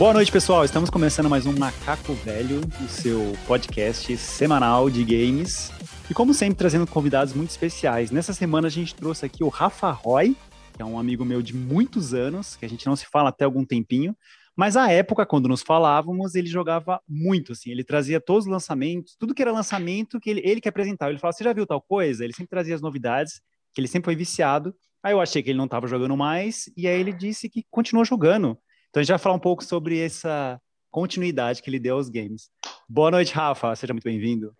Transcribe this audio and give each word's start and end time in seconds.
Boa 0.00 0.14
noite, 0.14 0.32
pessoal. 0.32 0.64
Estamos 0.64 0.88
começando 0.88 1.28
mais 1.28 1.44
um 1.44 1.52
Macaco 1.52 2.14
Velho, 2.14 2.62
o 2.82 2.88
seu 2.88 3.34
podcast 3.46 4.16
semanal 4.16 4.88
de 4.88 5.04
games. 5.04 5.70
E 6.08 6.14
como 6.14 6.32
sempre, 6.32 6.56
trazendo 6.56 6.86
convidados 6.86 7.34
muito 7.34 7.50
especiais. 7.50 8.10
Nessa 8.10 8.32
semana 8.32 8.68
a 8.68 8.70
gente 8.70 8.94
trouxe 8.94 9.26
aqui 9.26 9.44
o 9.44 9.48
Rafa 9.48 9.90
Roy, 9.90 10.34
que 10.72 10.80
é 10.80 10.84
um 10.86 10.98
amigo 10.98 11.22
meu 11.22 11.42
de 11.42 11.54
muitos 11.54 12.14
anos, 12.14 12.56
que 12.56 12.64
a 12.64 12.68
gente 12.68 12.86
não 12.86 12.96
se 12.96 13.04
fala 13.04 13.28
até 13.28 13.44
algum 13.44 13.62
tempinho. 13.62 14.16
Mas 14.56 14.74
à 14.74 14.90
época, 14.90 15.26
quando 15.26 15.50
nos 15.50 15.60
falávamos, 15.60 16.34
ele 16.34 16.48
jogava 16.48 16.98
muito, 17.06 17.52
assim. 17.52 17.70
Ele 17.70 17.84
trazia 17.84 18.18
todos 18.18 18.46
os 18.46 18.50
lançamentos, 18.50 19.14
tudo 19.18 19.34
que 19.34 19.42
era 19.42 19.52
lançamento 19.52 20.18
que 20.18 20.30
ele, 20.30 20.40
ele 20.42 20.62
que 20.62 20.68
apresentava. 20.70 21.12
Ele 21.12 21.18
falava, 21.18 21.36
você 21.36 21.44
já 21.44 21.52
viu 21.52 21.66
tal 21.66 21.82
coisa? 21.82 22.24
Ele 22.24 22.32
sempre 22.32 22.48
trazia 22.48 22.74
as 22.74 22.80
novidades, 22.80 23.42
que 23.74 23.78
ele 23.82 23.86
sempre 23.86 24.06
foi 24.06 24.16
viciado. 24.16 24.74
Aí 25.02 25.12
eu 25.12 25.20
achei 25.20 25.42
que 25.42 25.50
ele 25.50 25.58
não 25.58 25.66
estava 25.66 25.86
jogando 25.86 26.16
mais, 26.16 26.72
e 26.74 26.88
aí 26.88 26.98
ele 26.98 27.12
disse 27.12 27.50
que 27.50 27.66
continuou 27.70 28.06
jogando. 28.06 28.56
Então 28.90 29.00
a 29.00 29.04
gente 29.04 29.10
vai 29.10 29.18
falar 29.18 29.36
um 29.36 29.40
pouco 29.40 29.64
sobre 29.64 30.00
essa 30.00 30.60
continuidade 30.90 31.62
que 31.62 31.70
ele 31.70 31.78
deu 31.78 31.94
aos 31.94 32.08
games. 32.08 32.50
Boa 32.88 33.10
noite, 33.10 33.32
Rafa. 33.32 33.74
Seja 33.76 33.94
muito 33.94 34.04
bem-vindo. 34.04 34.52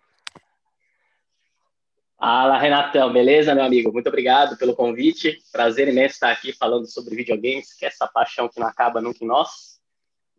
Fala, 2.17 2.57
Renatão. 2.57 3.11
Beleza, 3.11 3.53
meu 3.53 3.65
amigo? 3.65 3.91
Muito 3.91 4.07
obrigado 4.07 4.57
pelo 4.57 4.73
convite. 4.73 5.39
Prazer 5.51 5.89
imenso 5.89 6.13
estar 6.13 6.31
aqui 6.31 6.53
falando 6.53 6.85
sobre 6.85 7.13
videogames, 7.13 7.73
que 7.73 7.83
é 7.83 7.89
essa 7.89 8.07
paixão 8.07 8.47
que 8.47 8.59
não 8.59 8.67
acaba 8.67 9.01
nunca 9.01 9.17
em 9.21 9.27
nós. 9.27 9.81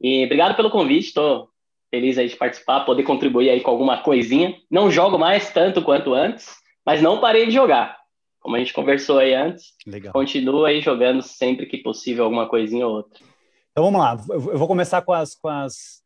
E 0.01 0.24
obrigado 0.24 0.56
pelo 0.56 0.70
convite. 0.70 1.09
Estou 1.09 1.51
feliz 1.90 2.16
aí 2.16 2.29
de 2.29 2.37
participar, 2.37 2.87
poder 2.87 3.02
contribuir 3.02 3.51
aí 3.51 3.60
com 3.60 3.70
alguma 3.70 4.02
coisinha. 4.02 4.56
Não 4.70 4.90
jogo 4.90 5.18
mais 5.18 5.52
tanto 5.52 5.82
quanto 5.82 6.15
antes, 6.15 6.48
mas 6.87 7.02
não 7.02 7.20
parei 7.20 7.45
de 7.45 7.52
jogar. 7.52 7.98
Como 8.40 8.56
a 8.56 8.59
gente 8.59 8.73
conversou 8.73 9.18
aí 9.18 9.34
antes, 9.34 9.74
Legal. 9.87 10.15
continuo 10.15 10.65
aí 10.65 10.80
jogando 10.80 11.20
sempre 11.20 11.66
que 11.66 11.79
possível 11.79 12.24
alguma 12.24 12.48
coisinha 12.48 12.87
ou 12.87 12.95
outra. 12.95 13.32
Então 13.73 13.84
vamos 13.84 14.01
lá, 14.01 14.23
eu 14.28 14.59
vou 14.59 14.68
começar 14.68 15.01
com 15.02 15.12
as, 15.12 15.34
com 15.34 15.48
as 15.48 16.02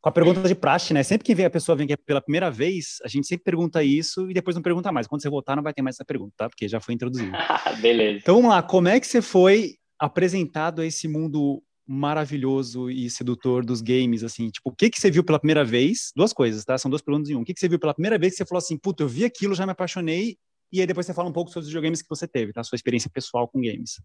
com 0.00 0.08
a 0.08 0.12
pergunta 0.12 0.42
de 0.42 0.54
praxe, 0.54 0.94
né? 0.94 1.02
Sempre 1.02 1.26
que 1.26 1.34
vem 1.34 1.44
a 1.44 1.50
pessoa 1.50 1.76
vem 1.76 1.84
aqui 1.84 2.02
pela 2.04 2.20
primeira 2.20 2.50
vez, 2.50 2.98
a 3.04 3.08
gente 3.08 3.26
sempre 3.26 3.44
pergunta 3.44 3.82
isso 3.82 4.30
e 4.30 4.34
depois 4.34 4.56
não 4.56 4.62
pergunta 4.62 4.90
mais. 4.90 5.06
Quando 5.06 5.22
você 5.22 5.28
voltar, 5.28 5.56
não 5.56 5.62
vai 5.62 5.74
ter 5.74 5.82
mais 5.82 5.96
essa 5.96 6.04
pergunta, 6.04 6.32
tá? 6.36 6.48
Porque 6.48 6.66
já 6.66 6.80
foi 6.80 6.94
introduzido. 6.94 7.32
Beleza. 7.80 8.20
Então 8.22 8.36
vamos 8.36 8.50
lá, 8.50 8.62
como 8.62 8.88
é 8.88 8.98
que 8.98 9.06
você 9.06 9.20
foi 9.20 9.76
apresentado 9.98 10.80
a 10.80 10.86
esse 10.86 11.06
mundo 11.06 11.62
maravilhoso 11.86 12.90
e 12.90 13.10
sedutor 13.10 13.64
dos 13.64 13.82
games, 13.82 14.24
assim? 14.24 14.48
Tipo, 14.48 14.70
o 14.70 14.74
que 14.74 14.88
que 14.88 14.98
você 14.98 15.10
viu 15.10 15.22
pela 15.22 15.38
primeira 15.38 15.64
vez? 15.64 16.12
Duas 16.16 16.32
coisas, 16.32 16.64
tá? 16.64 16.78
São 16.78 16.90
duas 16.90 17.02
perguntas 17.02 17.28
em 17.28 17.34
um. 17.34 17.42
O 17.42 17.44
que 17.44 17.52
que 17.52 17.60
você 17.60 17.68
viu 17.68 17.78
pela 17.78 17.92
primeira 17.92 18.18
vez 18.18 18.32
que 18.32 18.38
você 18.38 18.46
falou 18.46 18.58
assim, 18.58 18.78
puta, 18.78 19.02
eu 19.02 19.08
vi 19.08 19.24
aquilo, 19.24 19.54
já 19.54 19.66
me 19.66 19.72
apaixonei, 19.72 20.36
e 20.72 20.80
aí 20.80 20.86
depois 20.86 21.06
você 21.06 21.14
fala 21.14 21.28
um 21.28 21.32
pouco 21.32 21.50
sobre 21.50 21.62
os 21.62 21.68
videogames 21.68 22.00
que 22.02 22.08
você 22.08 22.26
teve, 22.26 22.52
tá? 22.52 22.64
Sua 22.64 22.76
experiência 22.76 23.10
pessoal 23.12 23.46
com 23.46 23.60
games. 23.60 24.00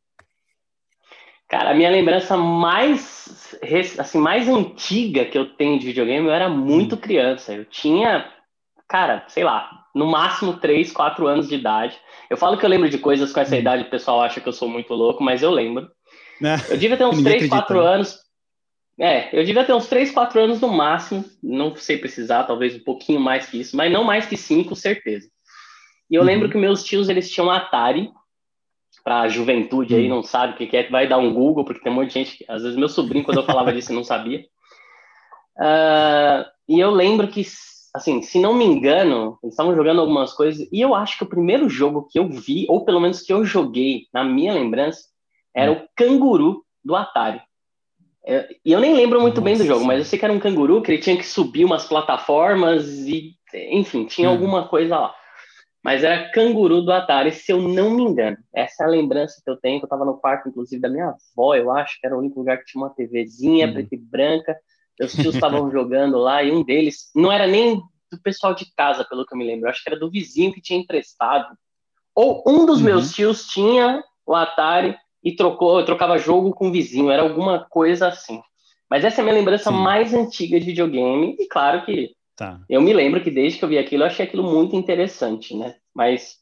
Cara, 1.50 1.72
a 1.72 1.74
minha 1.74 1.90
lembrança 1.90 2.38
mais, 2.38 3.58
assim, 3.98 4.20
mais 4.20 4.48
antiga 4.48 5.26
que 5.26 5.36
eu 5.36 5.48
tenho 5.48 5.80
de 5.80 5.88
videogame, 5.88 6.28
eu 6.28 6.34
era 6.34 6.48
muito 6.48 6.94
hum. 6.94 7.00
criança. 7.00 7.54
Eu 7.54 7.66
tinha, 7.66 8.32
cara, 8.88 9.26
sei 9.28 9.44
lá, 9.44 9.88
no 9.96 10.06
máximo 10.06 10.54
3, 10.54 10.92
4 10.92 11.26
anos 11.26 11.50
de 11.50 11.56
idade. 11.56 11.98
Eu 12.30 12.38
falo 12.38 12.56
que 12.56 12.64
eu 12.64 12.70
lembro 12.70 12.88
de 12.88 13.00
coisas 13.00 13.34
com 13.34 13.40
essa 13.40 13.56
hum. 13.56 13.60
idade, 13.60 13.82
o 13.82 13.90
pessoal 13.90 14.22
acha 14.22 14.40
que 14.40 14.48
eu 14.48 14.54
sou 14.54 14.70
muito 14.70 14.94
louco, 14.94 15.24
mas 15.24 15.42
eu 15.42 15.50
lembro. 15.50 15.90
É, 16.40 16.72
eu 16.72 16.78
devia 16.78 16.96
ter 16.96 17.06
uns 17.10 17.24
3, 17.24 17.50
4 17.50 17.82
né? 17.82 17.88
anos. 17.88 18.20
É, 19.00 19.30
eu 19.36 19.44
devia 19.44 19.64
ter 19.64 19.74
uns 19.74 19.88
3, 19.88 20.12
4 20.12 20.40
anos 20.40 20.62
no 20.62 20.68
máximo. 20.68 21.26
Não 21.42 21.76
sei 21.76 21.98
precisar, 21.98 22.44
talvez 22.44 22.76
um 22.76 22.84
pouquinho 22.84 23.20
mais 23.20 23.48
que 23.48 23.60
isso, 23.60 23.76
mas 23.76 23.92
não 23.92 24.04
mais 24.04 24.28
que 24.28 24.38
5, 24.38 24.76
certeza. 24.76 25.28
E 26.12 26.14
eu 26.14 26.22
uhum. 26.22 26.28
lembro 26.28 26.50
que 26.50 26.58
meus 26.60 26.84
tios, 26.84 27.10
eles 27.10 27.32
tinham 27.32 27.50
Atari, 27.50 28.12
para 29.04 29.22
a 29.22 29.28
juventude 29.28 29.96
aí, 29.96 30.06
hum. 30.06 30.16
não 30.16 30.24
sabe 30.24 30.54
o 30.54 30.68
que 30.68 30.76
é, 30.76 30.90
vai 30.90 31.08
dar 31.08 31.18
um 31.18 31.34
Google, 31.34 31.64
porque 31.64 31.82
tem 31.82 31.92
um 31.92 31.96
monte 31.96 32.08
de 32.10 32.14
gente, 32.14 32.46
às 32.48 32.64
vezes 32.64 32.78
meu 32.78 32.90
sobrinho, 32.90 33.24
quando 33.26 33.38
eu 33.38 33.46
falava 33.46 33.74
disso, 33.74 33.94
não 33.94 34.04
sabia. 34.04 34.46
Uh, 35.58 36.46
e 36.68 36.80
eu 36.80 36.92
lembro 36.92 37.28
que, 37.28 37.44
assim, 37.94 38.22
se 38.22 38.40
não 38.40 38.54
me 38.54 38.66
engano, 38.66 39.38
eles 39.44 39.54
estavam 39.54 39.76
jogando 39.76 40.02
algumas 40.02 40.34
coisas, 40.34 40.68
e 40.72 40.82
eu 40.82 40.94
acho 40.94 41.18
que 41.18 41.24
o 41.24 41.30
primeiro 41.30 41.70
jogo 41.70 42.08
que 42.10 42.20
eu 42.20 42.28
vi, 42.30 42.66
ou 42.70 42.86
pelo 42.86 43.00
menos 43.00 43.22
que 43.22 43.34
eu 43.34 43.44
joguei, 43.44 44.08
na 44.14 44.24
minha 44.24 44.54
lembrança, 44.54 45.02
era 45.56 45.72
hum. 45.72 45.76
o 45.76 45.88
Canguru 45.96 46.64
do 46.84 46.96
Atari. 46.96 47.42
É, 48.26 48.48
e 48.64 48.72
eu 48.72 48.80
nem 48.80 48.94
lembro 48.94 49.20
muito 49.22 49.42
Nossa. 49.42 49.46
bem 49.46 49.58
do 49.58 49.66
jogo, 49.66 49.86
mas 49.86 50.00
eu 50.00 50.06
sei 50.06 50.20
que 50.20 50.26
era 50.26 50.34
um 50.34 50.40
canguru, 50.40 50.82
que 50.82 50.92
ele 50.92 51.02
tinha 51.02 51.18
que 51.18 51.26
subir 51.26 51.66
umas 51.66 51.86
plataformas 51.86 52.86
e, 53.08 53.36
enfim, 53.72 54.06
tinha 54.06 54.30
hum. 54.30 54.34
alguma 54.34 54.68
coisa 54.68 55.00
lá. 55.00 55.16
Mas 55.90 56.04
era 56.04 56.30
canguru 56.30 56.84
do 56.84 56.92
Atari, 56.92 57.32
se 57.32 57.52
eu 57.52 57.60
não 57.60 57.90
me 57.90 58.04
engano. 58.04 58.38
Essa 58.54 58.84
é 58.84 58.86
a 58.86 58.90
lembrança 58.90 59.42
que 59.44 59.50
eu 59.50 59.58
tenho, 59.58 59.80
que 59.80 59.86
eu 59.86 59.88
estava 59.88 60.06
no 60.06 60.20
quarto, 60.20 60.48
inclusive, 60.48 60.80
da 60.80 60.88
minha 60.88 61.16
avó, 61.36 61.56
eu 61.56 61.72
acho, 61.72 62.00
que 62.00 62.06
era 62.06 62.16
o 62.16 62.20
único 62.20 62.38
lugar 62.38 62.60
que 62.60 62.66
tinha 62.66 62.84
uma 62.84 62.92
TVzinha 62.92 63.66
uhum. 63.66 63.74
preta 63.74 63.96
e 63.96 63.98
branca. 63.98 64.56
Meus 65.00 65.14
tios 65.14 65.34
estavam 65.34 65.66
jogando 65.74 66.20
lá, 66.20 66.44
e 66.44 66.52
um 66.52 66.64
deles, 66.64 67.10
não 67.16 67.32
era 67.32 67.48
nem 67.48 67.78
do 68.12 68.22
pessoal 68.22 68.54
de 68.54 68.72
casa, 68.78 69.04
pelo 69.04 69.26
que 69.26 69.34
eu 69.34 69.38
me 69.40 69.44
lembro, 69.44 69.66
eu 69.66 69.72
acho 69.72 69.84
que 69.84 69.90
era 69.90 70.00
do 70.00 70.12
vizinho 70.12 70.54
que 70.54 70.62
tinha 70.62 70.80
emprestado. 70.80 71.58
Ou 72.14 72.44
um 72.46 72.68
dos 72.68 72.78
uhum. 72.78 72.86
meus 72.86 73.12
tios 73.12 73.48
tinha 73.48 74.04
o 74.28 74.36
Atari 74.36 74.96
e 75.24 75.36
trocou, 75.36 75.84
trocava 75.84 76.20
jogo 76.20 76.52
com 76.52 76.68
o 76.68 76.72
vizinho, 76.72 77.10
era 77.10 77.24
alguma 77.24 77.66
coisa 77.68 78.10
assim. 78.10 78.40
Mas 78.88 79.04
essa 79.04 79.22
é 79.22 79.24
a 79.24 79.26
minha 79.26 79.40
lembrança 79.40 79.72
Sim. 79.72 79.78
mais 79.78 80.14
antiga 80.14 80.60
de 80.60 80.68
videogame, 80.68 81.36
e 81.40 81.48
claro 81.48 81.84
que 81.84 82.12
Tá. 82.40 82.58
Eu 82.70 82.82
me 82.82 82.94
lembro 82.94 83.22
que 83.22 83.30
desde 83.30 83.60
que 83.60 83.66
eu 83.66 83.68
vi 83.68 83.78
aquilo, 83.78 84.04
eu 84.04 84.08
achei 84.08 84.26
aquilo 84.26 84.44
muito 84.44 84.74
interessante, 84.74 85.54
né? 85.54 85.76
Mas 85.94 86.38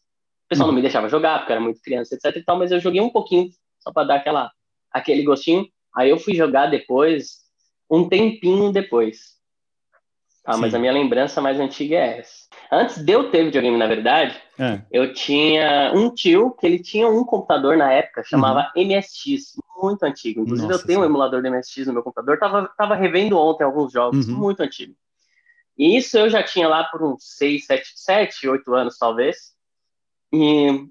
o 0.45 0.49
pessoal 0.49 0.67
não 0.67 0.75
me 0.75 0.81
deixava 0.81 1.09
jogar, 1.09 1.39
porque 1.39 1.51
eu 1.51 1.55
era 1.55 1.63
muito 1.63 1.81
criança, 1.81 2.13
etc 2.13 2.35
e 2.35 2.43
tal, 2.43 2.55
mas 2.55 2.71
eu 2.71 2.79
joguei 2.79 3.01
um 3.01 3.09
pouquinho, 3.09 3.49
só 3.79 3.91
para 3.91 4.09
dar 4.09 4.15
aquela, 4.17 4.51
aquele 4.91 5.23
gostinho. 5.23 5.65
Aí 5.95 6.11
eu 6.11 6.19
fui 6.19 6.35
jogar 6.35 6.67
depois, 6.67 7.37
um 7.89 8.07
tempinho 8.07 8.71
depois. 8.71 9.37
Tá, 10.43 10.55
mas 10.55 10.75
a 10.75 10.79
minha 10.79 10.93
lembrança 10.93 11.41
mais 11.41 11.59
antiga 11.59 11.95
é 11.95 12.19
essa. 12.19 12.45
Antes 12.71 13.03
de 13.03 13.11
eu 13.11 13.31
ter 13.31 13.45
videogame, 13.45 13.75
na 13.75 13.87
verdade, 13.87 14.39
é. 14.59 14.79
eu 14.91 15.11
tinha 15.13 15.91
um 15.95 16.13
tio 16.13 16.51
que 16.51 16.67
ele 16.67 16.77
tinha 16.77 17.07
um 17.09 17.23
computador 17.25 17.75
na 17.75 17.91
época, 17.91 18.23
chamava 18.23 18.71
uhum. 18.75 18.85
MSX, 18.85 19.55
muito 19.81 20.03
antigo. 20.03 20.41
Inclusive, 20.41 20.67
Nossa, 20.67 20.83
eu 20.83 20.85
tenho 20.85 20.99
sim. 20.99 21.03
um 21.03 21.09
emulador 21.09 21.41
de 21.41 21.49
MSX 21.49 21.87
no 21.87 21.93
meu 21.93 22.03
computador, 22.03 22.37
tava, 22.37 22.71
tava 22.77 22.93
revendo 22.93 23.35
ontem 23.35 23.63
alguns 23.63 23.91
jogos, 23.91 24.27
uhum. 24.27 24.37
muito 24.37 24.61
antigo. 24.61 24.93
E 25.77 25.97
isso 25.97 26.17
eu 26.17 26.29
já 26.29 26.41
tinha 26.41 26.67
lá 26.67 26.83
por 26.85 27.03
uns 27.03 27.23
6, 27.37 27.65
7, 27.65 27.91
7, 27.95 28.47
8 28.49 28.73
anos, 28.73 28.97
talvez. 28.97 29.53
E 30.33 30.87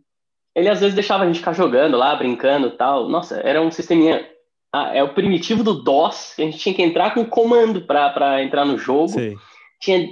ele 0.55 0.69
às 0.69 0.81
vezes 0.81 0.95
deixava 0.95 1.25
a 1.25 1.27
gente 1.27 1.41
ficar 1.41 1.53
jogando 1.53 1.97
lá, 1.97 2.15
brincando 2.15 2.69
e 2.69 2.77
tal. 2.77 3.09
Nossa, 3.09 3.41
era 3.41 3.61
um 3.61 3.71
sisteminha. 3.71 4.27
Ah, 4.73 4.95
é 4.95 5.03
o 5.03 5.15
primitivo 5.15 5.65
do 5.65 5.83
DOS, 5.83 6.35
que 6.35 6.43
a 6.43 6.45
gente 6.45 6.59
tinha 6.59 6.75
que 6.75 6.83
entrar 6.83 7.15
com 7.15 7.25
comando 7.25 7.83
para 7.83 8.43
entrar 8.43 8.65
no 8.65 8.79
jogo. 8.79 9.09
Sim. 9.09 9.37
Tinha 9.81 10.09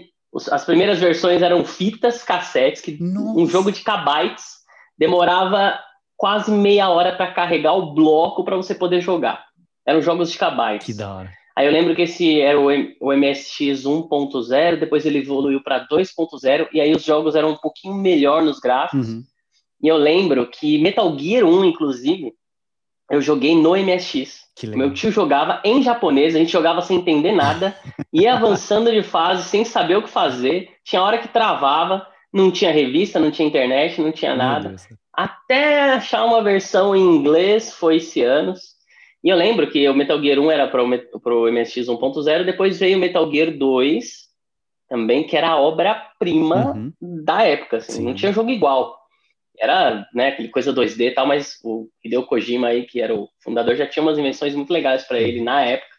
as 0.50 0.64
primeiras 0.64 0.98
versões 0.98 1.42
eram 1.42 1.64
fitas, 1.64 2.22
cassetes, 2.24 2.82
que 2.82 3.00
Nossa. 3.00 3.38
um 3.38 3.46
jogo 3.46 3.70
de 3.70 3.82
kbytes 3.84 4.64
demorava 4.98 5.78
quase 6.16 6.50
meia 6.50 6.88
hora 6.88 7.14
para 7.14 7.32
carregar 7.32 7.74
o 7.74 7.94
bloco 7.94 8.44
para 8.44 8.56
você 8.56 8.74
poder 8.74 9.00
jogar. 9.00 9.44
Eram 9.86 10.02
jogos 10.02 10.30
de 10.30 10.38
kbytes. 10.38 10.86
Que 10.86 10.94
da 10.94 11.14
hora. 11.14 11.32
Aí 11.56 11.66
eu 11.66 11.72
lembro 11.72 11.94
que 11.94 12.02
esse 12.02 12.40
era 12.40 12.58
o, 12.58 12.66
o 13.00 13.12
MSX 13.12 13.84
1.0, 13.84 14.78
depois 14.78 15.06
ele 15.06 15.18
evoluiu 15.18 15.62
para 15.62 15.86
2.0, 15.86 16.68
e 16.72 16.80
aí 16.80 16.92
os 16.92 17.04
jogos 17.04 17.36
eram 17.36 17.50
um 17.50 17.56
pouquinho 17.56 17.94
melhor 17.94 18.42
nos 18.42 18.58
gráficos. 18.58 19.08
Uhum. 19.08 19.22
E 19.80 19.88
eu 19.88 19.96
lembro 19.96 20.46
que 20.46 20.78
Metal 20.78 21.16
Gear 21.16 21.44
1, 21.44 21.64
inclusive, 21.64 22.32
eu 23.10 23.20
joguei 23.20 23.54
no 23.54 23.76
MSX. 23.76 24.44
Meu 24.64 24.92
tio 24.92 25.10
jogava 25.10 25.60
em 25.64 25.82
japonês, 25.82 26.34
a 26.34 26.38
gente 26.38 26.50
jogava 26.50 26.80
sem 26.80 26.98
entender 26.98 27.32
nada, 27.32 27.76
ia 28.12 28.34
avançando 28.34 28.90
de 28.90 29.02
fase 29.02 29.48
sem 29.48 29.64
saber 29.64 29.96
o 29.96 30.02
que 30.02 30.08
fazer. 30.08 30.70
Tinha 30.84 31.02
hora 31.02 31.18
que 31.18 31.28
travava, 31.28 32.06
não 32.32 32.50
tinha 32.50 32.72
revista, 32.72 33.20
não 33.20 33.30
tinha 33.30 33.46
internet, 33.46 34.00
não 34.00 34.10
tinha 34.10 34.34
nada. 34.34 34.74
Até 35.12 35.92
achar 35.92 36.24
uma 36.24 36.42
versão 36.42 36.96
em 36.96 37.00
inglês 37.00 37.72
foi 37.72 37.96
esse 37.96 38.22
anos. 38.22 38.73
E 39.24 39.30
eu 39.30 39.36
lembro 39.36 39.70
que 39.70 39.88
o 39.88 39.94
Metal 39.94 40.20
Gear 40.22 40.38
1 40.38 40.50
era 40.50 40.68
para 40.68 40.84
o 40.84 41.50
MSX 41.50 41.86
1.0, 41.88 42.44
depois 42.44 42.78
veio 42.78 42.98
o 42.98 43.00
Metal 43.00 43.32
Gear 43.32 43.56
2, 43.56 44.24
também, 44.86 45.26
que 45.26 45.34
era 45.34 45.48
a 45.48 45.58
obra-prima 45.58 46.72
uhum. 46.72 46.92
da 47.00 47.42
época, 47.42 47.78
assim, 47.78 48.04
não 48.04 48.14
tinha 48.14 48.34
jogo 48.34 48.50
igual. 48.50 48.94
Era, 49.58 50.06
né, 50.12 50.28
aquele 50.28 50.48
coisa 50.48 50.74
2D 50.74 51.06
e 51.06 51.10
tal, 51.12 51.26
mas 51.26 51.58
o 51.64 51.88
Hideo 52.04 52.26
Kojima 52.26 52.68
aí, 52.68 52.84
que 52.84 53.00
era 53.00 53.14
o 53.14 53.26
fundador, 53.42 53.76
já 53.76 53.86
tinha 53.86 54.02
umas 54.02 54.18
invenções 54.18 54.54
muito 54.54 54.70
legais 54.70 55.04
para 55.04 55.18
ele 55.18 55.42
na 55.42 55.62
época. 55.62 55.94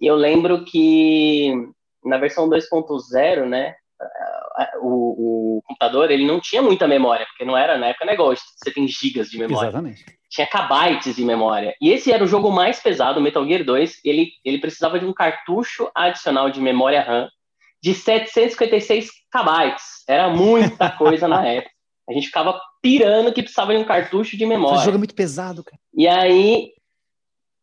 E 0.00 0.06
eu 0.06 0.14
lembro 0.14 0.64
que 0.64 1.52
na 2.02 2.16
versão 2.16 2.48
2.0, 2.48 3.46
né, 3.46 3.74
o, 4.80 5.58
o, 5.58 5.62
computador 5.64 6.10
ele 6.10 6.26
não 6.26 6.40
tinha 6.40 6.62
muita 6.62 6.88
memória, 6.88 7.26
porque 7.26 7.44
não 7.44 7.58
era 7.58 7.76
na 7.76 7.88
época 7.88 8.06
negócio, 8.06 8.44
você 8.56 8.70
tem 8.72 8.88
gigas 8.88 9.28
de 9.28 9.38
memória. 9.38 9.68
Exatamente 9.68 10.04
tinha 10.34 10.48
kbytes 10.48 11.14
de 11.14 11.24
memória. 11.24 11.76
E 11.80 11.90
esse 11.90 12.12
era 12.12 12.24
o 12.24 12.26
jogo 12.26 12.50
mais 12.50 12.80
pesado, 12.80 13.20
o 13.20 13.22
Metal 13.22 13.46
Gear 13.46 13.64
2. 13.64 14.00
Ele, 14.04 14.32
ele 14.44 14.58
precisava 14.58 14.98
de 14.98 15.06
um 15.06 15.12
cartucho 15.12 15.88
adicional 15.94 16.50
de 16.50 16.60
memória 16.60 17.00
RAM 17.00 17.28
de 17.80 17.94
756 17.94 19.10
kbytes. 19.30 20.02
Era 20.08 20.28
muita 20.28 20.90
coisa 20.98 21.28
na 21.28 21.46
época. 21.46 21.70
A 22.08 22.12
gente 22.12 22.26
ficava 22.26 22.60
pirando 22.82 23.32
que 23.32 23.42
precisava 23.42 23.72
de 23.72 23.78
um 23.78 23.84
cartucho 23.84 24.36
de 24.36 24.44
memória. 24.44 24.76
Esse 24.76 24.86
jogo 24.86 24.96
é 24.96 24.98
muito 24.98 25.14
pesado, 25.14 25.62
cara. 25.62 25.78
E 25.96 26.08
aí. 26.08 26.72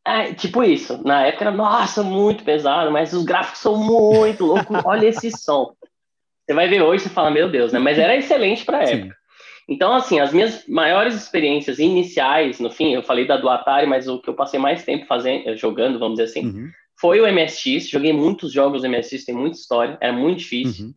É, 0.08 0.34
tipo 0.34 0.64
isso. 0.64 1.00
Na 1.06 1.28
época 1.28 1.44
era, 1.44 1.52
nossa, 1.52 2.02
muito 2.02 2.44
pesado, 2.44 2.90
mas 2.90 3.12
os 3.14 3.24
gráficos 3.24 3.60
são 3.60 3.76
muito 3.76 4.46
loucos. 4.46 4.82
Olha 4.86 5.08
esse 5.08 5.30
som. 5.30 5.74
Você 6.48 6.56
vai 6.56 6.68
ver 6.68 6.82
hoje 6.82 7.06
e 7.06 7.10
fala, 7.10 7.30
meu 7.30 7.52
Deus, 7.52 7.72
né? 7.72 7.80
Mas 7.80 8.00
era 8.00 8.16
excelente 8.16 8.66
para 8.66 8.84
época. 8.84 9.14
Sim. 9.14 9.21
Então, 9.72 9.94
assim, 9.94 10.20
as 10.20 10.34
minhas 10.34 10.68
maiores 10.68 11.16
experiências 11.16 11.80
iniciais, 11.80 12.60
no 12.60 12.70
fim, 12.70 12.94
eu 12.94 13.02
falei 13.02 13.26
da 13.26 13.38
do 13.38 13.48
Atari, 13.48 13.88
mas 13.88 14.06
o 14.06 14.20
que 14.20 14.30
eu 14.30 14.34
passei 14.34 14.60
mais 14.60 14.84
tempo 14.84 15.06
fazendo, 15.06 15.56
jogando, 15.56 15.98
vamos 15.98 16.18
dizer 16.18 16.30
assim, 16.30 16.46
uhum. 16.46 16.70
foi 17.00 17.22
o 17.22 17.34
MSX. 17.34 17.88
Joguei 17.90 18.12
muitos 18.12 18.52
jogos 18.52 18.82
do 18.82 18.90
MSX, 18.90 19.24
tem 19.24 19.34
muita 19.34 19.58
história, 19.58 19.98
era 20.02 20.12
muito 20.12 20.40
difícil. 20.40 20.88
Uhum. 20.88 20.94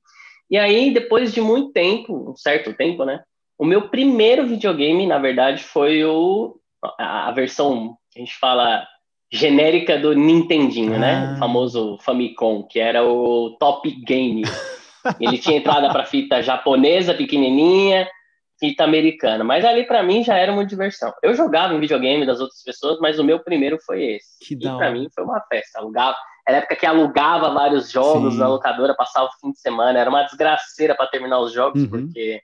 E 0.50 0.58
aí, 0.58 0.92
depois 0.92 1.32
de 1.32 1.40
muito 1.40 1.72
tempo, 1.72 2.32
um 2.32 2.36
certo 2.36 2.74
tempo, 2.74 3.04
né? 3.04 3.22
O 3.56 3.64
meu 3.64 3.88
primeiro 3.88 4.44
videogame, 4.44 5.06
na 5.06 5.18
verdade, 5.18 5.62
foi 5.62 6.04
o 6.04 6.56
a, 6.98 7.28
a 7.28 7.30
versão 7.30 7.96
a 8.14 8.18
gente 8.18 8.34
fala 8.36 8.86
genérica 9.32 9.98
do 9.98 10.14
Nintendinho, 10.14 10.98
né? 10.98 11.14
ah. 11.14 11.26
né? 11.26 11.34
O 11.34 11.38
famoso 11.38 11.98
Famicom, 12.00 12.64
que 12.64 12.78
era 12.78 13.04
o 13.04 13.56
Top 13.58 13.88
Game. 14.04 14.42
Ele 15.20 15.38
tinha 15.38 15.58
entrada 15.58 15.90
para 15.90 16.06
fita 16.06 16.42
japonesa 16.42 17.14
pequenininha, 17.14 18.08
fita 18.58 18.84
americana. 18.84 19.44
Mas 19.44 19.64
ali 19.64 19.86
para 19.86 20.02
mim 20.02 20.22
já 20.22 20.36
era 20.36 20.52
uma 20.52 20.64
diversão. 20.64 21.12
Eu 21.22 21.34
jogava 21.34 21.74
em 21.74 21.80
videogame 21.80 22.26
das 22.26 22.40
outras 22.40 22.62
pessoas, 22.62 22.98
mas 23.00 23.18
o 23.18 23.24
meu 23.24 23.40
primeiro 23.40 23.78
foi 23.84 24.04
esse. 24.04 24.38
Que 24.40 24.54
e 24.54 24.76
para 24.76 24.90
mim 24.90 25.08
foi 25.14 25.24
uma 25.24 25.40
festa. 25.48 25.80
Alugava, 25.80 26.16
era 26.46 26.58
época 26.58 26.76
que 26.76 26.86
alugava 26.86 27.52
vários 27.52 27.90
jogos 27.90 28.34
Sim. 28.34 28.40
na 28.40 28.48
locadora, 28.48 28.94
passava 28.94 29.26
o 29.26 29.40
fim 29.40 29.52
de 29.52 29.60
semana, 29.60 29.98
era 29.98 30.10
uma 30.10 30.22
desgraceira 30.24 30.94
para 30.94 31.06
terminar 31.06 31.40
os 31.40 31.52
jogos, 31.52 31.82
uhum. 31.82 31.88
porque 31.88 32.40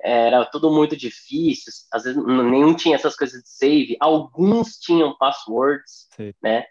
era 0.00 0.44
tudo 0.44 0.70
muito 0.70 0.96
difícil, 0.96 1.72
às 1.92 2.04
vezes 2.04 2.24
nenhum 2.24 2.72
tinha 2.74 2.94
essas 2.94 3.16
coisas 3.16 3.42
de 3.42 3.48
save, 3.48 3.96
alguns 3.98 4.78
tinham 4.78 5.16
passwords, 5.18 6.06
Sim. 6.14 6.32
né? 6.40 6.64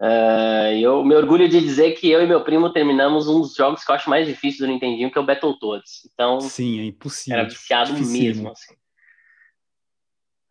Uh, 0.00 0.74
eu 0.80 1.04
me 1.04 1.14
orgulho 1.14 1.48
de 1.48 1.60
dizer 1.60 1.92
que 1.92 2.10
eu 2.10 2.22
e 2.22 2.26
meu 2.26 2.42
primo 2.42 2.72
terminamos 2.72 3.28
um 3.28 3.40
dos 3.40 3.54
jogos 3.54 3.84
que 3.84 3.90
eu 3.90 3.94
acho 3.94 4.10
mais 4.10 4.26
difíceis 4.26 4.58
do 4.58 4.66
Nintendinho, 4.66 5.10
que 5.10 5.16
é 5.16 5.20
o 5.20 5.26
Battletoads. 5.26 6.08
Então, 6.12 6.40
sim, 6.40 6.80
é 6.80 6.84
impossível. 6.84 7.38
Era 7.38 7.48
viciado 7.48 7.92
mesmo, 7.92 8.50
assim. 8.50 8.74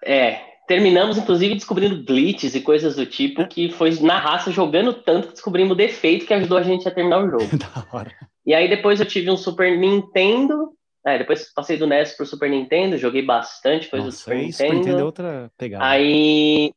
É, 0.06 0.42
terminamos 0.68 1.18
inclusive 1.18 1.56
descobrindo 1.56 2.04
glitches 2.04 2.56
e 2.56 2.62
coisas 2.62 2.95
do 2.95 3.06
tipo 3.06 3.48
que 3.48 3.72
foi 3.72 3.92
na 4.01 4.19
raça 4.19 4.51
jogando 4.51 4.94
tanto 4.94 5.28
que 5.28 5.34
descobrimos 5.34 5.72
o 5.72 5.75
defeito 5.75 6.25
que 6.25 6.34
ajudou 6.34 6.57
a 6.57 6.63
gente 6.63 6.88
a 6.88 6.92
terminar 6.92 7.24
o 7.24 7.30
jogo. 7.30 7.50
da 7.57 7.88
hora. 7.92 8.12
E 8.46 8.54
aí 8.54 8.69
depois 8.69 9.00
eu 9.00 9.06
tive 9.06 9.30
um 9.30 9.38
Super 9.38 9.78
Nintendo 9.78 10.74
é, 11.06 11.18
depois 11.18 11.51
passei 11.54 11.78
do 11.78 11.86
NES 11.86 12.16
pro 12.16 12.25
Super 12.25 12.50
Nintendo, 12.50 12.98
joguei 12.98 13.22
bastante 13.22 13.89
coisa 13.89 14.06
Nossa, 14.06 14.18
do 14.18 14.22
Super 14.22 14.38
Nintendo. 14.38 14.54
Super 14.54 14.74
Nintendo 14.74 15.00
é 15.00 15.04
outra 15.04 15.51
pegada. 15.57 15.86
Aí. 15.86 16.74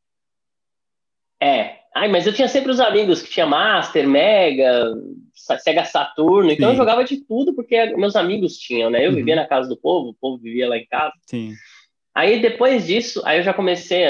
É. 1.40 1.78
Ai, 1.96 2.08
mas 2.08 2.26
eu 2.26 2.32
tinha 2.34 2.46
sempre 2.46 2.70
os 2.70 2.78
amigos 2.78 3.22
que 3.22 3.30
tinha 3.30 3.46
Master, 3.46 4.06
Mega, 4.06 4.92
Sega 5.32 5.82
Saturno, 5.82 6.52
então 6.52 6.68
Sim. 6.68 6.74
eu 6.74 6.76
jogava 6.76 7.02
de 7.02 7.24
tudo 7.24 7.54
porque 7.54 7.86
meus 7.96 8.14
amigos 8.14 8.58
tinham, 8.58 8.90
né? 8.90 9.06
Eu 9.06 9.08
uhum. 9.08 9.16
vivia 9.16 9.34
na 9.34 9.46
casa 9.46 9.66
do 9.66 9.78
povo, 9.78 10.10
o 10.10 10.14
povo 10.14 10.36
vivia 10.36 10.68
lá 10.68 10.76
em 10.76 10.84
casa. 10.84 11.14
Sim. 11.24 11.54
Aí 12.14 12.42
depois 12.42 12.86
disso, 12.86 13.22
aí 13.24 13.38
eu 13.38 13.42
já 13.42 13.54
comecei, 13.54 14.04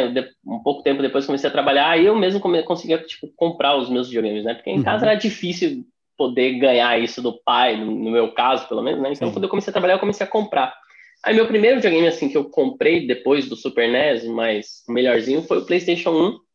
um 0.44 0.58
pouco 0.58 0.82
tempo 0.82 1.00
depois 1.00 1.26
comecei 1.26 1.48
a 1.48 1.52
trabalhar, 1.52 1.90
aí 1.90 2.06
eu 2.06 2.16
mesmo 2.16 2.40
conseguia 2.40 2.98
tipo, 2.98 3.28
comprar 3.36 3.76
os 3.76 3.88
meus 3.88 4.08
videogames, 4.08 4.42
né? 4.42 4.54
Porque 4.54 4.70
em 4.70 4.78
uhum. 4.78 4.82
casa 4.82 5.06
era 5.06 5.14
difícil 5.14 5.84
poder 6.18 6.58
ganhar 6.58 7.00
isso 7.00 7.22
do 7.22 7.40
pai, 7.44 7.76
no 7.76 8.10
meu 8.10 8.32
caso, 8.32 8.66
pelo 8.66 8.82
menos, 8.82 9.00
né? 9.00 9.12
Então, 9.12 9.28
Sim. 9.28 9.34
quando 9.34 9.44
eu 9.44 9.50
comecei 9.50 9.70
a 9.70 9.72
trabalhar, 9.72 9.94
eu 9.94 10.00
comecei 10.00 10.26
a 10.26 10.28
comprar. 10.28 10.74
Aí, 11.24 11.36
meu 11.36 11.46
primeiro 11.46 11.76
videogame, 11.76 12.08
assim, 12.08 12.28
que 12.28 12.36
eu 12.36 12.46
comprei 12.46 13.06
depois 13.06 13.48
do 13.48 13.54
Super 13.54 13.88
NES, 13.88 14.24
mais 14.24 14.82
melhorzinho, 14.88 15.42
foi 15.42 15.58
o 15.58 15.64
PlayStation 15.64 16.10
1. 16.10 16.45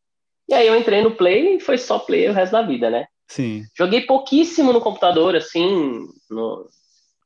E 0.48 0.54
aí 0.54 0.66
eu 0.66 0.76
entrei 0.76 1.02
no 1.02 1.14
Play 1.14 1.56
e 1.56 1.60
foi 1.60 1.78
só 1.78 1.98
Play 1.98 2.28
o 2.28 2.32
resto 2.32 2.52
da 2.52 2.62
vida, 2.62 2.90
né? 2.90 3.06
Sim. 3.28 3.62
Joguei 3.76 4.02
pouquíssimo 4.02 4.72
no 4.72 4.80
computador, 4.80 5.34
assim, 5.34 6.06
no... 6.30 6.68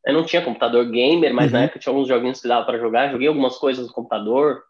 eu 0.05 0.15
não 0.15 0.25
tinha 0.25 0.43
computador 0.43 0.89
gamer, 0.91 1.35
mas 1.35 1.47
uhum. 1.47 1.59
na 1.59 1.65
época 1.65 1.81
tinha 1.81 1.93
alguns 1.93 2.09
joguinhos 2.09 2.41
que 2.41 2.49
dava 2.49 2.65
para 2.65 2.79
jogar. 2.79 3.11
Joguei 3.11 3.29
algumas 3.29 3.57
coisas 3.57 3.87
no 3.87 3.93
computador, 3.93 4.63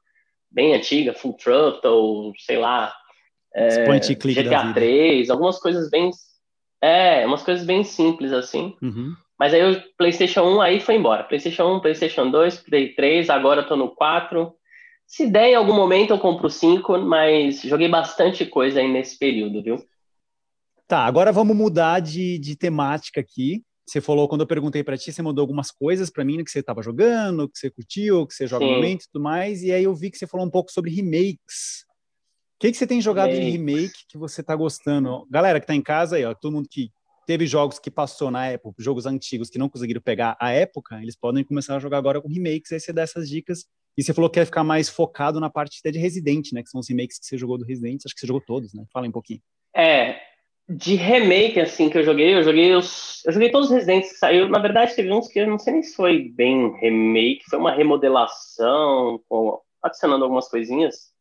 bem 0.50 0.74
antiga, 0.74 1.12
Full 1.12 1.34
Throttle, 1.34 2.32
sei 2.38 2.58
lá, 2.58 2.94
é, 3.54 3.84
GTA 3.98 4.72
3, 4.74 5.30
algumas 5.30 5.58
coisas 5.58 5.88
bem 5.90 6.10
é, 6.82 7.26
umas 7.26 7.42
coisas 7.42 7.66
bem 7.66 7.82
simples 7.82 8.32
assim. 8.32 8.76
Uhum. 8.82 9.14
Mas 9.38 9.52
aí 9.52 9.70
o 9.70 9.82
PlayStation 9.96 10.42
1 10.42 10.60
aí 10.60 10.80
foi 10.80 10.96
embora. 10.96 11.24
PlayStation 11.24 11.76
1, 11.76 11.80
PlayStation 11.80 12.30
2, 12.30 12.58
Play 12.60 12.94
3, 12.94 13.30
agora 13.30 13.62
eu 13.62 13.66
tô 13.66 13.76
no 13.76 13.94
4. 13.94 14.52
Se 15.06 15.26
der 15.26 15.50
em 15.50 15.54
algum 15.54 15.74
momento 15.74 16.10
eu 16.10 16.18
compro 16.18 16.48
o 16.48 16.50
5, 16.50 16.98
mas 16.98 17.60
joguei 17.62 17.88
bastante 17.88 18.44
coisa 18.44 18.80
aí 18.80 18.92
nesse 18.92 19.18
período, 19.18 19.62
viu? 19.62 19.76
Tá, 20.88 21.00
agora 21.00 21.32
vamos 21.32 21.56
mudar 21.56 22.00
de, 22.00 22.38
de 22.38 22.56
temática 22.56 23.20
aqui. 23.20 23.62
Você 23.88 24.00
falou, 24.00 24.28
quando 24.28 24.40
eu 24.40 24.46
perguntei 24.48 24.82
para 24.82 24.96
ti, 24.96 25.12
você 25.12 25.22
mandou 25.22 25.42
algumas 25.42 25.70
coisas 25.70 26.10
para 26.10 26.24
mim 26.24 26.42
que 26.42 26.50
você 26.50 26.58
estava 26.58 26.82
jogando, 26.82 27.48
que 27.48 27.56
você 27.56 27.70
curtiu, 27.70 28.26
que 28.26 28.34
você 28.34 28.46
joga 28.46 28.64
Sim. 28.64 28.70
no 28.70 28.76
momento 28.76 29.02
e 29.04 29.06
tudo 29.12 29.22
mais. 29.22 29.62
E 29.62 29.72
aí 29.72 29.84
eu 29.84 29.94
vi 29.94 30.10
que 30.10 30.18
você 30.18 30.26
falou 30.26 30.44
um 30.44 30.50
pouco 30.50 30.72
sobre 30.72 30.90
remakes. 30.90 31.84
O 32.56 32.58
que, 32.58 32.72
que 32.72 32.76
você 32.76 32.86
tem 32.86 33.00
jogado 33.00 33.30
remake. 33.30 33.44
de 33.44 33.56
remake 33.58 34.06
que 34.08 34.18
você 34.18 34.42
tá 34.42 34.56
gostando? 34.56 35.24
Galera 35.30 35.60
que 35.60 35.66
tá 35.66 35.74
em 35.74 35.82
casa 35.82 36.16
aí, 36.16 36.24
ó, 36.24 36.34
todo 36.34 36.54
mundo 36.54 36.68
que 36.68 36.90
teve 37.26 37.46
jogos 37.46 37.78
que 37.78 37.90
passou 37.90 38.30
na 38.30 38.46
época, 38.46 38.82
jogos 38.82 39.06
antigos 39.06 39.50
que 39.50 39.58
não 39.58 39.68
conseguiram 39.68 40.00
pegar 40.00 40.36
a 40.40 40.50
época, 40.52 41.00
eles 41.02 41.16
podem 41.16 41.44
começar 41.44 41.76
a 41.76 41.80
jogar 41.80 41.98
agora 41.98 42.20
com 42.20 42.28
remakes, 42.28 42.72
aí 42.72 42.80
você 42.80 42.92
dá 42.92 43.02
essas 43.02 43.28
dicas. 43.28 43.66
E 43.96 44.02
você 44.02 44.12
falou 44.12 44.28
que 44.28 44.38
quer 44.38 44.44
ficar 44.44 44.62
mais 44.62 44.88
focado 44.88 45.40
na 45.40 45.48
parte 45.48 45.80
de 45.82 45.98
Resident, 45.98 46.52
né? 46.52 46.62
Que 46.62 46.68
são 46.68 46.80
os 46.80 46.88
remakes 46.88 47.18
que 47.18 47.26
você 47.26 47.38
jogou 47.38 47.56
do 47.56 47.64
Resident, 47.64 48.02
acho 48.04 48.14
que 48.14 48.20
você 48.20 48.26
jogou 48.26 48.42
todos, 48.42 48.74
né? 48.74 48.84
Fala 48.92 49.06
um 49.06 49.12
pouquinho. 49.12 49.40
É, 49.74 50.18
de 50.68 50.96
remake, 50.96 51.60
assim, 51.60 51.88
que 51.88 51.96
eu 51.96 52.02
joguei, 52.02 52.34
eu 52.34 52.42
joguei 52.42 52.74
os. 52.74 53.24
Eu 53.24 53.32
joguei 53.32 53.50
todos 53.50 53.68
os 53.68 53.74
Residentes 53.74 54.12
que 54.12 54.18
saiu. 54.18 54.48
Na 54.48 54.58
verdade, 54.58 54.94
teve 54.94 55.12
uns 55.12 55.28
que 55.28 55.38
eu 55.38 55.46
não 55.46 55.58
sei 55.58 55.74
nem 55.74 55.82
se 55.82 55.94
foi 55.94 56.28
bem 56.28 56.76
remake, 56.80 57.44
foi 57.48 57.58
uma 57.58 57.72
remodelação, 57.72 59.20
com, 59.28 59.60
adicionando 59.82 60.24
algumas 60.24 60.48
coisinhas. 60.48 61.14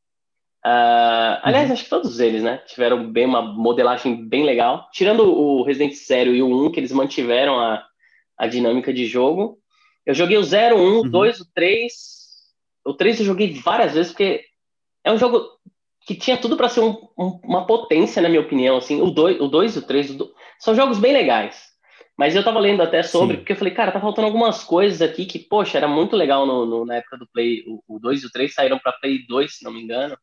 Uh, 0.65 1.37
aliás, 1.43 1.67
uhum. 1.67 1.73
acho 1.73 1.83
que 1.83 1.89
todos 1.91 2.19
eles, 2.19 2.41
né? 2.41 2.57
Tiveram 2.65 3.11
bem 3.11 3.25
uma 3.27 3.41
modelagem 3.41 4.27
bem 4.27 4.43
legal. 4.43 4.89
Tirando 4.91 5.31
o 5.31 5.63
Resident 5.63 5.93
Zero 5.93 6.33
e 6.33 6.41
o 6.41 6.65
1, 6.65 6.71
que 6.71 6.79
eles 6.79 6.91
mantiveram 6.91 7.59
a, 7.59 7.85
a 8.35 8.47
dinâmica 8.47 8.91
de 8.91 9.05
jogo. 9.05 9.59
Eu 10.03 10.15
joguei 10.15 10.37
o 10.37 10.43
0, 10.43 10.75
1, 10.75 10.79
uhum. 10.79 11.09
2, 11.09 11.41
o 11.41 11.45
3. 11.53 11.91
O 12.85 12.93
3 12.93 13.19
eu 13.19 13.25
joguei 13.25 13.53
várias 13.53 13.93
vezes, 13.93 14.11
porque 14.11 14.45
é 15.03 15.11
um 15.11 15.17
jogo 15.17 15.43
que 16.05 16.15
tinha 16.15 16.37
tudo 16.37 16.55
para 16.55 16.69
ser 16.69 16.81
um, 16.81 16.95
um, 17.17 17.39
uma 17.43 17.65
potência, 17.65 18.21
na 18.21 18.29
minha 18.29 18.41
opinião. 18.41 18.77
Assim, 18.77 19.01
o 19.01 19.09
2 19.09 19.41
o 19.41 19.47
dois, 19.47 19.75
o 19.75 19.81
3 19.81 20.17
são 20.59 20.75
jogos 20.75 20.99
bem 20.99 21.11
legais. 21.11 21.73
Mas 22.17 22.35
eu 22.35 22.43
tava 22.43 22.59
lendo 22.59 22.81
até 22.81 23.03
sobre, 23.03 23.35
Sim. 23.35 23.39
porque 23.41 23.51
eu 23.51 23.57
falei, 23.57 23.73
cara, 23.73 23.91
tá 23.91 23.99
faltando 23.99 24.27
algumas 24.27 24.63
coisas 24.63 25.01
aqui 25.01 25.25
que, 25.25 25.39
poxa, 25.39 25.77
era 25.77 25.87
muito 25.87 26.15
legal 26.15 26.45
no, 26.45 26.65
no 26.65 26.85
na 26.85 26.95
época 26.95 27.17
do 27.17 27.27
Play. 27.27 27.63
O 27.87 27.99
2 27.99 28.23
e 28.23 28.25
o 28.27 28.31
3 28.31 28.53
saíram 28.53 28.79
para 28.79 28.93
Play 28.93 29.25
2, 29.27 29.57
se 29.57 29.63
não 29.63 29.73
me 29.73 29.81
engano. 29.81 30.17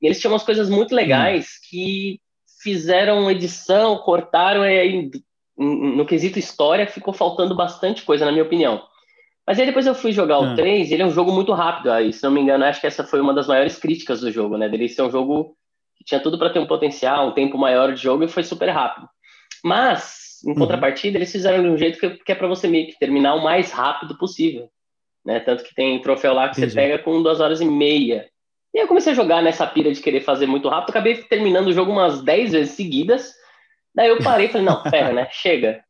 E 0.00 0.06
eles 0.06 0.18
tinham 0.18 0.32
umas 0.32 0.44
coisas 0.44 0.70
muito 0.70 0.94
legais 0.94 1.46
hum. 1.46 1.66
que 1.68 2.20
fizeram 2.62 3.30
edição, 3.30 3.98
cortaram, 3.98 4.64
e 4.64 4.78
aí, 4.78 5.10
no 5.56 6.06
quesito 6.06 6.38
história, 6.38 6.86
ficou 6.86 7.12
faltando 7.12 7.54
bastante 7.54 8.02
coisa, 8.02 8.24
na 8.24 8.32
minha 8.32 8.44
opinião. 8.44 8.82
Mas 9.46 9.58
aí 9.58 9.66
depois 9.66 9.86
eu 9.86 9.94
fui 9.94 10.10
jogar 10.10 10.38
o 10.38 10.44
hum. 10.44 10.54
3, 10.56 10.90
ele 10.90 11.02
é 11.02 11.06
um 11.06 11.10
jogo 11.10 11.32
muito 11.32 11.52
rápido, 11.52 11.92
aí, 11.92 12.12
se 12.12 12.22
não 12.22 12.32
me 12.32 12.40
engano, 12.40 12.64
acho 12.64 12.80
que 12.80 12.86
essa 12.86 13.04
foi 13.04 13.20
uma 13.20 13.32
das 13.32 13.46
maiores 13.46 13.78
críticas 13.78 14.20
do 14.20 14.30
jogo, 14.32 14.56
né? 14.56 14.68
Dele 14.68 14.88
ser 14.88 15.02
um 15.02 15.10
jogo 15.10 15.56
que 15.96 16.04
tinha 16.04 16.20
tudo 16.20 16.38
para 16.38 16.50
ter 16.50 16.58
um 16.58 16.66
potencial, 16.66 17.28
um 17.28 17.32
tempo 17.32 17.56
maior 17.56 17.92
de 17.92 18.02
jogo 18.02 18.24
e 18.24 18.28
foi 18.28 18.42
super 18.42 18.68
rápido. 18.70 19.08
Mas, 19.64 20.40
em 20.44 20.50
uhum. 20.50 20.56
contrapartida, 20.56 21.16
eles 21.16 21.30
fizeram 21.30 21.62
de 21.62 21.68
um 21.68 21.78
jeito 21.78 21.98
que, 21.98 22.10
que 22.10 22.32
é 22.32 22.34
para 22.34 22.48
você 22.48 22.66
meio 22.66 22.88
que 22.88 22.98
terminar 22.98 23.34
o 23.34 23.42
mais 23.42 23.70
rápido 23.70 24.18
possível. 24.18 24.68
Né? 25.24 25.40
Tanto 25.40 25.64
que 25.64 25.74
tem 25.74 26.00
troféu 26.02 26.34
lá 26.34 26.48
que 26.48 26.58
Entendi. 26.58 26.72
você 26.72 26.80
pega 26.80 26.98
com 27.02 27.22
duas 27.22 27.40
horas 27.40 27.60
e 27.60 27.64
meia. 27.64 28.28
E 28.74 28.78
eu 28.78 28.88
comecei 28.88 29.12
a 29.12 29.16
jogar 29.16 29.42
nessa 29.42 29.66
pira 29.66 29.92
de 29.92 30.00
querer 30.00 30.20
fazer 30.20 30.46
muito 30.46 30.68
rápido, 30.68 30.90
acabei 30.90 31.22
terminando 31.22 31.68
o 31.68 31.72
jogo 31.72 31.90
umas 31.90 32.22
10 32.22 32.52
vezes 32.52 32.74
seguidas. 32.74 33.32
Daí 33.94 34.08
eu 34.08 34.22
parei 34.22 34.46
e 34.46 34.48
falei, 34.50 34.66
não, 34.66 34.82
pera, 34.90 35.12
né? 35.12 35.28
Chega. 35.30 35.82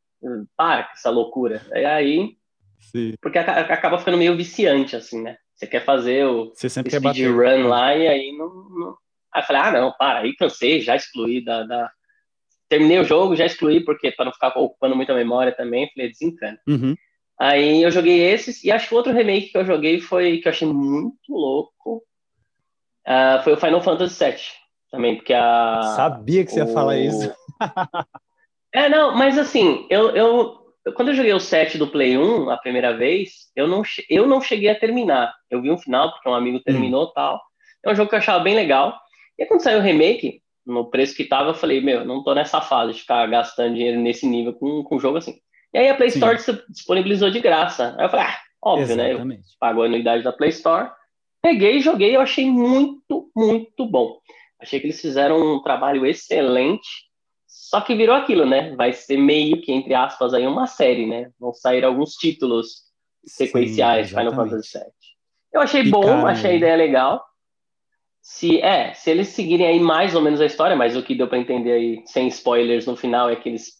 Para 0.57 0.85
com 0.85 0.93
essa 0.93 1.11
loucura. 1.11 1.63
E 1.75 1.85
aí. 1.85 2.37
Sim. 2.81 3.15
Porque 3.21 3.39
acaba 3.39 3.99
ficando 3.99 4.19
meio 4.19 4.37
viciante, 4.37 4.97
assim, 4.97 5.23
né? 5.23 5.37
Você 5.55 5.67
quer 5.67 5.85
fazer 5.85 6.27
o 6.27 6.53
speedrun 6.55 7.69
lá 7.69 7.97
e 7.97 8.07
aí 8.07 8.37
não, 8.37 8.49
não, 8.49 8.97
Aí 9.33 9.43
eu 9.43 9.47
falei, 9.47 9.63
ah, 9.63 9.73
não, 9.73 9.93
para, 9.93 10.21
aí 10.21 10.35
cansei, 10.37 10.81
já 10.81 10.97
excluí 10.97 11.45
da, 11.45 11.63
da... 11.65 11.91
Terminei 12.69 12.99
o 12.99 13.05
jogo, 13.05 13.37
já 13.37 13.47
excluí, 13.47 13.85
porque 13.85 14.11
para 14.11 14.27
não 14.27 14.33
ficar 14.33 14.49
ocupando 14.49 14.97
muita 14.97 15.15
memória 15.15 15.53
também, 15.53 15.91
falei, 15.95 16.11
desencana. 16.11 16.59
Uhum. 16.67 16.95
Aí 17.39 17.83
eu 17.83 17.91
joguei 17.91 18.21
esses, 18.23 18.65
e 18.65 18.73
acho 18.73 18.89
que 18.89 18.95
o 18.95 18.97
outro 18.97 19.13
remake 19.13 19.51
que 19.51 19.59
eu 19.59 19.65
joguei 19.65 20.01
foi 20.01 20.39
que 20.39 20.49
eu 20.49 20.53
achei 20.53 20.67
muito 20.69 21.33
louco, 21.33 22.03
Uh, 23.07 23.41
foi 23.45 23.53
o 23.53 23.57
Final 23.57 23.81
Fantasy 23.81 24.25
VII 24.25 24.37
também, 24.91 25.15
porque 25.15 25.33
a. 25.33 25.81
Sabia 25.95 26.45
que 26.45 26.51
você 26.51 26.61
o... 26.61 26.67
ia 26.67 26.73
falar 26.73 26.97
isso. 26.97 27.33
é, 28.75 28.89
não, 28.89 29.15
mas 29.15 29.39
assim, 29.39 29.87
eu, 29.89 30.11
eu, 30.11 30.66
quando 30.95 31.09
eu 31.09 31.15
joguei 31.15 31.33
o 31.33 31.41
7 31.41 31.79
do 31.79 31.89
Play 31.89 32.17
1 32.17 32.51
a 32.51 32.57
primeira 32.57 32.97
vez, 32.97 33.51
eu 33.55 33.67
não, 33.67 33.83
eu 34.09 34.27
não 34.27 34.41
cheguei 34.41 34.69
a 34.69 34.79
terminar. 34.79 35.35
Eu 35.51 35.61
vi 35.61 35.71
um 35.71 35.79
final, 35.79 36.13
porque 36.13 36.29
um 36.29 36.35
amigo 36.35 36.61
terminou 36.61 37.05
e 37.05 37.07
hum. 37.07 37.13
tal. 37.15 37.43
É 37.85 37.91
um 37.91 37.95
jogo 37.95 38.09
que 38.09 38.15
eu 38.15 38.19
achava 38.19 38.43
bem 38.43 38.55
legal. 38.55 38.97
E 39.39 39.43
aí, 39.43 39.49
quando 39.49 39.61
saiu 39.61 39.79
o 39.79 39.83
remake, 39.83 40.41
no 40.67 40.91
preço 40.91 41.17
que 41.17 41.25
tava, 41.25 41.51
eu 41.51 41.55
falei, 41.55 41.81
meu, 41.81 42.05
não 42.05 42.23
tô 42.25 42.35
nessa 42.35 42.61
fase 42.61 42.93
de 42.93 43.01
ficar 43.01 43.27
gastando 43.27 43.75
dinheiro 43.75 44.01
nesse 44.01 44.27
nível 44.27 44.53
com, 44.53 44.83
com 44.83 44.99
jogo 44.99 45.19
assim. 45.19 45.39
E 45.73 45.79
aí 45.79 45.89
a 45.89 45.95
Play 45.95 46.11
Sim. 46.11 46.19
Store 46.19 46.63
disponibilizou 46.69 47.31
de 47.31 47.41
graça. 47.41 47.95
Aí 47.99 48.07
eu 48.07 48.09
falei, 48.09 48.27
ah, 48.27 48.39
óbvio, 48.63 48.85
Exatamente. 48.85 49.25
né? 49.25 49.37
Eu 49.37 49.41
pago 49.61 49.83
a 49.83 49.87
anuidade 49.87 50.25
da 50.25 50.33
Play 50.33 50.51
Store. 50.51 50.91
Peguei, 51.43 51.81
joguei, 51.81 52.17
eu 52.17 52.21
achei 52.21 52.51
muito, 52.51 53.31
muito 53.37 53.87
bom. 53.87 54.19
Achei 54.61 54.81
que 54.81 54.87
eles 54.87 55.01
fizeram 55.01 55.57
um 55.57 55.63
trabalho 55.63 56.05
excelente. 56.07 57.06
Só 57.69 57.81
que 57.81 57.95
virou 57.95 58.15
aquilo, 58.15 58.47
né? 58.47 58.75
Vai 58.77 58.93
ser 58.93 59.17
meio 59.17 59.61
que, 59.61 59.73
entre 59.73 59.95
aspas, 59.95 60.33
aí 60.33 60.47
uma 60.47 60.67
série, 60.67 61.07
né? 61.07 61.31
Vão 61.39 61.53
sair 61.53 61.85
alguns 61.85 62.13
títulos 62.15 62.83
sequenciais 63.25 64.09
Sim, 64.09 64.15
de 64.15 64.21
Final 64.21 64.35
Fantasy 64.35 64.79
VII. 64.79 64.85
Eu 65.53 65.61
achei 65.61 65.83
e 65.83 65.91
bom, 65.91 66.03
cara, 66.03 66.31
achei 66.31 66.53
a 66.53 66.55
ideia 66.55 66.77
legal. 66.77 67.25
Se 68.23 68.61
é, 68.61 68.95
se 68.95 69.11
eles 69.11 69.29
seguirem 69.29 69.67
aí 69.67 69.81
mais 69.81 70.15
ou 70.15 70.23
menos 70.23 70.41
a 70.41 70.47
história, 70.47 70.77
mas 70.77 70.97
o 70.97 71.03
que 71.03 71.15
deu 71.15 71.27
para 71.27 71.39
entender 71.39 71.73
aí 71.73 72.03
sem 72.07 72.29
spoilers 72.29 72.87
no 72.87 72.97
final 72.97 73.29
é 73.31 73.37
que 73.37 73.49
eles 73.49 73.73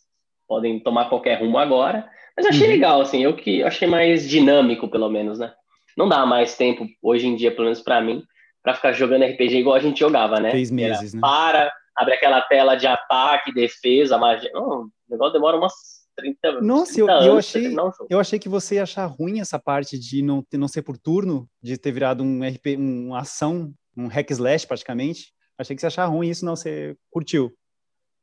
podem 0.49 0.81
tomar 0.81 1.09
qualquer 1.09 1.41
rumo 1.41 1.59
agora. 1.59 2.09
Mas 2.37 2.47
achei 2.47 2.67
uhum. 2.67 2.73
legal, 2.73 3.01
assim, 3.01 3.23
eu 3.23 3.37
que 3.37 3.63
achei 3.63 3.87
mais 3.87 4.29
dinâmico, 4.29 4.89
pelo 4.89 5.09
menos, 5.09 5.39
né? 5.39 5.53
não 5.97 6.09
dá 6.09 6.27
mais 6.27 6.57
tempo, 6.57 6.87
hoje 7.03 7.27
em 7.27 7.35
dia, 7.35 7.51
pelo 7.51 7.65
menos 7.65 7.81
para 7.81 8.01
mim, 8.01 8.23
para 8.63 8.75
ficar 8.75 8.93
jogando 8.93 9.25
RPG 9.25 9.59
igual 9.59 9.77
a 9.77 9.81
gente 9.81 9.99
jogava, 9.99 10.39
né? 10.39 10.51
Três 10.51 10.71
meses, 10.71 11.15
Era, 11.15 11.17
né? 11.17 11.21
Para, 11.21 11.73
abre 11.97 12.15
aquela 12.15 12.41
tela 12.43 12.75
de 12.75 12.87
ataque, 12.87 13.53
defesa, 13.53 14.19
magia. 14.19 14.51
Não, 14.53 14.83
o 14.83 14.91
negócio 15.09 15.33
demora 15.33 15.57
umas 15.57 15.73
30 16.17 16.61
Nossa, 16.61 16.95
30 16.95 17.13
eu, 17.13 17.21
eu 17.21 17.39
achei, 17.39 17.77
eu 18.11 18.21
achei 18.21 18.39
que 18.39 18.49
você 18.49 18.77
ia 18.77 18.83
achar 18.83 19.07
ruim 19.07 19.41
essa 19.41 19.59
parte 19.59 19.99
de 19.99 20.23
não, 20.23 20.45
não 20.55 20.69
ser 20.69 20.83
por 20.83 20.97
turno, 20.97 21.49
de 21.63 21.77
ter 21.77 21.93
virado 21.93 22.25
um 22.25 22.41
RP, 22.43 22.77
um 22.79 23.15
ação, 23.15 23.73
um 23.97 24.09
hack 24.09 24.31
slash 24.31 24.67
praticamente. 24.67 25.33
Achei 25.59 25.75
que 25.75 25.81
você 25.81 25.87
ia 25.87 25.89
achar 25.89 26.07
ruim 26.07 26.29
isso, 26.29 26.45
não, 26.45 26.57
você 26.57 26.97
curtiu 27.11 27.53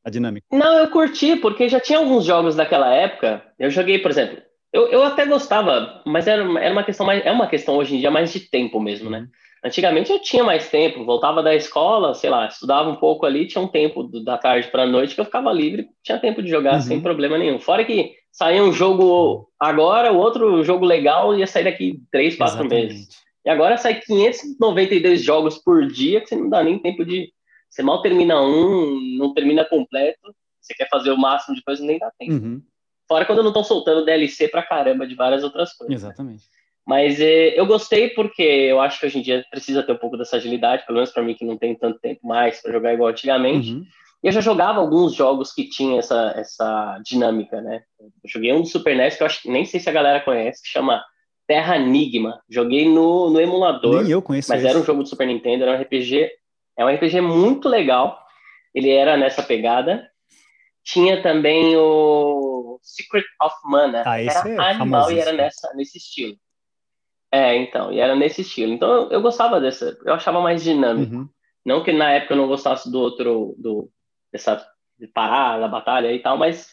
a 0.03 0.09
dinâmica. 0.09 0.45
Não, 0.51 0.77
eu 0.77 0.89
curti, 0.91 1.35
porque 1.35 1.69
já 1.69 1.79
tinha 1.79 1.97
alguns 1.97 2.25
jogos 2.25 2.55
daquela 2.55 2.93
época. 2.93 3.43
Eu 3.57 3.69
joguei, 3.69 3.99
por 3.99 4.11
exemplo, 4.11 4.41
eu, 4.71 4.87
eu 4.87 5.03
até 5.03 5.25
gostava, 5.25 6.01
mas 6.05 6.27
era, 6.27 6.43
era 6.59 6.73
uma 6.73 6.83
questão 6.83 7.05
mais. 7.05 7.25
É 7.25 7.31
uma 7.31 7.47
questão 7.47 7.75
hoje 7.75 7.95
em 7.95 7.99
dia 7.99 8.11
mais 8.11 8.31
de 8.33 8.39
tempo 8.39 8.79
mesmo, 8.79 9.09
né? 9.09 9.27
Antigamente 9.65 10.12
eu 10.12 10.20
tinha 10.20 10.43
mais 10.43 10.70
tempo, 10.70 11.05
voltava 11.05 11.41
da 11.41 11.55
escola, 11.55 12.13
sei 12.13 12.29
lá, 12.29 12.48
estudava 12.48 12.89
um 12.89 12.98
pouco 12.98 13.25
ali, 13.25 13.48
tinha 13.48 13.63
um 13.63 13.67
tempo 13.67 14.03
da 14.22 14.38
tarde 14.38 14.67
para 14.67 14.84
a 14.84 14.88
noite 14.88 15.15
que 15.15 15.22
eu 15.22 15.25
ficava 15.25 15.53
livre, 15.53 15.88
tinha 16.03 16.20
tempo 16.20 16.41
de 16.41 16.50
jogar 16.50 16.75
uhum. 16.75 16.82
sem 16.82 17.01
problema 17.01 17.38
nenhum. 17.38 17.58
Fora 17.60 17.86
que 17.86 18.13
saía 18.29 18.62
um 18.62 18.74
jogo 18.74 19.50
agora, 19.58 20.12
o 20.12 20.17
outro 20.17 20.63
jogo 20.65 20.86
legal 20.86 21.38
ia 21.38 21.48
sair 21.48 21.63
daqui 21.63 22.01
três, 22.12 22.36
quatro 22.36 22.60
Exatamente. 22.60 22.93
meses. 22.93 23.24
E 23.46 23.50
agora 23.50 23.77
sai 23.77 24.01
592 24.01 25.24
jogos 25.24 25.58
por 25.58 25.88
dia 25.88 26.20
que 26.20 26.27
você 26.27 26.36
não 26.36 26.50
dá 26.50 26.62
nem 26.62 26.79
tempo 26.79 27.05
de. 27.05 27.32
Você 27.70 27.82
mal 27.82 28.01
termina 28.01 28.41
um, 28.41 29.00
não 29.17 29.34
termina 29.34 29.65
completo, 29.65 30.36
você 30.62 30.74
quer 30.74 30.89
fazer 30.89 31.12
o 31.12 31.17
máximo 31.17 31.55
de 31.55 31.63
coisa, 31.63 31.84
nem 31.84 32.00
dá 32.00 32.12
tempo. 32.20 32.34
Uhum. 32.34 32.62
Fora 33.08 33.25
quando 33.25 33.41
não 33.41 33.50
estão 33.50 33.63
soltando 33.63 34.05
DLC 34.05 34.48
pra 34.48 34.63
caramba 34.63 35.08
de 35.08 35.15
várias 35.15 35.43
outras 35.43 35.74
coisas. 35.74 35.96
Exatamente. 35.96 36.43
Mas 36.85 37.19
é, 37.19 37.57
eu 37.57 37.65
gostei 37.65 38.09
porque 38.09 38.43
eu 38.43 38.81
acho 38.81 38.99
que 38.99 39.05
hoje 39.05 39.19
em 39.19 39.21
dia 39.21 39.45
precisa 39.49 39.83
ter 39.83 39.93
um 39.93 39.97
pouco 39.97 40.17
dessa 40.17 40.35
agilidade, 40.35 40.85
pelo 40.85 40.97
menos 40.97 41.11
para 41.11 41.23
mim 41.23 41.33
que 41.33 41.45
não 41.45 41.57
tem 41.57 41.75
tanto 41.75 41.99
tempo 41.99 42.27
mais 42.27 42.61
para 42.61 42.73
jogar 42.73 42.93
igual 42.93 43.09
antigamente. 43.09 43.73
Uhum. 43.73 43.85
E 44.23 44.27
eu 44.27 44.31
já 44.31 44.41
jogava 44.41 44.79
alguns 44.79 45.13
jogos 45.13 45.53
que 45.53 45.69
tinham 45.69 45.99
essa, 45.99 46.33
essa 46.37 46.99
dinâmica, 47.03 47.61
né? 47.61 47.83
Eu 47.99 48.09
joguei 48.25 48.53
um 48.53 48.61
do 48.61 48.67
Super 48.67 48.95
NES 48.95 49.15
que 49.15 49.23
eu 49.23 49.27
acho 49.27 49.51
nem 49.51 49.65
sei 49.65 49.79
se 49.79 49.89
a 49.89 49.93
galera 49.93 50.21
conhece, 50.21 50.61
que 50.61 50.69
chama 50.69 51.03
Terra 51.47 51.77
Enigma. 51.77 52.41
Joguei 52.49 52.87
no, 52.87 53.29
no 53.29 53.39
emulador. 53.39 54.01
Nem 54.01 54.11
eu 54.11 54.21
conheço 54.21 54.49
Mas 54.49 54.59
esse. 54.59 54.69
era 54.69 54.79
um 54.79 54.83
jogo 54.83 55.03
do 55.03 55.09
Super 55.09 55.27
Nintendo, 55.27 55.63
era 55.63 55.77
um 55.77 55.81
RPG. 55.81 56.29
É 56.77 56.85
um 56.85 56.89
RPG 56.89 57.21
muito 57.21 57.67
legal. 57.67 58.17
Ele 58.73 58.89
era 58.89 59.17
nessa 59.17 59.43
pegada. 59.43 60.09
Tinha 60.83 61.21
também 61.21 61.75
o 61.77 62.79
Secret 62.81 63.25
of 63.41 63.55
Mana. 63.65 64.03
Ah, 64.05 64.21
esse 64.21 64.37
era 64.37 64.49
é 64.49 64.71
animal 64.71 65.11
e 65.11 65.19
era 65.19 65.31
nessa, 65.31 65.73
nesse 65.75 65.97
estilo. 65.97 66.35
É, 67.33 67.55
então, 67.55 67.91
e 67.91 67.99
era 67.99 68.15
nesse 68.15 68.41
estilo. 68.41 68.71
Então 68.71 68.93
eu, 68.93 69.09
eu 69.13 69.21
gostava 69.21 69.59
dessa, 69.59 69.97
eu 70.05 70.13
achava 70.13 70.39
mais 70.39 70.63
dinâmico. 70.63 71.15
Uhum. 71.15 71.29
Não 71.65 71.83
que 71.83 71.91
na 71.91 72.11
época 72.11 72.35
eu 72.35 72.37
não 72.37 72.47
gostasse 72.47 72.91
do 72.91 72.99
outro, 72.99 73.55
do, 73.57 73.89
dessa 74.31 74.63
de 74.99 75.07
parar 75.07 75.59
da 75.59 75.67
batalha 75.67 76.13
e 76.13 76.19
tal, 76.19 76.37
mas 76.37 76.69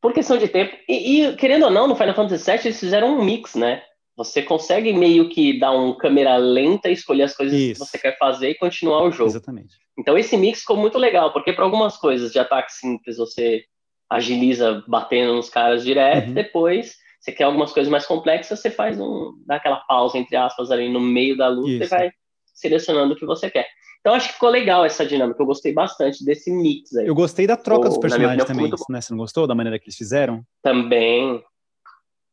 por 0.00 0.14
questão 0.14 0.38
de 0.38 0.48
tempo. 0.48 0.74
E, 0.88 1.26
e, 1.26 1.36
querendo 1.36 1.64
ou 1.64 1.70
não, 1.70 1.86
no 1.86 1.94
Final 1.94 2.14
Fantasy 2.14 2.50
VII 2.50 2.60
eles 2.64 2.80
fizeram 2.80 3.18
um 3.18 3.22
mix, 3.22 3.54
né? 3.54 3.82
Você 4.16 4.42
consegue 4.42 4.94
meio 4.94 5.28
que 5.28 5.58
dar 5.58 5.72
um 5.72 5.92
câmera 5.92 6.38
lenta, 6.38 6.88
escolher 6.88 7.24
as 7.24 7.36
coisas 7.36 7.58
Isso. 7.58 7.72
que 7.74 7.86
você 7.86 7.98
quer 7.98 8.16
fazer 8.16 8.48
e 8.48 8.54
continuar 8.54 9.02
o 9.02 9.12
jogo. 9.12 9.28
Exatamente. 9.28 9.76
Então 9.98 10.16
esse 10.16 10.38
mix 10.38 10.60
ficou 10.60 10.78
muito 10.78 10.96
legal, 10.96 11.34
porque 11.34 11.52
para 11.52 11.64
algumas 11.64 11.98
coisas 11.98 12.32
de 12.32 12.38
ataque 12.38 12.72
simples 12.72 13.18
você 13.18 13.62
agiliza 14.08 14.82
batendo 14.88 15.34
nos 15.34 15.50
caras 15.50 15.84
direto, 15.84 16.28
uhum. 16.28 16.34
depois 16.34 16.96
você 17.26 17.32
quer 17.32 17.44
algumas 17.44 17.72
coisas 17.72 17.90
mais 17.90 18.06
complexas, 18.06 18.60
você 18.60 18.70
faz 18.70 19.00
um 19.00 19.34
dá 19.44 19.56
aquela 19.56 19.78
pausa 19.80 20.16
entre 20.16 20.36
aspas 20.36 20.70
ali 20.70 20.88
no 20.88 21.00
meio 21.00 21.36
da 21.36 21.48
luta 21.48 21.70
Isso. 21.70 21.84
e 21.84 21.86
vai 21.88 22.10
selecionando 22.54 23.14
o 23.14 23.16
que 23.16 23.26
você 23.26 23.50
quer. 23.50 23.66
Então 24.00 24.14
acho 24.14 24.28
que 24.28 24.34
ficou 24.34 24.48
legal 24.48 24.84
essa 24.84 25.04
dinâmica, 25.04 25.42
eu 25.42 25.46
gostei 25.46 25.72
bastante 25.72 26.24
desse 26.24 26.52
mix 26.52 26.94
aí. 26.94 27.08
Eu 27.08 27.14
gostei 27.14 27.44
da 27.44 27.56
troca 27.56 27.88
dos 27.88 27.98
personagens 27.98 28.44
também, 28.44 28.70
né? 28.88 29.00
Você 29.00 29.12
não 29.12 29.18
gostou 29.18 29.48
da 29.48 29.54
maneira 29.54 29.78
que 29.80 29.86
eles 29.86 29.96
fizeram? 29.96 30.44
Também. 30.62 31.42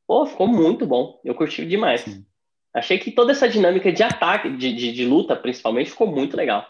Pô, 0.05 0.23
ficou 0.27 0.47
muito 0.47 0.85
bom. 0.85 1.19
Eu 1.25 1.33
curti 1.33 1.65
demais. 1.65 2.01
Sim. 2.01 2.23
Achei 2.75 2.99
que 2.99 3.11
toda 3.11 3.31
essa 3.31 3.49
dinâmica 3.49 3.91
de 3.91 4.03
ataque, 4.03 4.55
de, 4.55 4.71
de, 4.71 4.91
de 4.91 5.05
luta, 5.05 5.35
principalmente, 5.35 5.89
ficou 5.89 6.05
muito 6.05 6.37
legal. 6.37 6.63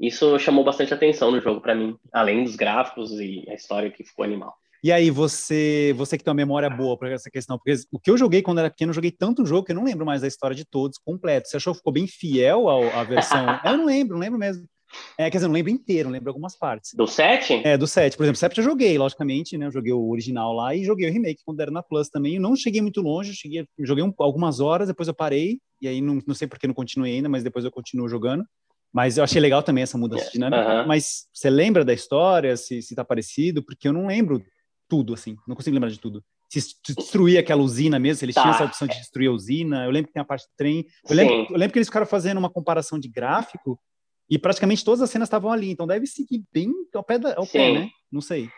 Isso 0.00 0.36
chamou 0.40 0.64
bastante 0.64 0.92
atenção 0.92 1.30
no 1.30 1.40
jogo 1.40 1.60
para 1.60 1.74
mim, 1.74 1.96
além 2.12 2.42
dos 2.42 2.56
gráficos 2.56 3.12
e 3.12 3.44
a 3.48 3.54
história 3.54 3.90
que 3.90 4.02
ficou 4.02 4.24
animal. 4.24 4.56
E 4.84 4.92
aí, 4.92 5.10
você, 5.10 5.94
você 5.96 6.18
que 6.18 6.22
tem 6.22 6.30
uma 6.30 6.36
memória 6.36 6.68
boa 6.68 6.94
para 6.98 7.10
essa 7.10 7.30
questão, 7.30 7.56
porque 7.56 7.80
o 7.90 7.98
que 7.98 8.10
eu 8.10 8.18
joguei 8.18 8.42
quando 8.42 8.58
era 8.58 8.68
pequeno, 8.68 8.90
eu 8.90 8.94
joguei 8.94 9.10
tanto 9.10 9.46
jogo 9.46 9.64
que 9.64 9.72
eu 9.72 9.76
não 9.76 9.82
lembro 9.82 10.04
mais 10.04 10.20
da 10.20 10.28
história 10.28 10.54
de 10.54 10.62
todos 10.62 10.98
completo. 10.98 11.48
Você 11.48 11.56
achou 11.56 11.72
que 11.72 11.78
ficou 11.78 11.90
bem 11.90 12.06
fiel 12.06 12.68
à, 12.68 13.00
à 13.00 13.02
versão? 13.02 13.46
eu 13.64 13.78
não 13.78 13.86
lembro, 13.86 14.12
não 14.12 14.20
lembro 14.20 14.38
mesmo. 14.38 14.66
É, 15.16 15.30
quer 15.30 15.38
dizer, 15.38 15.46
não 15.46 15.54
lembro 15.54 15.72
inteiro, 15.72 16.10
lembro 16.10 16.28
algumas 16.28 16.54
partes. 16.54 16.92
Do 16.94 17.06
7? 17.06 17.62
É, 17.64 17.78
do 17.78 17.86
7. 17.86 18.14
Por 18.14 18.24
exemplo, 18.24 18.38
7 18.38 18.58
eu 18.58 18.64
joguei, 18.64 18.98
logicamente, 18.98 19.56
né? 19.56 19.64
Eu 19.64 19.72
joguei 19.72 19.94
o 19.94 20.10
original 20.10 20.52
lá 20.52 20.74
e 20.74 20.84
joguei 20.84 21.08
o 21.08 21.12
remake 21.12 21.40
quando 21.46 21.60
era 21.60 21.70
na 21.70 21.82
Plus 21.82 22.10
também. 22.10 22.34
Eu 22.34 22.42
não 22.42 22.54
cheguei 22.54 22.82
muito 22.82 23.00
longe, 23.00 23.32
cheguei, 23.32 23.66
joguei 23.78 24.04
um, 24.04 24.12
algumas 24.18 24.60
horas, 24.60 24.88
depois 24.88 25.08
eu 25.08 25.14
parei, 25.14 25.60
e 25.80 25.88
aí 25.88 26.02
não, 26.02 26.18
não 26.26 26.34
sei 26.34 26.46
porque 26.46 26.66
não 26.66 26.74
continuei 26.74 27.14
ainda, 27.14 27.28
mas 27.30 27.42
depois 27.42 27.64
eu 27.64 27.70
continuo 27.70 28.06
jogando. 28.06 28.44
Mas 28.92 29.16
eu 29.16 29.24
achei 29.24 29.40
legal 29.40 29.62
também 29.62 29.82
essa 29.82 29.96
mudança 29.96 30.26
de 30.26 30.32
dinâmica. 30.32 30.84
Mas 30.86 31.26
você 31.32 31.48
lembra 31.48 31.86
da 31.86 31.94
história, 31.94 32.54
se, 32.54 32.82
se 32.82 32.94
tá 32.94 33.02
parecido? 33.02 33.64
Porque 33.64 33.88
eu 33.88 33.92
não 33.92 34.06
lembro 34.06 34.44
tudo, 34.88 35.14
assim. 35.14 35.36
Não 35.46 35.56
consigo 35.56 35.74
lembrar 35.74 35.90
de 35.90 35.98
tudo. 35.98 36.22
Se 36.50 36.60
destruir 36.86 37.38
aquela 37.38 37.62
usina 37.62 37.98
mesmo, 37.98 38.18
se 38.18 38.24
eles 38.24 38.34
tá. 38.34 38.42
tinham 38.42 38.54
essa 38.54 38.64
opção 38.64 38.86
de 38.86 38.94
destruir 38.96 39.28
a 39.28 39.32
usina. 39.32 39.84
Eu 39.84 39.90
lembro 39.90 40.08
que 40.08 40.14
tem 40.14 40.22
a 40.22 40.26
parte 40.26 40.46
do 40.46 40.52
trem. 40.56 40.86
Eu 41.08 41.16
lembro, 41.16 41.34
eu 41.50 41.56
lembro 41.56 41.72
que 41.72 41.78
eles 41.78 41.88
ficaram 41.88 42.06
fazendo 42.06 42.38
uma 42.38 42.50
comparação 42.50 42.98
de 42.98 43.08
gráfico 43.08 43.78
e 44.30 44.38
praticamente 44.38 44.84
todas 44.84 45.02
as 45.02 45.10
cenas 45.10 45.26
estavam 45.26 45.50
ali. 45.50 45.70
Então 45.70 45.86
deve 45.86 46.06
seguir 46.06 46.44
bem 46.52 46.72
ao 46.94 47.02
pé, 47.02 47.18
da, 47.18 47.34
ao 47.36 47.46
pé 47.46 47.72
né? 47.72 47.90
Não 48.10 48.20
sei. 48.20 48.48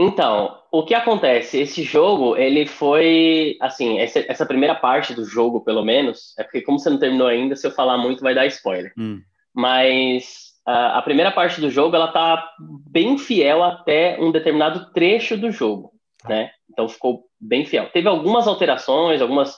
Então, 0.00 0.56
o 0.70 0.84
que 0.84 0.94
acontece? 0.94 1.58
Esse 1.58 1.82
jogo, 1.82 2.36
ele 2.36 2.66
foi, 2.66 3.56
assim, 3.60 3.98
essa, 3.98 4.20
essa, 4.28 4.46
primeira 4.46 4.76
parte 4.76 5.12
do 5.12 5.24
jogo, 5.24 5.60
pelo 5.64 5.84
menos, 5.84 6.34
é 6.38 6.44
porque 6.44 6.62
como 6.62 6.78
você 6.78 6.88
não 6.88 7.00
terminou 7.00 7.26
ainda, 7.26 7.56
se 7.56 7.66
eu 7.66 7.72
falar 7.72 7.98
muito 7.98 8.22
vai 8.22 8.32
dar 8.32 8.46
spoiler. 8.46 8.92
Hum. 8.96 9.20
Mas 9.52 10.47
a 10.70 11.02
primeira 11.02 11.30
parte 11.30 11.60
do 11.60 11.70
jogo, 11.70 11.96
ela 11.96 12.08
tá 12.08 12.46
bem 12.90 13.16
fiel 13.16 13.62
até 13.62 14.18
um 14.20 14.30
determinado 14.30 14.92
trecho 14.92 15.36
do 15.36 15.50
jogo, 15.50 15.92
né? 16.28 16.50
Então 16.70 16.88
ficou 16.88 17.24
bem 17.40 17.64
fiel. 17.64 17.88
Teve 17.90 18.08
algumas 18.08 18.46
alterações, 18.46 19.22
algumas 19.22 19.56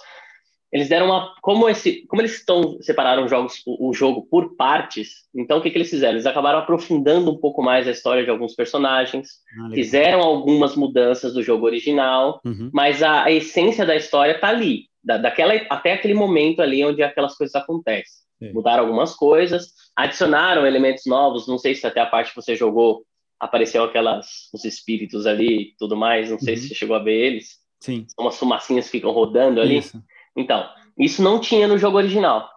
eles 0.72 0.88
deram 0.88 1.06
uma. 1.06 1.34
Como, 1.42 1.68
esse, 1.68 2.06
como 2.06 2.22
eles 2.22 2.36
estão 2.36 2.80
separaram 2.80 3.26
jogos, 3.26 3.60
o, 3.66 3.88
o, 3.88 3.92
jogo 3.92 4.26
por 4.30 4.54
partes, 4.54 5.26
então 5.34 5.58
o 5.58 5.62
que, 5.62 5.70
que 5.70 5.76
eles 5.76 5.90
fizeram? 5.90 6.14
Eles 6.14 6.26
acabaram 6.26 6.60
aprofundando 6.60 7.30
um 7.30 7.38
pouco 7.38 7.60
mais 7.60 7.88
a 7.88 7.90
história 7.90 8.22
de 8.22 8.30
alguns 8.30 8.54
personagens, 8.54 9.28
ah, 9.58 9.70
fizeram 9.74 10.20
algumas 10.20 10.76
mudanças 10.76 11.34
do 11.34 11.42
jogo 11.42 11.66
original, 11.66 12.40
uhum. 12.44 12.70
mas 12.72 13.02
a, 13.02 13.24
a, 13.24 13.32
essência 13.32 13.84
da 13.84 13.96
história 13.96 14.38
tá 14.38 14.48
ali, 14.48 14.84
da, 15.02 15.18
daquela, 15.18 15.54
até 15.68 15.92
aquele 15.92 16.14
momento 16.14 16.62
ali 16.62 16.84
onde 16.84 17.02
aquelas 17.02 17.34
coisas 17.36 17.56
acontecem. 17.56 18.20
Sim. 18.42 18.52
Mudaram 18.52 18.84
algumas 18.84 19.14
coisas, 19.14 19.74
adicionaram 19.94 20.66
elementos 20.66 21.04
novos, 21.06 21.46
não 21.46 21.58
sei 21.58 21.74
se 21.74 21.86
até 21.86 22.00
a 22.00 22.06
parte 22.06 22.30
que 22.30 22.36
você 22.36 22.56
jogou 22.56 23.04
apareceu 23.38 23.84
aquelas 23.84 24.50
os 24.52 24.64
espíritos 24.64 25.26
ali 25.26 25.62
e 25.62 25.74
tudo 25.78 25.96
mais, 25.96 26.30
não 26.30 26.38
sei 26.38 26.54
uhum. 26.54 26.60
se 26.60 26.68
você 26.68 26.74
chegou 26.74 26.96
a 26.96 27.02
ver 27.02 27.14
eles. 27.14 27.58
Sim. 27.80 28.06
São 28.08 28.24
umas 28.24 28.38
fumacinhas 28.38 28.86
que 28.86 28.92
ficam 28.92 29.10
rodando 29.10 29.60
ali. 29.60 29.78
Isso. 29.78 30.02
Então, 30.36 30.68
isso 30.98 31.22
não 31.22 31.38
tinha 31.40 31.66
no 31.66 31.78
jogo 31.78 31.96
original. 31.96 32.48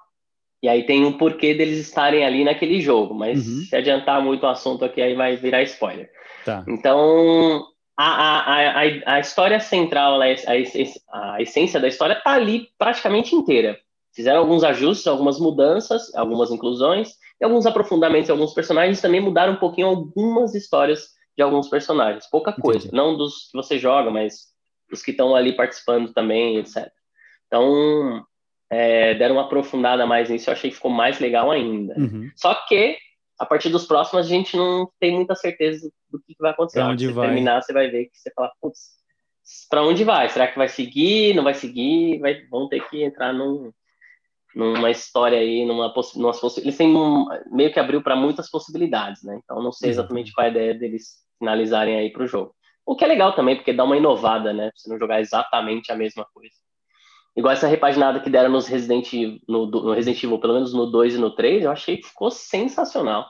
E 0.62 0.70
aí 0.70 0.86
tem 0.86 1.04
um 1.06 1.18
porquê 1.18 1.54
deles 1.54 1.78
estarem 1.78 2.26
ali 2.26 2.44
naquele 2.44 2.80
jogo, 2.80 3.14
mas 3.14 3.46
uhum. 3.46 3.64
se 3.64 3.76
adiantar 3.76 4.22
muito 4.22 4.44
o 4.44 4.48
assunto 4.48 4.86
aqui, 4.86 5.02
aí 5.02 5.14
vai 5.14 5.36
virar 5.36 5.62
spoiler. 5.64 6.10
Tá. 6.46 6.64
Então, 6.68 7.66
a, 7.98 8.06
a, 8.06 8.82
a, 8.82 9.16
a 9.16 9.20
história 9.20 9.60
central, 9.60 10.22
a, 10.22 10.26
a 10.26 11.42
essência 11.42 11.80
da 11.80 11.88
história 11.88 12.16
tá 12.16 12.32
ali 12.32 12.70
praticamente 12.78 13.36
inteira. 13.36 13.78
Fizeram 14.14 14.40
alguns 14.40 14.64
ajustes, 14.64 15.08
algumas 15.08 15.40
mudanças, 15.40 16.14
algumas 16.16 16.52
inclusões, 16.52 17.14
e 17.42 17.44
alguns 17.44 17.66
aprofundamentos 17.66 18.30
em 18.30 18.32
alguns 18.32 18.54
personagens 18.54 19.02
também 19.02 19.20
mudaram 19.20 19.54
um 19.54 19.60
pouquinho 19.60 19.88
algumas 19.88 20.54
histórias 20.54 21.10
de 21.36 21.42
alguns 21.42 21.68
personagens. 21.68 22.30
Pouca 22.30 22.54
coisa, 22.54 22.88
Entendi. 22.88 22.96
não 22.96 23.18
dos 23.18 23.50
que 23.50 23.58
você 23.58 23.80
joga, 23.80 24.12
mas 24.12 24.54
dos 24.90 25.02
que 25.02 25.12
estão 25.12 25.36
ali 25.36 25.56
participando 25.56 26.14
também, 26.14 26.58
etc. 26.58 26.92
Então, 27.48 28.24
é, 28.70 29.16
deram 29.16 29.36
uma 29.36 29.46
aprofundada 29.46 30.06
mais 30.06 30.30
nisso, 30.30 30.50
eu 30.50 30.54
achei 30.54 30.70
que 30.70 30.76
ficou 30.76 30.92
mais 30.92 31.20
legal 31.20 31.50
ainda. 31.50 31.96
Uhum. 31.98 32.30
Só 32.36 32.54
que, 32.68 32.98
a 33.40 33.46
partir 33.48 33.70
dos 33.70 33.86
próximos, 33.86 34.26
a 34.26 34.30
gente 34.30 34.56
não 34.56 34.88
tem 35.00 35.12
muita 35.12 35.34
certeza 35.34 35.92
do 36.12 36.20
que 36.20 36.36
vai 36.40 36.52
acontecer. 36.52 36.80
Pra 36.80 36.90
onde 36.90 37.08
você 37.08 37.14
vai. 37.14 37.28
terminar, 37.28 37.64
você 37.64 37.74
vai 37.74 37.90
ver 37.90 38.06
que 38.06 38.18
você 38.18 38.32
fala, 38.32 38.52
putz, 38.62 38.92
para 39.70 39.84
onde 39.84 40.04
vai? 40.04 40.30
Será 40.30 40.48
que 40.48 40.58
vai 40.58 40.68
seguir? 40.68 41.34
Não 41.34 41.44
vai 41.44 41.56
seguir? 41.56 42.20
Vai, 42.20 42.46
vão 42.46 42.70
ter 42.70 42.88
que 42.90 43.04
entrar 43.04 43.34
num, 43.34 43.72
numa 44.56 44.92
história 44.92 45.40
aí, 45.40 45.66
numa 45.66 45.94
possibilidade. 45.94 46.40
Eles 46.58 46.78
têm 46.78 46.96
um, 46.96 47.26
meio 47.52 47.72
que 47.72 47.80
abriu 47.80 48.02
para 48.02 48.16
muitas 48.16 48.50
possibilidades, 48.50 49.24
né? 49.24 49.40
Então 49.44 49.62
não 49.62 49.72
sei 49.72 49.90
exatamente 49.90 50.32
qual 50.32 50.46
é 50.46 50.50
a 50.50 50.52
ideia 50.52 50.74
deles 50.74 51.24
finalizarem 51.40 51.98
aí 51.98 52.12
para 52.12 52.24
o 52.24 52.28
jogo. 52.28 52.56
O 52.86 52.96
que 52.96 53.04
é 53.04 53.08
legal 53.08 53.34
também, 53.34 53.56
porque 53.56 53.74
dá 53.74 53.84
uma 53.84 53.98
inovada, 53.98 54.54
né? 54.54 54.72
Você 54.76 54.90
não 54.90 55.00
jogar 55.00 55.22
exatamente 55.22 55.92
a 55.92 55.96
mesma 55.96 56.26
coisa. 56.34 56.54
Igual 57.36 57.54
essa 57.54 57.68
repaginada 57.68 58.20
que 58.20 58.30
deram 58.30 58.52
nos 58.52 58.68
Resident, 58.68 59.12
no, 59.48 59.66
no 59.66 59.94
Resident 59.94 60.24
Evil, 60.24 60.40
pelo 60.40 60.54
menos 60.54 60.74
no 60.74 60.86
2 60.86 61.16
e 61.16 61.18
no 61.18 61.32
3, 61.32 61.64
eu 61.64 61.72
achei 61.72 61.98
que 61.98 62.08
ficou 62.08 62.30
sensacional. 62.30 63.26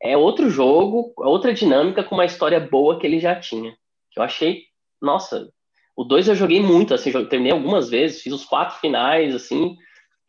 É 0.00 0.16
outro 0.16 0.48
jogo, 0.48 1.12
é 1.18 1.26
outra 1.26 1.52
dinâmica 1.52 2.04
com 2.04 2.14
uma 2.14 2.24
história 2.24 2.60
boa 2.60 2.98
que 2.98 3.06
ele 3.06 3.18
já 3.18 3.34
tinha. 3.34 3.72
Que 4.12 4.20
eu 4.20 4.22
achei, 4.22 4.62
nossa, 5.02 5.48
o 5.96 6.04
2 6.04 6.28
eu 6.28 6.34
joguei 6.36 6.60
muito, 6.60 6.94
assim, 6.94 7.10
terminei 7.26 7.52
algumas 7.52 7.90
vezes, 7.90 8.22
fiz 8.22 8.32
os 8.32 8.44
quatro 8.44 8.78
finais, 8.78 9.34
assim, 9.34 9.76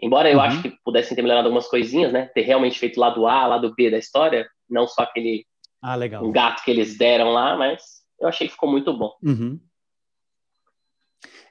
Embora 0.01 0.29
eu 0.29 0.38
uhum. 0.38 0.44
acho 0.44 0.62
que 0.62 0.74
pudessem 0.84 1.15
ter 1.15 1.22
melhorado 1.22 1.48
algumas 1.48 1.68
coisinhas, 1.68 2.13
né? 2.13 2.27
Ter 2.34 2.41
realmente 2.41 2.79
feito 2.79 3.00
lado 3.00 3.27
A, 3.27 3.46
lado 3.46 3.74
B 3.75 3.91
da 3.91 3.98
história, 3.98 4.48
não 4.70 4.88
só 4.88 5.03
aquele 5.03 5.46
ah, 5.82 5.96
legal. 5.96 6.25
um 6.25 6.32
gato 6.32 6.63
que 6.63 6.72
eles 6.72 6.98
deram 6.98 7.32
lá, 7.32 7.58
mas 7.58 7.82
eu 8.20 8.27
achei 8.27 8.48
que 8.48 8.53
ficou 8.53 8.70
muito 8.70 8.96
bom. 8.98 9.12
Uhum. 9.24 9.60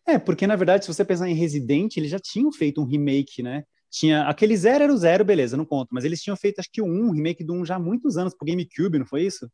É, 0.06 0.18
porque 0.18 0.46
na 0.46 0.56
verdade, 0.56 0.84
se 0.84 0.92
você 0.92 1.04
pensar 1.04 1.28
em 1.28 1.34
Resident, 1.34 1.96
eles 1.96 2.10
já 2.10 2.18
tinham 2.18 2.50
feito 2.50 2.80
um 2.80 2.86
remake, 2.86 3.42
né? 3.42 3.64
Tinha 3.90 4.22
aquele 4.22 4.56
zero 4.56 4.84
era 4.84 4.92
o 4.92 4.96
zero, 4.96 5.24
beleza, 5.24 5.56
não 5.56 5.64
conto, 5.64 5.88
mas 5.92 6.04
eles 6.04 6.20
tinham 6.20 6.36
feito 6.36 6.58
acho 6.58 6.70
que 6.70 6.82
o 6.82 6.86
1, 6.86 6.88
um 6.88 7.10
remake 7.10 7.44
do 7.44 7.54
1 7.54 7.60
um 7.60 7.64
já 7.64 7.76
há 7.76 7.78
muitos 7.78 8.16
anos 8.16 8.34
pro 8.34 8.46
GameCube, 8.46 8.98
não 8.98 9.06
foi 9.06 9.22
isso? 9.22 9.48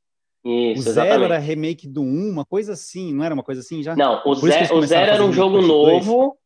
Isso, 0.45 0.81
o 0.81 0.93
Zero 0.93 1.07
exatamente. 1.07 1.25
era 1.25 1.39
remake 1.39 1.89
do 1.89 2.03
1, 2.03 2.29
uma 2.31 2.45
coisa 2.45 2.75
assim, 2.75 3.15
não 3.15 3.25
era 3.25 3.33
uma 3.33 3.43
coisa 3.43 3.63
assim 3.63 3.83
já? 3.83 3.97
Não, 3.97 4.21
o, 4.27 4.35
Zero, 4.35 4.77
o 4.77 4.83
Zero 4.83 5.11
era 5.11 5.25
um 5.25 5.33
jogo 5.33 5.63
novo, 5.63 6.37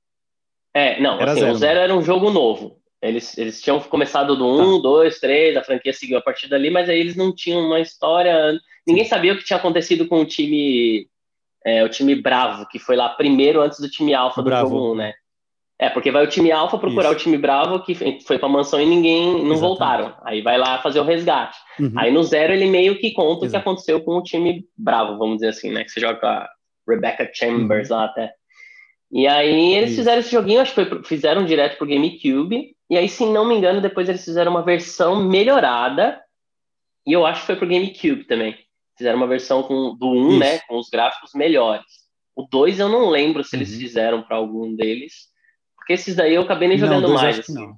é, 0.75 1.01
não, 1.01 1.21
era 1.21 1.33
assim, 1.33 1.41
zero. 1.41 1.53
o 1.53 1.57
Zero 1.57 1.81
era 1.81 1.95
um 1.95 2.03
jogo 2.03 2.31
novo. 2.31 2.79
Eles, 3.01 3.39
eles 3.39 3.63
tinham 3.63 3.79
começado 3.81 4.37
do 4.37 4.47
1, 4.47 4.83
2, 4.83 5.21
3, 5.21 5.57
a 5.57 5.63
franquia 5.63 5.93
seguiu 5.93 6.19
a 6.19 6.23
partir 6.23 6.49
dali, 6.49 6.69
mas 6.69 6.89
aí 6.89 6.99
eles 6.99 7.15
não 7.17 7.33
tinham 7.33 7.61
uma 7.61 7.81
história. 7.81 8.59
Ninguém 8.87 9.05
sabia 9.05 9.33
o 9.33 9.39
que 9.39 9.45
tinha 9.45 9.59
acontecido 9.59 10.07
com 10.09 10.21
o 10.21 10.25
time. 10.25 11.07
É, 11.65 11.85
o 11.85 11.89
time 11.89 12.15
Bravo, 12.15 12.67
que 12.69 12.79
foi 12.79 12.97
lá 12.97 13.09
primeiro 13.11 13.61
antes 13.61 13.79
do 13.79 13.91
time 13.91 14.15
Alpha 14.15 14.43
do 14.43 14.47
Bravo. 14.47 14.69
jogo 14.69 14.93
1, 14.93 14.97
né? 14.97 15.15
É, 15.81 15.89
porque 15.89 16.11
vai 16.11 16.25
o 16.25 16.29
time 16.29 16.51
Alpha 16.51 16.77
procurar 16.77 17.11
Isso. 17.11 17.17
o 17.17 17.23
time 17.23 17.39
Bravo, 17.39 17.81
que 17.81 17.95
foi 18.27 18.37
pra 18.37 18.49
mansão 18.49 18.81
e 18.81 18.87
ninguém 18.87 19.27
não 19.27 19.53
Exatamente. 19.53 19.61
voltaram. 19.61 20.15
Aí 20.25 20.43
vai 20.43 20.59
lá 20.59 20.79
fazer 20.83 20.99
o 20.99 21.05
resgate. 21.05 21.57
Uhum. 21.79 21.93
Aí 21.97 22.11
no 22.11 22.25
Zero 22.25 22.53
ele 22.53 22.67
meio 22.67 22.99
que 22.99 23.13
conta 23.13 23.45
Exato. 23.45 23.47
o 23.47 23.51
que 23.51 23.57
aconteceu 23.57 24.01
com 24.01 24.17
o 24.17 24.23
time 24.23 24.65
Bravo, 24.77 25.17
vamos 25.19 25.37
dizer 25.37 25.49
assim, 25.49 25.71
né? 25.71 25.85
Que 25.85 25.91
você 25.91 26.01
joga 26.01 26.19
com 26.19 26.27
a 26.27 26.49
Rebecca 26.89 27.31
Chambers 27.33 27.91
uhum. 27.91 27.97
lá 27.97 28.05
até. 28.07 28.33
E 29.11 29.27
aí 29.27 29.75
eles 29.75 29.91
Isso. 29.91 30.01
fizeram 30.01 30.21
esse 30.21 30.31
joguinho, 30.31 30.61
acho 30.61 30.75
que 30.75 30.85
foi, 30.85 31.05
fizeram 31.05 31.45
direto 31.45 31.79
pro 31.79 31.87
GameCube. 31.87 32.77
E 32.91 32.97
aí, 32.97 33.09
se 33.09 33.25
não 33.27 33.47
me 33.47 33.55
engano, 33.55 33.81
depois 33.81 34.09
eles 34.09 34.25
fizeram 34.25 34.51
uma 34.51 34.63
versão 34.63 35.25
melhorada. 35.25 36.23
E 37.07 37.13
eu 37.13 37.25
acho 37.25 37.41
que 37.41 37.47
foi 37.47 37.57
pro 37.57 37.69
GameCube 37.69 38.25
também. 38.25 38.59
Fizeram 38.97 39.17
uma 39.17 39.27
versão 39.27 39.63
com, 39.63 39.97
do 39.97 40.09
1, 40.09 40.29
Isso. 40.31 40.39
né? 40.39 40.59
Com 40.61 40.79
os 40.79 40.89
gráficos 40.89 41.33
melhores. 41.35 41.87
O 42.37 42.47
2 42.51 42.79
eu 42.79 42.89
não 42.89 43.09
lembro 43.09 43.43
se 43.43 43.57
uhum. 43.57 43.63
eles 43.63 43.77
fizeram 43.77 44.23
para 44.23 44.37
algum 44.37 44.75
deles. 44.75 45.29
Porque 45.77 45.95
esses 45.95 46.15
daí 46.15 46.35
eu 46.35 46.43
acabei 46.43 46.69
nem 46.69 46.79
jogando 46.79 47.09
não, 47.09 47.15
mais. 47.15 47.39
Assim. 47.39 47.55
Não. 47.55 47.77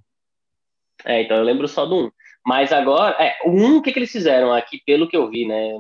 É, 1.05 1.23
então 1.23 1.37
eu 1.37 1.45
lembro 1.45 1.69
só 1.69 1.87
do 1.87 2.07
1. 2.07 2.11
Mas 2.45 2.73
agora, 2.73 3.17
é, 3.23 3.39
o 3.45 3.51
1, 3.51 3.77
o 3.77 3.83
que, 3.83 3.93
que 3.93 3.99
eles 3.99 4.11
fizeram 4.11 4.53
aqui, 4.53 4.83
pelo 4.85 5.09
que 5.09 5.17
eu 5.17 5.31
vi, 5.31 5.47
né? 5.47 5.71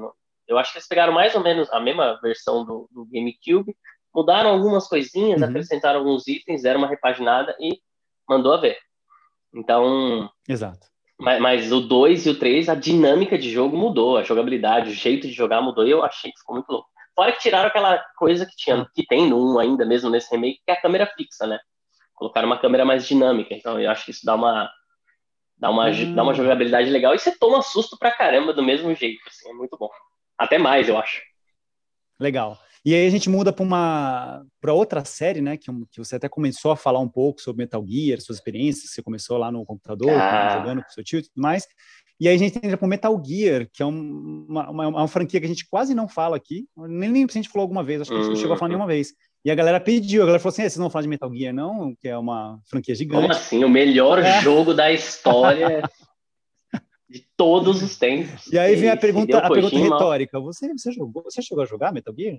Eu 0.46 0.58
acho 0.58 0.72
que 0.72 0.78
eles 0.78 0.88
pegaram 0.88 1.12
mais 1.12 1.34
ou 1.34 1.42
menos 1.42 1.70
a 1.72 1.80
mesma 1.80 2.18
versão 2.20 2.64
do, 2.64 2.88
do 2.92 3.06
GameCube, 3.06 3.74
mudaram 4.14 4.50
algumas 4.50 4.88
coisinhas, 4.88 5.40
uhum. 5.40 5.48
acrescentaram 5.48 6.00
alguns 6.00 6.26
itens, 6.26 6.62
deram 6.62 6.80
uma 6.80 6.88
repaginada 6.88 7.56
e 7.60 7.80
mandou 8.28 8.52
a 8.52 8.60
ver. 8.60 8.78
Então. 9.54 10.30
Exato. 10.48 10.88
Mas, 11.18 11.40
mas 11.40 11.72
o 11.72 11.80
2 11.80 12.26
e 12.26 12.30
o 12.30 12.38
3, 12.38 12.68
a 12.68 12.74
dinâmica 12.74 13.36
de 13.36 13.50
jogo 13.50 13.76
mudou, 13.76 14.16
a 14.16 14.22
jogabilidade, 14.22 14.90
o 14.90 14.94
jeito 14.94 15.26
de 15.26 15.32
jogar 15.34 15.60
mudou, 15.60 15.86
e 15.86 15.90
eu 15.90 16.02
achei 16.02 16.32
que 16.32 16.38
ficou 16.38 16.54
muito 16.54 16.70
louco. 16.70 16.88
Fora 17.14 17.32
que 17.32 17.40
tiraram 17.40 17.68
aquela 17.68 17.98
coisa 18.16 18.46
que 18.46 18.56
tinha, 18.56 18.88
que 18.94 19.04
tem 19.06 19.28
no 19.28 19.54
1 19.56 19.58
ainda, 19.58 19.84
mesmo 19.84 20.08
nesse 20.08 20.30
remake, 20.30 20.60
que 20.64 20.70
é 20.70 20.74
a 20.74 20.80
câmera 20.80 21.06
fixa, 21.06 21.46
né? 21.46 21.58
Colocaram 22.14 22.46
uma 22.46 22.58
câmera 22.58 22.84
mais 22.84 23.06
dinâmica, 23.06 23.54
então 23.54 23.78
eu 23.78 23.90
acho 23.90 24.04
que 24.04 24.10
isso 24.10 24.24
dá 24.24 24.34
uma. 24.34 24.70
Dá 25.58 25.68
uma, 25.68 25.90
hum. 25.90 26.14
dá 26.14 26.22
uma 26.22 26.32
jogabilidade 26.32 26.88
legal 26.88 27.14
e 27.14 27.18
você 27.18 27.36
toma 27.36 27.60
susto 27.60 27.98
pra 27.98 28.10
caramba 28.10 28.54
do 28.54 28.62
mesmo 28.62 28.94
jeito, 28.94 29.20
assim, 29.28 29.50
é 29.50 29.52
muito 29.52 29.76
bom. 29.76 29.90
Até 30.38 30.56
mais, 30.56 30.88
eu 30.88 30.96
acho. 30.96 31.20
Legal. 32.18 32.58
E 32.84 32.94
aí 32.94 33.06
a 33.06 33.10
gente 33.10 33.28
muda 33.28 33.52
para 33.52 33.62
uma 33.62 34.42
para 34.60 34.72
outra 34.72 35.04
série, 35.04 35.40
né? 35.40 35.56
Que, 35.56 35.70
que 35.90 35.98
você 35.98 36.16
até 36.16 36.28
começou 36.28 36.70
a 36.70 36.76
falar 36.76 37.00
um 37.00 37.08
pouco 37.08 37.40
sobre 37.40 37.62
Metal 37.62 37.84
Gear, 37.86 38.20
suas 38.20 38.38
experiências, 38.38 38.90
você 38.90 39.02
começou 39.02 39.36
lá 39.36 39.50
no 39.52 39.64
computador, 39.66 40.10
ah. 40.10 40.58
jogando 40.58 40.82
com 40.82 40.90
seu 40.90 41.04
tio 41.04 41.18
e 41.18 41.22
tudo 41.22 41.40
mais. 41.40 41.66
E 42.18 42.28
aí 42.28 42.34
a 42.34 42.38
gente 42.38 42.58
entra 42.58 42.76
para 42.76 42.88
Metal 42.88 43.22
Gear, 43.24 43.66
que 43.72 43.82
é 43.82 43.86
uma, 43.86 44.70
uma, 44.70 44.88
uma, 44.88 45.08
franquia 45.08 45.40
que 45.40 45.46
a 45.46 45.48
gente 45.48 45.66
quase 45.68 45.94
não 45.94 46.06
fala 46.06 46.36
aqui, 46.36 46.66
nem 46.76 47.10
lembro 47.10 47.32
se 47.32 47.38
a 47.38 47.42
gente 47.42 47.50
falou 47.50 47.62
alguma 47.62 47.82
vez, 47.82 48.02
acho 48.02 48.10
que 48.10 48.16
a 48.16 48.20
gente 48.20 48.28
não 48.28 48.36
chegou 48.36 48.54
a 48.54 48.58
falar 48.58 48.68
nenhuma 48.68 48.86
vez. 48.86 49.14
E 49.42 49.50
a 49.50 49.54
galera 49.54 49.80
pediu, 49.80 50.22
a 50.22 50.26
galera 50.26 50.38
falou 50.38 50.52
assim: 50.52 50.62
vocês 50.62 50.76
não 50.76 50.84
vão 50.84 50.90
falar 50.90 51.02
de 51.02 51.08
Metal 51.08 51.34
Gear, 51.34 51.54
não? 51.54 51.94
Que 51.98 52.08
é 52.08 52.18
uma 52.18 52.58
franquia 52.66 52.94
gigante. 52.94 53.22
Como 53.22 53.32
assim? 53.32 53.64
O 53.64 53.70
melhor 53.70 54.18
é. 54.18 54.40
jogo 54.42 54.74
da 54.74 54.92
história 54.92 55.82
de 57.08 57.26
todos 57.36 57.82
os 57.82 57.96
tempos. 57.96 58.46
E 58.52 58.58
aí 58.58 58.76
vem 58.76 58.90
a 58.90 58.96
pergunta, 58.98 59.38
a 59.38 59.50
pergunta 59.50 59.78
retórica: 59.78 60.38
você, 60.38 60.70
você, 60.76 60.92
jogou, 60.92 61.22
você 61.22 61.40
chegou 61.40 61.64
a 61.64 61.66
jogar 61.66 61.90
Metal 61.90 62.14
Gear? 62.14 62.38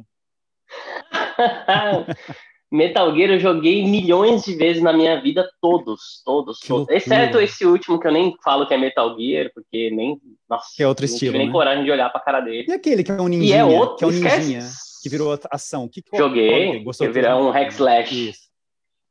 Metal 2.71 3.13
Gear 3.13 3.31
eu 3.31 3.39
joguei 3.39 3.85
milhões 3.85 4.43
de 4.43 4.55
vezes 4.55 4.81
na 4.81 4.93
minha 4.93 5.19
vida, 5.21 5.45
todos, 5.61 6.21
todos, 6.23 6.59
todos. 6.61 6.87
Exceto 6.89 7.37
esse 7.41 7.65
último 7.65 7.99
que 7.99 8.07
eu 8.07 8.13
nem 8.13 8.33
falo 8.41 8.65
que 8.65 8.73
é 8.73 8.77
Metal 8.77 9.13
Gear, 9.19 9.51
porque 9.53 9.91
nem. 9.91 10.17
Nossa, 10.49 10.67
que 10.73 10.81
é 10.81 10.87
outro 10.87 11.03
estilo. 11.03 11.33
Não 11.33 11.33
tive 11.33 11.37
né? 11.39 11.43
nem 11.43 11.51
coragem 11.51 11.83
de 11.83 11.91
olhar 11.91 12.09
pra 12.09 12.21
cara 12.21 12.39
dele. 12.39 12.65
E 12.69 12.71
aquele 12.71 13.03
que 13.03 13.11
é 13.11 13.21
um 13.21 13.27
ninja? 13.27 13.57
é 13.57 13.65
outro, 13.65 13.97
que 13.97 14.03
é 14.05 14.07
um 14.07 14.11
ninjinha, 14.11 14.61
que 15.03 15.09
virou 15.09 15.37
ação. 15.51 15.89
Que, 15.89 16.01
Joguei, 16.15 16.85
que 16.85 17.07
virou 17.09 17.47
um 17.47 17.51
hack 17.51 17.71
slash. 17.71 18.29
Isso. 18.29 18.51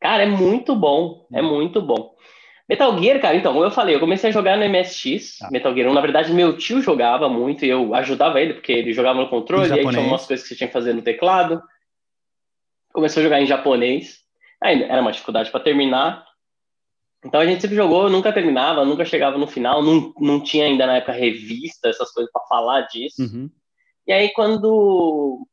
Cara, 0.00 0.22
é 0.22 0.26
muito 0.26 0.74
bom, 0.74 1.26
é 1.30 1.42
hum. 1.42 1.54
muito 1.56 1.82
bom. 1.82 2.14
Metal 2.70 2.96
Gear, 3.02 3.20
cara, 3.20 3.36
então, 3.36 3.52
como 3.52 3.64
eu 3.64 3.70
falei, 3.72 3.96
eu 3.96 4.00
comecei 4.00 4.30
a 4.30 4.32
jogar 4.32 4.56
no 4.56 4.64
MSX, 4.64 5.42
ah. 5.42 5.48
Metal 5.50 5.74
Gear 5.74 5.90
1. 5.90 5.92
Na 5.92 6.00
verdade, 6.00 6.32
meu 6.32 6.56
tio 6.56 6.80
jogava 6.80 7.28
muito 7.28 7.64
e 7.64 7.68
eu 7.68 7.92
ajudava 7.96 8.40
ele, 8.40 8.54
porque 8.54 8.70
ele 8.70 8.92
jogava 8.92 9.20
no 9.20 9.28
controle, 9.28 9.68
e 9.68 9.72
aí 9.72 9.88
tinha 9.88 10.00
umas 10.02 10.24
coisas 10.24 10.44
que 10.44 10.50
você 10.50 10.56
tinha 10.56 10.68
que 10.68 10.72
fazer 10.72 10.94
no 10.94 11.02
teclado. 11.02 11.60
Começou 12.92 13.20
a 13.20 13.24
jogar 13.24 13.42
em 13.42 13.46
japonês. 13.46 14.20
Ainda 14.62 14.84
era 14.84 15.02
uma 15.02 15.10
dificuldade 15.10 15.50
para 15.50 15.58
terminar. 15.58 16.24
Então 17.24 17.40
a 17.40 17.44
gente 17.44 17.60
sempre 17.60 17.74
jogou, 17.74 18.08
nunca 18.08 18.32
terminava, 18.32 18.84
nunca 18.84 19.04
chegava 19.04 19.36
no 19.36 19.48
final, 19.48 19.82
não, 19.82 20.14
não 20.20 20.40
tinha 20.40 20.64
ainda 20.64 20.86
na 20.86 20.98
época 20.98 21.12
revista, 21.12 21.88
essas 21.88 22.12
coisas 22.12 22.30
para 22.30 22.46
falar 22.46 22.82
disso. 22.82 23.20
Uhum. 23.20 23.50
E 24.06 24.12
aí 24.12 24.32
quando. 24.32 25.44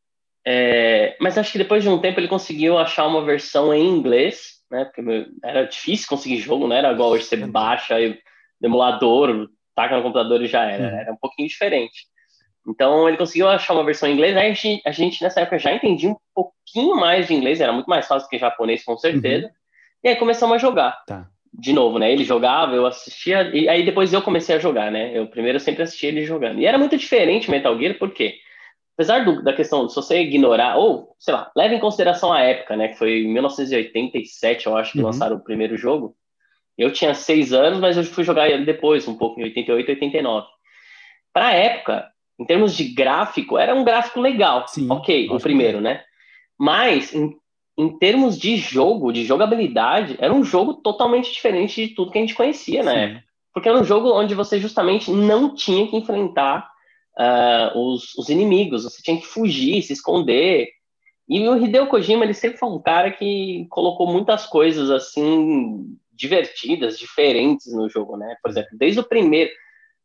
É... 0.46 1.18
Mas 1.20 1.36
acho 1.36 1.52
que 1.52 1.58
depois 1.58 1.82
de 1.82 1.90
um 1.90 2.00
tempo 2.00 2.20
ele 2.20 2.28
conseguiu 2.28 2.78
achar 2.78 3.08
uma 3.08 3.26
versão 3.26 3.74
em 3.74 3.88
inglês 3.88 4.57
né? 4.70 4.86
Porque 4.86 5.30
era 5.44 5.64
difícil 5.64 6.08
conseguir 6.08 6.38
jogo, 6.38 6.68
não 6.68 6.76
era 6.76 6.92
igual 6.92 7.12
hoje 7.12 7.24
você 7.24 7.38
baixa 7.38 8.00
e 8.00 8.20
emulador, 8.62 9.50
taca 9.76 9.96
no 9.96 10.04
computador 10.04 10.42
e 10.42 10.48
já 10.48 10.64
era. 10.64 10.94
Uhum. 10.94 11.00
Era 11.00 11.14
um 11.14 11.18
pouquinho 11.18 11.48
diferente. 11.48 12.08
Então 12.68 13.08
ele 13.08 13.18
conseguiu 13.18 13.48
achar 13.48 13.74
uma 13.74 13.86
versão 13.86 14.10
em 14.10 14.14
inglês, 14.14 14.36
aí 14.36 14.52
a 14.52 14.54
gente, 14.54 14.82
a 14.86 14.92
gente, 14.92 15.24
nessa 15.24 15.42
época 15.42 15.58
já 15.58 15.74
entendia 15.74 16.10
um 16.10 16.18
pouquinho 16.36 16.96
mais 16.96 17.28
de 17.28 17.34
inglês, 17.34 17.62
era 17.62 17.72
muito 17.72 17.88
mais 17.88 18.06
fácil 18.08 18.28
que 18.28 18.38
japonês, 18.38 18.84
com 18.84 18.98
certeza. 18.98 19.46
Uhum. 19.46 19.52
E 20.04 20.10
aí 20.10 20.16
começamos 20.18 20.56
a 20.56 20.58
jogar. 20.58 21.04
Tá. 21.06 21.28
De 21.54 21.74
novo, 21.74 21.98
né? 21.98 22.12
Ele 22.12 22.24
jogava, 22.24 22.76
eu 22.76 22.86
assistia, 22.86 23.50
e 23.56 23.68
aí 23.70 23.84
depois 23.84 24.14
eu 24.14 24.22
comecei 24.22 24.56
a 24.56 24.60
jogar, 24.60 24.92
né? 24.92 25.18
Eu 25.18 25.28
primeiro 25.28 25.60
sempre 25.60 25.84
assistia 25.84 26.10
ele 26.10 26.26
jogando. 26.26 26.60
E 26.60 26.66
era 26.66 26.78
muito 26.78 26.98
diferente 26.98 27.50
Metal 27.50 27.76
Gear, 27.80 27.98
por 27.98 28.12
quê? 28.12 28.36
Apesar 28.98 29.24
do, 29.24 29.44
da 29.44 29.54
questão, 29.54 29.88
se 29.88 29.96
você 29.96 30.22
ignorar, 30.22 30.76
ou, 30.76 31.16
sei 31.20 31.32
lá, 31.32 31.52
leve 31.56 31.76
em 31.76 31.80
consideração 31.80 32.34
a 32.34 32.42
época, 32.42 32.76
né, 32.76 32.88
que 32.88 32.98
foi 32.98 33.20
em 33.20 33.32
1987, 33.32 34.66
eu 34.66 34.76
acho, 34.76 34.94
que 34.94 34.98
uhum. 34.98 35.06
lançaram 35.06 35.36
o 35.36 35.44
primeiro 35.44 35.78
jogo, 35.78 36.16
eu 36.76 36.92
tinha 36.92 37.14
seis 37.14 37.54
anos, 37.54 37.80
mas 37.80 37.96
eu 37.96 38.04
fui 38.04 38.24
jogar 38.24 38.50
ele 38.50 38.66
depois, 38.66 39.08
um 39.08 39.16
pouco, 39.16 39.40
em 39.40 39.44
88, 39.44 39.90
89. 39.90 40.48
Para 41.32 41.48
a 41.48 41.54
época, 41.54 42.08
em 42.40 42.46
termos 42.46 42.76
de 42.76 42.86
gráfico, 42.86 43.56
era 43.58 43.76
um 43.76 43.84
gráfico 43.84 44.20
legal, 44.20 44.68
Sim, 44.68 44.88
ok, 44.90 45.30
o 45.30 45.38
primeiro, 45.38 45.80
né? 45.80 46.04
Mas, 46.60 47.14
em, 47.14 47.36
em 47.78 48.00
termos 48.00 48.36
de 48.36 48.58
jogo, 48.58 49.12
de 49.12 49.26
jogabilidade, 49.26 50.16
era 50.20 50.34
um 50.34 50.44
jogo 50.44 50.74
totalmente 50.74 51.32
diferente 51.32 51.88
de 51.88 51.94
tudo 51.94 52.12
que 52.12 52.18
a 52.18 52.22
gente 52.22 52.34
conhecia 52.34 52.82
na 52.82 52.94
época. 52.94 53.24
Porque 53.54 53.70
era 53.70 53.78
um 53.78 53.84
jogo 53.84 54.12
onde 54.12 54.34
você 54.34 54.60
justamente 54.60 55.12
não 55.12 55.54
tinha 55.54 55.88
que 55.88 55.96
enfrentar 55.96 56.68
uh, 57.18 57.78
os, 57.78 58.16
os, 58.16 58.30
inimigos, 58.30 58.84
você 58.84 59.02
tinha 59.02 59.20
que 59.20 59.26
fugir, 59.26 59.82
se 59.82 59.94
esconder. 59.94 60.70
E 61.28 61.48
o 61.48 61.58
Hideo 61.58 61.88
Kojima, 61.88 62.24
ele 62.24 62.34
sempre 62.34 62.58
foi 62.58 62.70
um 62.70 62.82
cara 62.82 63.12
que 63.12 63.66
colocou 63.70 64.08
muitas 64.08 64.46
coisas 64.46 64.90
assim 64.90 65.98
divertidas, 66.14 66.98
diferentes 66.98 67.74
no 67.74 67.90
jogo, 67.90 68.18
né? 68.18 68.36
Por 68.42 68.50
exemplo, 68.50 68.70
desde 68.74 69.00
o 69.00 69.04
primeiro, 69.04 69.52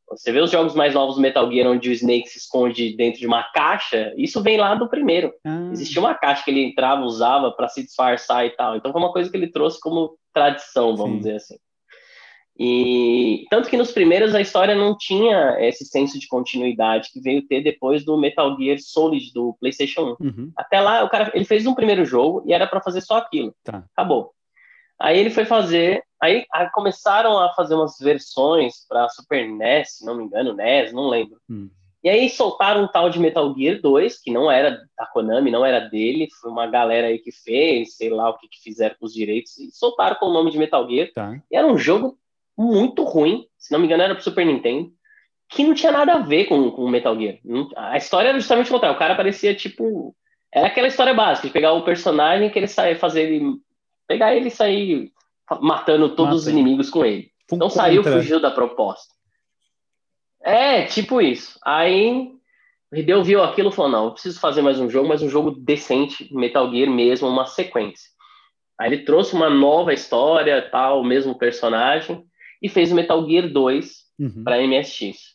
você 0.08 0.30
vê 0.30 0.40
os 0.40 0.50
jogos 0.50 0.74
mais 0.74 0.94
novos 0.94 1.14
do 1.14 1.22
Metal 1.22 1.50
Gear 1.50 1.70
onde 1.70 1.88
o 1.88 1.92
Snake 1.92 2.28
se 2.28 2.38
esconde 2.38 2.94
dentro 2.96 3.20
de 3.20 3.26
uma 3.26 3.44
caixa, 3.44 4.12
isso 4.16 4.42
vem 4.42 4.58
lá 4.58 4.74
do 4.74 4.88
primeiro. 4.88 5.32
Ah. 5.44 5.70
Existia 5.72 6.00
uma 6.00 6.14
caixa 6.14 6.44
que 6.44 6.50
ele 6.50 6.64
entrava, 6.64 7.02
usava 7.02 7.50
para 7.52 7.68
se 7.68 7.82
disfarçar 7.82 8.44
e 8.44 8.50
tal. 8.50 8.76
Então 8.76 8.92
foi 8.92 9.00
uma 9.00 9.12
coisa 9.12 9.30
que 9.30 9.36
ele 9.36 9.50
trouxe 9.50 9.80
como 9.80 10.16
tradição, 10.34 10.96
vamos 10.96 11.12
Sim. 11.12 11.18
dizer 11.18 11.36
assim. 11.36 11.56
E 12.58 13.46
tanto 13.50 13.68
que 13.68 13.76
nos 13.76 13.92
primeiros 13.92 14.34
a 14.34 14.40
história 14.40 14.74
não 14.74 14.96
tinha 14.96 15.56
esse 15.60 15.86
senso 15.86 16.18
de 16.18 16.28
continuidade 16.28 17.10
que 17.10 17.20
veio 17.20 17.46
ter 17.46 17.62
depois 17.62 18.04
do 18.04 18.16
Metal 18.18 18.56
Gear 18.58 18.78
Solid 18.78 19.32
do 19.32 19.56
PlayStation 19.58 20.16
1. 20.20 20.24
Uhum. 20.24 20.52
Até 20.56 20.80
lá 20.80 21.02
o 21.02 21.08
cara 21.08 21.30
ele 21.34 21.44
fez 21.44 21.66
um 21.66 21.74
primeiro 21.74 22.04
jogo 22.04 22.42
e 22.46 22.52
era 22.52 22.66
para 22.66 22.82
fazer 22.82 23.00
só 23.00 23.16
aquilo. 23.16 23.54
Tá. 23.64 23.84
Acabou. 23.96 24.32
Aí 25.00 25.18
ele 25.18 25.30
foi 25.30 25.44
fazer, 25.44 26.04
aí, 26.20 26.44
aí 26.52 26.70
começaram 26.70 27.38
a 27.38 27.52
fazer 27.54 27.74
umas 27.74 27.96
versões 27.98 28.86
para 28.88 29.08
Super 29.08 29.48
NES, 29.48 29.96
se 29.96 30.06
não 30.06 30.16
me 30.16 30.24
engano, 30.24 30.54
NES, 30.54 30.92
não 30.92 31.08
lembro. 31.08 31.38
Hum. 31.50 31.68
E 32.04 32.08
aí 32.08 32.28
soltaram 32.28 32.84
um 32.84 32.88
tal 32.88 33.08
de 33.10 33.18
Metal 33.18 33.52
Gear 33.56 33.80
2, 33.80 34.20
que 34.20 34.30
não 34.30 34.50
era 34.50 34.80
da 34.96 35.06
Konami, 35.06 35.50
não 35.50 35.64
era 35.64 35.80
dele, 35.80 36.28
foi 36.40 36.50
uma 36.50 36.66
galera 36.66 37.08
aí 37.08 37.18
que 37.18 37.32
fez, 37.32 37.96
sei 37.96 38.10
lá 38.10 38.28
o 38.28 38.36
que, 38.38 38.48
que 38.48 38.60
fizeram 38.60 38.94
com 38.98 39.06
os 39.06 39.14
direitos, 39.14 39.56
e 39.58 39.70
soltaram 39.70 40.16
com 40.16 40.26
o 40.26 40.32
nome 40.32 40.50
de 40.50 40.58
Metal 40.58 40.88
Gear. 40.88 41.10
Tá. 41.14 41.40
E 41.50 41.56
era 41.56 41.66
um 41.66 41.78
jogo 41.78 42.18
muito 42.56 43.04
ruim, 43.04 43.46
se 43.58 43.72
não 43.72 43.78
me 43.78 43.86
engano 43.86 44.02
era 44.02 44.14
pro 44.14 44.24
Super 44.24 44.46
Nintendo, 44.46 44.90
que 45.48 45.64
não 45.64 45.74
tinha 45.74 45.92
nada 45.92 46.14
a 46.14 46.18
ver 46.18 46.46
com, 46.46 46.70
com 46.70 46.88
Metal 46.88 47.18
Gear. 47.18 47.38
A 47.76 47.96
história 47.96 48.28
era 48.28 48.38
justamente 48.38 48.68
o 48.68 48.72
contrário, 48.72 48.96
o 48.96 48.98
cara 48.98 49.14
parecia 49.14 49.54
tipo... 49.54 50.14
Era 50.54 50.66
aquela 50.66 50.88
história 50.88 51.14
básica, 51.14 51.48
de 51.48 51.52
pegar 51.52 51.72
o 51.72 51.84
personagem 51.84 52.50
que 52.50 52.58
ele 52.58 52.66
saia 52.66 52.94
fazer 52.94 53.22
ele 53.22 53.58
pegar 54.06 54.34
ele 54.34 54.48
e 54.48 54.50
sair 54.50 55.12
matando 55.60 56.10
todos 56.10 56.34
Mata. 56.34 56.36
os 56.36 56.48
inimigos 56.48 56.90
com 56.90 57.04
ele. 57.04 57.30
Não 57.50 57.56
então 57.56 57.70
saiu, 57.70 58.02
fugiu 58.02 58.40
da 58.40 58.50
proposta. 58.50 59.14
É, 60.42 60.84
tipo 60.84 61.20
isso. 61.20 61.58
Aí 61.64 62.32
o 62.92 62.96
Hideo 62.96 63.22
viu 63.22 63.42
aquilo 63.42 63.70
e 63.70 63.72
falou: 63.72 63.90
não, 63.90 64.04
eu 64.06 64.10
preciso 64.12 64.40
fazer 64.40 64.62
mais 64.62 64.78
um 64.78 64.88
jogo, 64.90 65.08
mas 65.08 65.22
um 65.22 65.28
jogo 65.28 65.50
decente, 65.50 66.28
Metal 66.34 66.70
Gear 66.70 66.90
mesmo, 66.90 67.28
uma 67.28 67.46
sequência. 67.46 68.10
Aí 68.78 68.92
ele 68.92 69.04
trouxe 69.04 69.34
uma 69.34 69.48
nova 69.48 69.92
história, 69.92 70.68
tal, 70.70 71.00
o 71.00 71.04
mesmo 71.04 71.38
personagem, 71.38 72.24
e 72.62 72.68
fez 72.68 72.92
o 72.92 72.94
Metal 72.94 73.26
Gear 73.28 73.48
2 73.48 73.96
uhum. 74.18 74.44
para 74.44 74.64
MSX. 74.66 75.32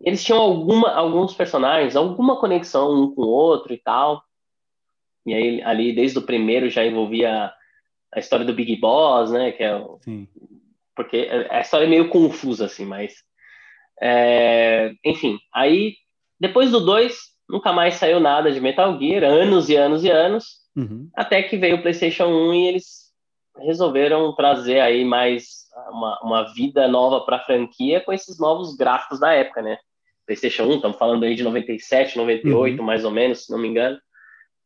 Eles 0.00 0.24
tinham 0.24 0.40
alguma, 0.40 0.90
alguns 0.90 1.32
personagens, 1.34 1.94
alguma 1.94 2.38
conexão 2.38 2.92
um 2.92 3.14
com 3.14 3.22
o 3.22 3.28
outro 3.28 3.72
e 3.72 3.78
tal. 3.78 4.22
E 5.24 5.32
aí, 5.32 5.62
ali, 5.62 5.94
desde 5.94 6.18
o 6.18 6.22
primeiro, 6.26 6.68
já 6.68 6.84
envolvia 6.84 7.52
a 8.12 8.18
história 8.18 8.44
do 8.44 8.52
Big 8.52 8.76
Boss, 8.76 9.30
né? 9.30 9.52
Que 9.52 9.62
é 9.62 9.76
o... 9.76 9.98
Sim. 10.02 10.28
Porque 10.94 11.28
a 11.50 11.60
história 11.60 11.86
é 11.86 11.88
meio 11.88 12.08
confusa, 12.08 12.66
assim, 12.66 12.84
mas. 12.84 13.14
É... 14.02 14.92
Enfim, 15.04 15.38
aí 15.52 15.94
depois 16.38 16.70
do 16.70 16.80
2, 16.80 17.16
nunca 17.48 17.72
mais 17.72 17.94
saiu 17.94 18.20
nada 18.20 18.52
de 18.52 18.60
Metal 18.60 18.98
Gear, 18.98 19.24
anos 19.24 19.68
e 19.68 19.76
anos 19.76 20.04
e 20.04 20.10
anos, 20.10 20.60
uhum. 20.76 21.08
até 21.14 21.42
que 21.42 21.56
veio 21.56 21.76
o 21.76 21.82
PlayStation 21.82 22.26
1 22.26 22.54
e 22.54 22.66
eles 22.66 23.12
resolveram 23.56 24.34
trazer 24.34 24.80
aí 24.80 25.04
mais 25.04 25.63
uma, 25.90 26.20
uma 26.22 26.54
vida 26.54 26.86
nova 26.88 27.24
para 27.24 27.36
a 27.36 27.44
franquia 27.44 28.00
com 28.00 28.12
esses 28.12 28.38
novos 28.38 28.76
gráficos 28.76 29.20
da 29.20 29.32
época, 29.32 29.62
né? 29.62 29.78
PlayStation 30.26 30.64
1, 30.64 30.76
estamos 30.76 30.96
falando 30.96 31.24
aí 31.24 31.34
de 31.34 31.42
97, 31.42 32.16
98, 32.16 32.78
uhum. 32.78 32.84
mais 32.84 33.04
ou 33.04 33.10
menos, 33.10 33.44
se 33.44 33.52
não 33.52 33.58
me 33.58 33.68
engano. 33.68 33.98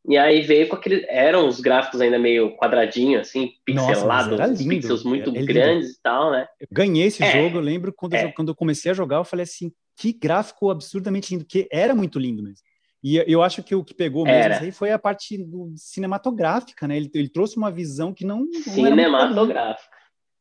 E 0.06 0.16
aí 0.16 0.40
veio 0.40 0.68
com 0.68 0.76
aquele. 0.76 1.04
Eram 1.08 1.46
os 1.46 1.60
gráficos 1.60 2.00
ainda 2.00 2.18
meio 2.18 2.56
quadradinho, 2.56 3.20
assim, 3.20 3.50
pixelados, 3.64 4.38
Nossa, 4.38 4.64
pixels 4.64 5.04
muito 5.04 5.30
grandes 5.32 5.90
e 5.90 6.02
tal, 6.02 6.30
né? 6.30 6.46
Eu 6.60 6.68
ganhei 6.70 7.06
esse 7.06 7.22
é, 7.22 7.30
jogo, 7.30 7.58
eu 7.58 7.62
lembro 7.62 7.92
quando, 7.92 8.14
é. 8.14 8.24
eu, 8.24 8.32
quando 8.32 8.48
eu 8.48 8.54
comecei 8.54 8.90
a 8.90 8.94
jogar, 8.94 9.16
eu 9.16 9.24
falei 9.24 9.42
assim, 9.42 9.70
que 9.96 10.12
gráfico 10.12 10.70
absurdamente 10.70 11.34
lindo, 11.34 11.44
que 11.44 11.68
era 11.70 11.94
muito 11.94 12.18
lindo 12.18 12.42
mesmo. 12.42 12.64
E 13.02 13.22
eu 13.26 13.42
acho 13.42 13.62
que 13.62 13.74
o 13.74 13.84
que 13.84 13.94
pegou 13.94 14.24
mesmo 14.24 14.64
aí 14.64 14.72
foi 14.72 14.90
a 14.90 14.98
parte 14.98 15.38
do, 15.38 15.72
cinematográfica, 15.76 16.88
né? 16.88 16.96
Ele, 16.96 17.10
ele 17.14 17.28
trouxe 17.28 17.56
uma 17.56 17.70
visão 17.70 18.12
que 18.12 18.24
não. 18.24 18.40
não 18.40 18.62
cinematográfica. 18.62 19.97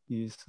Isso. 0.10 0.46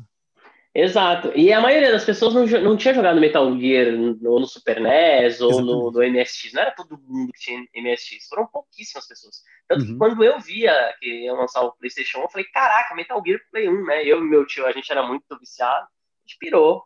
Exato. 0.74 1.32
E 1.34 1.52
a 1.52 1.60
maioria 1.60 1.90
das 1.90 2.04
pessoas 2.04 2.34
não, 2.34 2.46
não 2.62 2.76
tinha 2.76 2.94
jogado 2.94 3.20
Metal 3.20 3.58
Gear 3.58 3.92
no, 3.92 4.14
no 4.14 4.46
Super 4.46 4.80
NES 4.80 5.40
ou 5.40 5.60
no, 5.60 5.90
no, 5.90 6.00
MSX. 6.00 6.52
Não 6.52 6.62
era 6.62 6.70
todo 6.70 6.98
mundo 6.98 7.32
que 7.32 7.40
tinha 7.40 7.60
MSX. 7.74 8.28
Foram 8.28 8.46
pouquíssimas 8.46 9.08
pessoas. 9.08 9.42
Tanto 9.66 9.82
uhum. 9.82 9.86
que 9.88 9.98
quando 9.98 10.22
eu 10.22 10.38
via 10.38 10.94
que 11.00 11.24
ia 11.24 11.32
lançar 11.32 11.62
o 11.62 11.72
PlayStation 11.72 12.18
1, 12.18 12.22
eu 12.22 12.28
falei: 12.28 12.46
caraca, 12.52 12.94
Metal 12.94 13.20
Gear 13.26 13.40
Play 13.50 13.68
1, 13.68 13.84
né? 13.86 14.04
Eu 14.04 14.18
e 14.18 14.24
meu 14.24 14.46
tio, 14.46 14.66
a 14.66 14.72
gente 14.72 14.90
era 14.92 15.02
muito 15.02 15.24
viciado. 15.40 15.84
A 15.86 16.28
gente 16.28 16.38
pirou. 16.38 16.84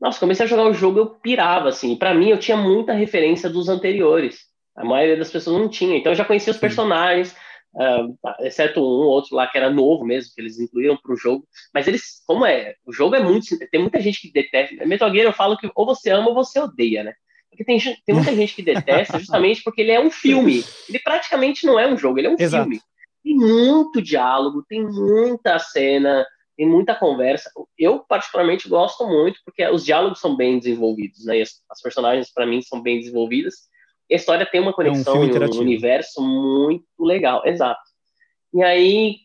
Nossa, 0.00 0.18
comecei 0.18 0.44
a 0.44 0.48
jogar 0.48 0.64
o 0.64 0.74
jogo, 0.74 0.98
eu 0.98 1.06
pirava, 1.06 1.68
assim. 1.68 1.96
Para 1.96 2.14
mim, 2.14 2.30
eu 2.30 2.38
tinha 2.38 2.56
muita 2.56 2.92
referência 2.92 3.48
dos 3.48 3.68
anteriores. 3.68 4.46
A 4.76 4.84
maioria 4.84 5.16
das 5.16 5.30
pessoas 5.30 5.60
não 5.60 5.68
tinha. 5.68 5.96
Então, 5.96 6.12
eu 6.12 6.16
já 6.16 6.24
conhecia 6.24 6.52
os 6.52 6.58
personagens 6.58 7.36
Uh, 7.74 8.16
exceto 8.40 8.80
um 8.80 8.84
ou 8.84 9.08
outro 9.08 9.36
lá 9.36 9.46
que 9.46 9.56
era 9.56 9.70
novo 9.70 10.04
mesmo, 10.04 10.32
que 10.34 10.40
eles 10.40 10.58
incluíram 10.58 10.96
para 10.96 11.12
o 11.12 11.16
jogo. 11.16 11.46
Mas 11.72 11.86
eles, 11.86 12.22
como 12.26 12.44
é, 12.44 12.74
o 12.84 12.92
jogo 12.92 13.14
é 13.14 13.22
muito. 13.22 13.46
Tem 13.70 13.80
muita 13.80 14.00
gente 14.00 14.20
que 14.20 14.32
detesta. 14.32 14.86
Metal 14.86 15.10
Gear 15.12 15.26
eu 15.26 15.32
falo 15.32 15.56
que 15.56 15.70
ou 15.74 15.86
você 15.86 16.10
ama 16.10 16.28
ou 16.28 16.34
você 16.34 16.58
odeia, 16.58 17.04
né? 17.04 17.14
Porque 17.50 17.64
tem, 17.64 17.78
tem 17.78 18.14
muita 18.14 18.34
gente 18.34 18.54
que 18.54 18.62
detesta 18.62 19.18
justamente 19.18 19.62
porque 19.62 19.80
ele 19.80 19.92
é 19.92 20.00
um 20.00 20.10
filme. 20.10 20.64
Ele 20.88 20.98
praticamente 20.98 21.66
não 21.66 21.78
é 21.78 21.86
um 21.86 21.96
jogo, 21.96 22.18
ele 22.18 22.28
é 22.28 22.30
um 22.30 22.36
Exato. 22.38 22.64
filme. 22.64 22.80
Tem 23.22 23.34
muito 23.34 24.00
diálogo, 24.00 24.64
tem 24.68 24.82
muita 24.82 25.58
cena, 25.58 26.26
tem 26.56 26.66
muita 26.66 26.94
conversa. 26.94 27.50
Eu, 27.76 28.00
particularmente, 28.00 28.68
gosto 28.68 29.06
muito 29.06 29.40
porque 29.44 29.66
os 29.68 29.84
diálogos 29.84 30.20
são 30.20 30.36
bem 30.36 30.58
desenvolvidos, 30.58 31.24
né? 31.24 31.38
E 31.38 31.42
as, 31.42 31.62
as 31.70 31.82
personagens, 31.82 32.32
para 32.32 32.46
mim, 32.46 32.62
são 32.62 32.80
bem 32.80 32.98
desenvolvidas 32.98 33.68
a 34.14 34.16
história 34.16 34.46
tem 34.46 34.60
uma 34.60 34.72
conexão 34.72 35.16
é 35.16 35.18
um 35.18 35.56
um 35.56 35.60
universo 35.60 36.22
muito 36.22 36.84
legal, 36.98 37.42
exato. 37.46 37.80
E 38.52 38.62
aí 38.62 39.16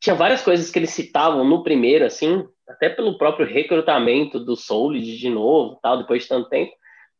tinha 0.00 0.14
várias 0.14 0.42
coisas 0.42 0.70
que 0.70 0.78
eles 0.78 0.90
citavam 0.90 1.44
no 1.44 1.62
primeiro, 1.62 2.04
assim, 2.04 2.46
até 2.68 2.88
pelo 2.88 3.16
próprio 3.16 3.46
recrutamento 3.46 4.38
do 4.38 4.56
Solid 4.56 5.16
de 5.16 5.30
novo, 5.30 5.78
tal, 5.82 5.98
depois 5.98 6.22
de 6.22 6.28
tanto 6.28 6.48
tempo, 6.48 6.72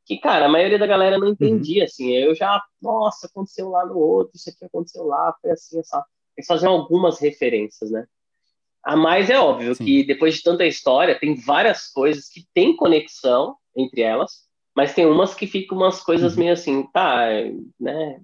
que, 0.04 0.18
cara, 0.18 0.46
a 0.46 0.48
maioria 0.50 0.78
da 0.78 0.86
galera 0.86 1.18
não 1.18 1.28
entendia, 1.28 1.80
uhum. 1.80 1.84
assim, 1.84 2.14
eu 2.14 2.34
já, 2.34 2.62
nossa, 2.82 3.26
aconteceu 3.26 3.70
lá 3.70 3.86
no 3.86 3.96
outro, 3.96 4.32
isso 4.34 4.50
aqui 4.50 4.64
aconteceu 4.64 5.04
lá, 5.04 5.34
foi 5.40 5.50
assim, 5.50 5.78
essa... 5.78 6.04
Eles 6.36 6.46
faziam 6.46 6.72
algumas 6.72 7.20
referências, 7.20 7.90
né? 7.90 8.04
A 8.82 8.96
mais 8.96 9.30
é 9.30 9.38
óbvio 9.38 9.74
Sim. 9.74 9.84
que 9.84 10.04
depois 10.04 10.34
de 10.34 10.42
tanta 10.42 10.66
história, 10.66 11.18
tem 11.18 11.36
várias 11.36 11.90
coisas 11.90 12.28
que 12.28 12.44
têm 12.52 12.76
conexão 12.76 13.56
entre 13.74 14.02
elas, 14.02 14.44
mas 14.74 14.94
tem 14.94 15.06
umas 15.06 15.34
que 15.34 15.46
ficam 15.46 15.78
umas 15.78 16.02
coisas 16.02 16.34
uhum. 16.34 16.40
meio 16.40 16.52
assim, 16.52 16.82
tá, 16.92 17.28
né? 17.78 18.20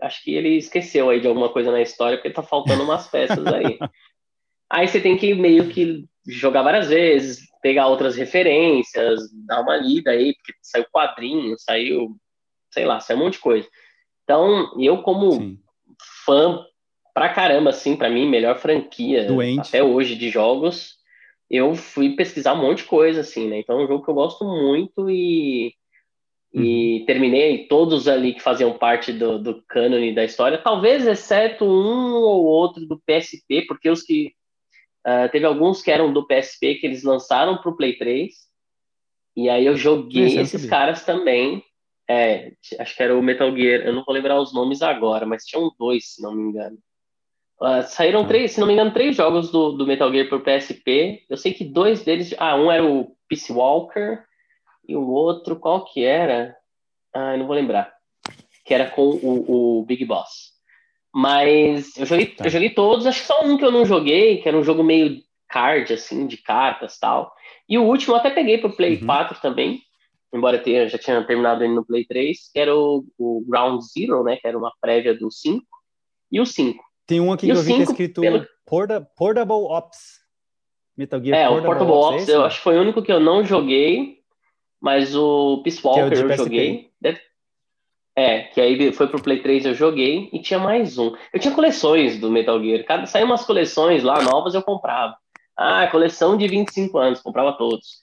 Acho 0.00 0.22
que 0.24 0.34
ele 0.34 0.56
esqueceu 0.56 1.10
aí 1.10 1.20
de 1.20 1.28
alguma 1.28 1.50
coisa 1.50 1.70
na 1.70 1.82
história, 1.82 2.16
porque 2.16 2.30
tá 2.30 2.42
faltando 2.42 2.82
umas 2.82 3.06
peças 3.08 3.46
aí. 3.46 3.78
aí 4.70 4.88
você 4.88 5.00
tem 5.00 5.16
que 5.16 5.34
meio 5.34 5.68
que 5.68 6.06
jogar 6.26 6.62
várias 6.62 6.88
vezes, 6.88 7.40
pegar 7.62 7.88
outras 7.88 8.16
referências, 8.16 9.20
dar 9.46 9.60
uma 9.60 9.76
lida 9.76 10.10
aí, 10.10 10.34
porque 10.34 10.54
saiu 10.62 10.86
quadrinho, 10.90 11.54
saiu, 11.58 12.16
sei 12.70 12.86
lá, 12.86 13.00
saiu 13.00 13.18
um 13.18 13.24
monte 13.24 13.34
de 13.34 13.40
coisa. 13.40 13.68
Então, 14.24 14.72
eu 14.80 15.02
como 15.02 15.32
Sim. 15.32 15.58
fã 16.24 16.64
pra 17.12 17.28
caramba, 17.28 17.70
assim, 17.70 17.96
para 17.96 18.08
mim, 18.08 18.26
melhor 18.26 18.58
franquia 18.58 19.26
Doente. 19.26 19.68
até 19.68 19.82
hoje 19.82 20.14
de 20.16 20.30
jogos, 20.30 20.96
eu 21.50 21.74
fui 21.74 22.14
pesquisar 22.14 22.54
um 22.54 22.62
monte 22.62 22.78
de 22.78 22.84
coisa, 22.84 23.20
assim, 23.20 23.48
né? 23.48 23.58
Então 23.58 23.78
é 23.78 23.84
um 23.84 23.88
jogo 23.88 24.04
que 24.04 24.10
eu 24.10 24.14
gosto 24.14 24.44
muito 24.44 25.10
e 25.10 25.74
e 26.52 27.00
uhum. 27.00 27.06
terminei 27.06 27.68
todos 27.68 28.08
ali 28.08 28.34
que 28.34 28.42
faziam 28.42 28.76
parte 28.76 29.12
do, 29.12 29.38
do 29.38 29.62
cânone 29.68 30.14
da 30.14 30.24
história, 30.24 30.58
talvez 30.58 31.06
exceto 31.06 31.64
um 31.64 32.14
ou 32.14 32.44
outro 32.44 32.84
do 32.86 33.00
PSP, 33.06 33.62
porque 33.68 33.88
os 33.88 34.02
que 34.02 34.32
uh, 35.06 35.30
teve 35.30 35.46
alguns 35.46 35.80
que 35.80 35.90
eram 35.90 36.12
do 36.12 36.26
PSP 36.26 36.76
que 36.76 36.86
eles 36.86 37.04
lançaram 37.04 37.58
para 37.58 37.70
o 37.70 37.76
Play 37.76 37.96
3, 37.96 38.34
e 39.36 39.48
aí 39.48 39.64
eu 39.64 39.76
joguei 39.76 40.38
esses 40.38 40.66
caras 40.66 41.04
também. 41.04 41.62
É, 42.08 42.52
acho 42.80 42.96
que 42.96 43.02
era 43.04 43.16
o 43.16 43.22
Metal 43.22 43.56
Gear, 43.56 43.82
eu 43.82 43.92
não 43.92 44.04
vou 44.04 44.12
lembrar 44.12 44.40
os 44.40 44.52
nomes 44.52 44.82
agora, 44.82 45.24
mas 45.24 45.44
tinham 45.44 45.70
dois, 45.78 46.14
se 46.14 46.22
não 46.22 46.34
me 46.34 46.42
engano. 46.42 46.76
Uh, 47.60 47.82
saíram 47.86 48.22
ah. 48.22 48.26
três, 48.26 48.52
se 48.52 48.58
não 48.58 48.66
me 48.66 48.72
engano, 48.72 48.92
três 48.92 49.14
jogos 49.14 49.52
do, 49.52 49.72
do 49.72 49.86
Metal 49.86 50.10
Gear 50.10 50.28
por 50.28 50.42
PSP. 50.42 51.24
Eu 51.28 51.36
sei 51.36 51.52
que 51.52 51.64
dois 51.64 52.02
deles. 52.02 52.34
Ah, 52.38 52.56
um 52.56 52.72
era 52.72 52.84
o 52.84 53.14
Peace 53.28 53.52
Walker 53.52 54.24
e 54.86 54.96
o 54.96 55.06
outro, 55.08 55.56
qual 55.56 55.84
que 55.84 56.04
era? 56.04 56.56
Ah, 57.14 57.36
não 57.36 57.46
vou 57.46 57.54
lembrar. 57.54 57.92
Que 58.64 58.74
era 58.74 58.90
com 58.90 59.02
o, 59.02 59.80
o 59.80 59.84
Big 59.84 60.04
Boss. 60.04 60.50
Mas 61.12 61.96
eu 61.96 62.06
joguei, 62.06 62.26
tá. 62.26 62.44
eu 62.44 62.50
joguei 62.50 62.70
todos, 62.70 63.06
acho 63.06 63.20
que 63.20 63.26
só 63.26 63.44
um 63.44 63.56
que 63.56 63.64
eu 63.64 63.72
não 63.72 63.84
joguei, 63.84 64.40
que 64.40 64.48
era 64.48 64.56
um 64.56 64.62
jogo 64.62 64.82
meio 64.84 65.20
card, 65.48 65.92
assim, 65.92 66.26
de 66.26 66.36
cartas 66.36 66.98
tal. 66.98 67.32
E 67.68 67.76
o 67.76 67.84
último 67.84 68.14
eu 68.14 68.18
até 68.18 68.30
peguei 68.30 68.58
pro 68.58 68.74
Play 68.74 68.96
uhum. 68.96 69.06
4 69.06 69.40
também, 69.40 69.80
embora 70.32 70.56
eu 70.56 70.62
tenha, 70.62 70.88
já 70.88 70.98
tinha 70.98 71.24
terminado 71.24 71.64
ele 71.64 71.74
no 71.74 71.84
Play 71.84 72.04
3, 72.06 72.50
que 72.52 72.58
era 72.58 72.74
o, 72.74 73.04
o 73.18 73.44
Ground 73.48 73.80
Zero, 73.82 74.22
né? 74.22 74.36
Que 74.36 74.46
era 74.46 74.56
uma 74.56 74.72
prévia 74.80 75.14
do 75.14 75.30
5 75.30 75.64
e 76.30 76.40
o 76.40 76.46
5. 76.46 76.82
Tem 77.06 77.20
um 77.20 77.32
aqui 77.32 77.46
e 77.46 77.52
que 77.52 77.58
eu 77.58 77.62
vi 77.62 77.74
que 77.74 77.80
é 77.80 77.82
escrito 77.82 78.20
pelo... 78.20 78.46
Porta, 78.64 79.04
Portable 79.16 79.64
Ops. 79.64 80.20
Metal 80.96 81.22
Gear 81.22 81.38
é, 81.38 81.48
Portable, 81.48 81.64
o 81.64 81.66
Portable 81.66 81.92
Ops, 81.92 82.22
Ops 82.22 82.28
eu 82.28 82.44
acho 82.44 82.58
que 82.58 82.62
foi 82.62 82.78
o 82.78 82.82
único 82.82 83.02
que 83.02 83.10
eu 83.10 83.18
não 83.18 83.44
joguei, 83.44 84.19
mas 84.80 85.14
o 85.14 85.62
Peace 85.62 85.80
Walker 85.84 86.14
é 86.14 86.24
o 86.24 86.30
eu 86.30 86.36
joguei. 86.36 86.90
Deve... 87.00 87.20
É, 88.16 88.40
que 88.44 88.60
aí 88.60 88.92
foi 88.92 89.06
pro 89.06 89.22
Play 89.22 89.40
3 89.40 89.66
eu 89.66 89.74
joguei 89.74 90.28
e 90.32 90.40
tinha 90.40 90.58
mais 90.58 90.98
um. 90.98 91.14
Eu 91.32 91.38
tinha 91.38 91.54
coleções 91.54 92.18
do 92.18 92.30
Metal 92.30 92.60
Gear. 92.62 92.84
Cada, 92.84 93.06
saiu 93.06 93.26
umas 93.26 93.44
coleções 93.44 94.02
lá 94.02 94.22
novas, 94.22 94.54
eu 94.54 94.62
comprava. 94.62 95.16
Ah, 95.56 95.86
coleção 95.88 96.36
de 96.36 96.48
25 96.48 96.98
anos, 96.98 97.20
comprava 97.20 97.52
todos. 97.52 98.00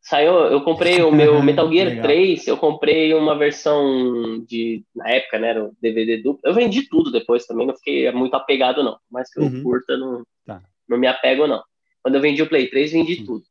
Saiu, 0.00 0.34
eu 0.34 0.60
comprei 0.62 1.02
o 1.02 1.12
meu 1.12 1.40
Metal 1.42 1.70
Gear 1.70 2.02
3, 2.02 2.46
eu 2.46 2.56
comprei 2.56 3.14
uma 3.14 3.36
versão 3.38 4.44
de. 4.46 4.84
Na 4.94 5.08
época, 5.08 5.38
né? 5.38 5.48
Era 5.48 5.64
o 5.64 5.76
DVD 5.80 6.18
duplo. 6.18 6.40
Eu 6.44 6.54
vendi 6.54 6.88
tudo 6.88 7.12
depois 7.12 7.46
também, 7.46 7.66
não 7.66 7.74
fiquei 7.74 8.10
muito 8.12 8.34
apegado, 8.34 8.82
não. 8.82 8.98
Mas 9.10 9.30
que 9.32 9.38
eu 9.38 9.44
uhum. 9.44 9.62
curta, 9.62 9.96
não, 9.96 10.22
tá. 10.44 10.62
não 10.88 10.98
me 10.98 11.06
apego, 11.06 11.46
não. 11.46 11.62
Quando 12.02 12.16
eu 12.16 12.20
vendi 12.20 12.42
o 12.42 12.48
Play 12.48 12.68
3, 12.68 12.92
vendi 12.92 13.20
uhum. 13.20 13.26
tudo. 13.26 13.44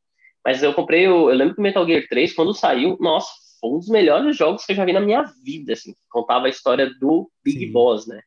Mas 0.44 0.62
eu 0.62 0.74
comprei, 0.74 1.08
o, 1.08 1.30
eu 1.30 1.36
lembro 1.36 1.54
que 1.54 1.60
o 1.60 1.62
Metal 1.62 1.86
Gear 1.86 2.06
3, 2.08 2.34
quando 2.34 2.52
saiu, 2.52 2.96
nossa, 3.00 3.30
foi 3.60 3.70
um 3.70 3.78
dos 3.78 3.88
melhores 3.88 4.36
jogos 4.36 4.64
que 4.64 4.72
eu 4.72 4.76
já 4.76 4.84
vi 4.84 4.92
na 4.92 5.00
minha 5.00 5.22
vida, 5.42 5.72
assim. 5.72 5.94
Contava 6.10 6.46
a 6.46 6.50
história 6.50 6.90
do 7.00 7.30
Big 7.42 7.66
Sim. 7.66 7.72
Boss, 7.72 8.06
né? 8.06 8.20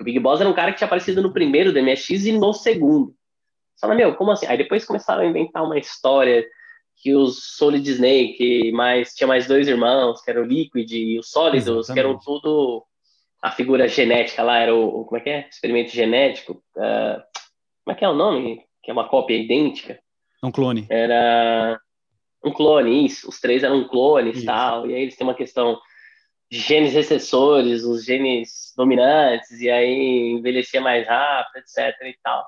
O 0.00 0.04
Big 0.04 0.18
Boss 0.20 0.40
era 0.40 0.48
um 0.48 0.54
cara 0.54 0.72
que 0.72 0.78
tinha 0.78 0.86
aparecido 0.86 1.22
no 1.22 1.32
primeiro 1.32 1.72
do 1.72 1.82
MSX 1.82 2.26
e 2.26 2.32
no 2.32 2.52
segundo. 2.52 3.14
Só 3.76 3.88
na 3.88 3.94
meu, 3.94 4.14
como 4.14 4.30
assim? 4.30 4.46
Aí 4.46 4.56
depois 4.56 4.84
começaram 4.84 5.22
a 5.22 5.26
inventar 5.26 5.64
uma 5.64 5.78
história 5.78 6.46
que 6.96 7.14
os 7.14 7.56
Solid 7.56 7.88
Snake, 7.90 8.70
mais, 8.72 9.14
tinha 9.14 9.26
mais 9.26 9.46
dois 9.46 9.66
irmãos, 9.66 10.22
que 10.22 10.30
eram 10.30 10.42
o 10.42 10.46
Liquid 10.46 10.90
e 10.92 11.18
os 11.18 11.30
Sólidos, 11.30 11.88
que 11.90 11.98
eram 11.98 12.18
tudo 12.18 12.84
a 13.42 13.50
figura 13.50 13.86
genética 13.88 14.42
lá, 14.42 14.58
era 14.58 14.74
o, 14.74 15.04
como 15.04 15.18
é 15.18 15.20
que 15.20 15.30
é? 15.30 15.48
Experimento 15.50 15.90
genético. 15.90 16.62
Uh, 16.76 17.20
como 17.84 17.92
é 17.92 17.94
que 17.94 18.04
é 18.04 18.08
o 18.08 18.14
nome? 18.14 18.64
Que 18.82 18.90
é 18.90 18.94
uma 18.94 19.08
cópia 19.08 19.36
idêntica. 19.36 20.00
Um 20.44 20.52
clone. 20.52 20.86
Era 20.90 21.80
um 22.44 22.52
clone, 22.52 23.06
isso. 23.06 23.28
Os 23.28 23.40
três 23.40 23.62
eram 23.62 23.88
clones 23.88 24.42
e 24.42 24.44
tal. 24.44 24.88
E 24.88 24.94
aí 24.94 25.02
eles 25.02 25.16
têm 25.16 25.26
uma 25.26 25.34
questão 25.34 25.78
de 26.50 26.58
genes 26.58 26.92
recessores, 26.92 27.82
os 27.82 28.04
genes 28.04 28.72
dominantes, 28.76 29.60
e 29.60 29.70
aí 29.70 30.32
envelhecia 30.32 30.80
mais 30.80 31.06
rápido, 31.06 31.62
etc 31.62 31.94
e 32.02 32.16
tal. 32.22 32.44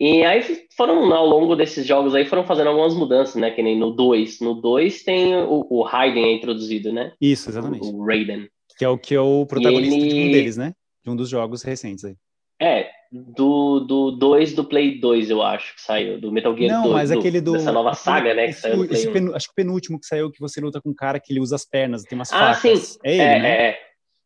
E 0.00 0.24
aí 0.24 0.42
foram, 0.76 1.12
ao 1.14 1.26
longo 1.26 1.54
desses 1.54 1.86
jogos 1.86 2.14
aí, 2.14 2.24
foram 2.24 2.44
fazendo 2.44 2.68
algumas 2.68 2.94
mudanças, 2.94 3.36
né? 3.36 3.50
Que 3.50 3.62
nem 3.62 3.78
no 3.78 3.92
2. 3.92 4.40
No 4.40 4.54
2 4.54 5.04
tem 5.04 5.36
o, 5.36 5.66
o 5.70 5.82
Raiden 5.82 6.36
introduzido, 6.36 6.92
né? 6.92 7.12
Isso, 7.20 7.48
exatamente. 7.48 7.86
O, 7.86 7.98
o 7.98 8.04
Raiden. 8.04 8.48
Que 8.76 8.84
é 8.84 8.88
o 8.88 8.98
que 8.98 9.14
é 9.14 9.20
o 9.20 9.46
protagonista 9.46 9.94
ele... 9.94 10.08
de 10.08 10.20
um 10.20 10.32
deles, 10.32 10.56
né? 10.56 10.72
De 11.04 11.10
um 11.10 11.14
dos 11.14 11.28
jogos 11.28 11.62
recentes 11.62 12.04
aí. 12.04 12.16
É, 12.60 12.90
do 13.12 13.80
2 14.18 14.54
do, 14.54 14.62
do 14.62 14.68
Play 14.68 14.98
2, 14.98 15.28
eu 15.28 15.42
acho, 15.42 15.74
que 15.74 15.82
saiu, 15.82 16.18
do 16.18 16.32
Metal 16.32 16.56
Gear 16.56 16.72
Não, 16.72 16.84
2. 16.84 16.94
mas 16.94 17.10
aquele 17.10 17.42
do. 17.42 17.52
Dessa 17.52 17.70
nova 17.70 17.92
saga, 17.92 18.32
né? 18.32 18.44
Que 18.44 18.50
esse, 18.50 18.60
saiu 18.62 18.84
esse 18.84 19.10
pen, 19.10 19.34
acho 19.34 19.46
que 19.48 19.52
o 19.52 19.54
penúltimo 19.54 20.00
que 20.00 20.06
saiu, 20.06 20.30
que 20.30 20.40
você 20.40 20.60
luta 20.62 20.80
com 20.80 20.88
um 20.88 20.94
cara 20.94 21.20
que 21.20 21.30
ele 21.30 21.40
usa 21.40 21.54
as 21.54 21.64
pernas, 21.64 22.04
tem 22.04 22.18
umas 22.18 22.32
ah, 22.32 22.54
facas. 22.54 22.64
Ah, 22.64 22.66
sim. 22.66 22.98
É 23.04 23.12
ele, 23.12 23.22
é, 23.22 23.38
né? 23.38 23.48
É, 23.50 23.68
é. 23.68 23.78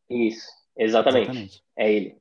Isso, 0.09 0.47
exatamente. 0.79 1.25
exatamente. 1.25 1.63
É 1.77 1.93
ele. 1.93 2.17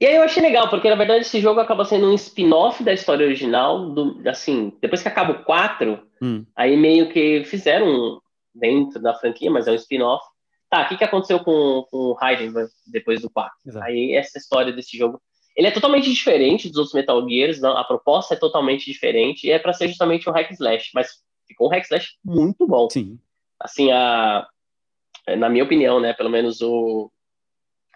E 0.00 0.06
aí 0.06 0.16
eu 0.16 0.22
achei 0.22 0.42
legal, 0.42 0.68
porque 0.68 0.88
na 0.88 0.96
verdade 0.96 1.22
esse 1.22 1.40
jogo 1.40 1.60
acaba 1.60 1.84
sendo 1.84 2.10
um 2.10 2.14
spin-off 2.14 2.82
da 2.82 2.92
história 2.92 3.26
original, 3.26 3.90
do, 3.90 4.20
assim, 4.28 4.72
depois 4.80 5.02
que 5.02 5.08
acaba 5.08 5.32
o 5.32 5.44
4, 5.44 6.00
hum. 6.20 6.44
aí 6.56 6.76
meio 6.76 7.08
que 7.12 7.44
fizeram 7.44 8.20
dentro 8.54 9.00
da 9.00 9.14
franquia, 9.14 9.50
mas 9.50 9.66
é 9.66 9.72
um 9.72 9.76
spin-off. 9.76 10.24
Tá, 10.68 10.82
o 10.82 10.88
que, 10.88 10.96
que 10.96 11.04
aconteceu 11.04 11.38
com, 11.40 11.86
com 11.90 11.96
o 11.98 12.12
Raiden 12.14 12.52
depois 12.86 13.20
do 13.20 13.30
4? 13.30 13.52
Exato. 13.66 13.86
Aí 13.86 14.14
essa 14.14 14.38
história 14.38 14.72
desse 14.72 14.96
jogo, 14.96 15.20
ele 15.56 15.66
é 15.66 15.70
totalmente 15.70 16.10
diferente 16.10 16.68
dos 16.68 16.78
outros 16.78 16.94
Metal 16.94 17.28
Gears, 17.28 17.60
não, 17.60 17.76
a 17.76 17.84
proposta 17.84 18.34
é 18.34 18.38
totalmente 18.38 18.90
diferente, 18.90 19.46
e 19.46 19.50
é 19.50 19.58
para 19.58 19.72
ser 19.72 19.88
justamente 19.88 20.28
um 20.28 20.32
hack 20.32 20.50
slash, 20.52 20.90
mas 20.94 21.08
ficou 21.46 21.68
um 21.68 21.70
hack 21.70 21.84
slash 21.84 22.12
muito 22.24 22.66
bom. 22.66 22.88
Sim. 22.90 23.18
Assim, 23.60 23.90
a, 23.92 24.46
na 25.36 25.48
minha 25.48 25.64
opinião, 25.64 26.00
né, 26.00 26.12
pelo 26.12 26.30
menos 26.30 26.60
o... 26.60 27.10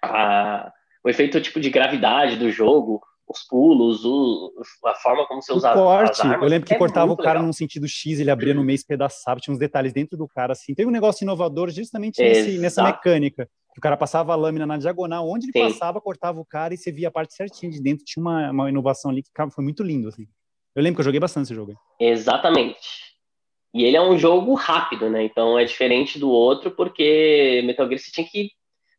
A, 0.03 0.71
o 1.03 1.09
efeito 1.09 1.41
tipo 1.41 1.61
de 1.61 1.71
gravidade 1.71 2.37
do 2.37 2.51
jogo, 2.51 3.01
os 3.29 3.45
pulos, 3.49 4.05
o, 4.05 4.53
a 4.85 4.95
forma 4.95 5.25
como 5.27 5.41
você 5.41 5.53
usa 5.53 5.73
corte. 5.73 6.11
as 6.11 6.21
armas. 6.21 6.43
Eu 6.43 6.49
lembro 6.49 6.67
que 6.67 6.75
é 6.75 6.79
cortava 6.79 7.13
o 7.13 7.17
cara 7.17 7.35
legal. 7.35 7.47
num 7.47 7.53
sentido 7.53 7.87
X, 7.87 8.19
ele 8.19 8.31
abria 8.31 8.53
no 8.53 8.65
meio, 8.65 8.75
espedaçava, 8.75 9.39
tinha 9.39 9.55
uns 9.55 9.59
detalhes 9.59 9.93
dentro 9.93 10.17
do 10.17 10.27
cara, 10.27 10.53
assim. 10.53 10.75
Teve 10.75 10.89
um 10.89 10.93
negócio 10.93 11.23
inovador 11.23 11.71
justamente 11.71 12.21
nesse, 12.21 12.59
nessa 12.59 12.83
mecânica. 12.83 13.49
O 13.77 13.81
cara 13.81 13.97
passava 13.97 14.33
a 14.33 14.37
lâmina 14.37 14.67
na 14.67 14.79
diagonal, 14.79 15.29
onde 15.29 15.47
ele 15.47 15.53
Sim. 15.53 15.73
passava, 15.73 16.01
cortava 16.01 16.41
o 16.41 16.45
cara 16.45 16.73
e 16.73 16.79
você 16.79 16.91
via 16.91 17.09
a 17.09 17.11
parte 17.11 17.35
certinha 17.35 17.71
de 17.71 17.81
dentro. 17.81 18.05
Tinha 18.05 18.23
uma, 18.23 18.51
uma 18.51 18.69
inovação 18.69 19.11
ali 19.11 19.23
que 19.23 19.31
foi 19.51 19.63
muito 19.63 19.83
lindo, 19.83 20.09
assim. 20.09 20.27
Eu 20.75 20.83
lembro 20.83 20.97
que 20.97 21.01
eu 21.01 21.05
joguei 21.05 21.21
bastante 21.21 21.45
esse 21.45 21.55
jogo. 21.55 21.75
Exatamente. 22.01 23.07
E 23.75 23.85
ele 23.85 23.97
é 23.97 24.03
um 24.03 24.19
jogo 24.19 24.55
rápido, 24.55 25.11
né? 25.11 25.25
Então 25.25 25.59
é 25.59 25.65
diferente 25.65 26.19
do 26.19 26.31
outro, 26.31 26.71
porque 26.71 27.63
Metal 27.67 27.87
Gear 27.87 27.99
você 27.99 28.11
tinha 28.11 28.27
que 28.27 28.51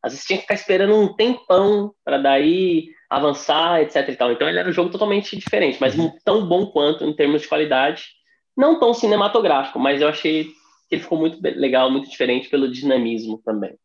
às 0.02 0.14
vezes 0.14 0.26
tinha 0.26 0.38
que 0.38 0.44
ficar 0.44 0.54
esperando 0.54 0.96
um 0.96 1.14
tempão 1.14 1.94
para 2.06 2.18
daí 2.18 2.90
avançar, 3.10 3.82
etc 3.82 4.08
e 4.10 4.16
tal. 4.16 4.32
Então 4.32 4.48
ele 4.48 4.60
era 4.60 4.70
um 4.70 4.74
jogo 4.74 4.92
totalmente 4.92 5.36
diferente, 5.36 5.78
mas 5.80 5.98
uhum. 5.98 6.12
tão 6.24 6.48
bom 6.48 6.68
quanto 6.68 7.04
em 7.04 7.14
termos 7.14 7.42
de 7.42 7.48
qualidade, 7.48 8.06
não 8.56 8.80
tão 8.80 8.94
cinematográfico, 8.94 9.80
mas 9.80 10.02
eu 10.02 10.08
achei 10.08 10.46
que 10.88 10.96
ele 10.96 11.02
ficou 11.02 11.18
muito 11.18 11.40
legal, 11.42 11.90
muito 11.92 12.10
diferente 12.10 12.50
pelo 12.50 12.72
dinamismo 12.72 13.42
também. 13.44 13.76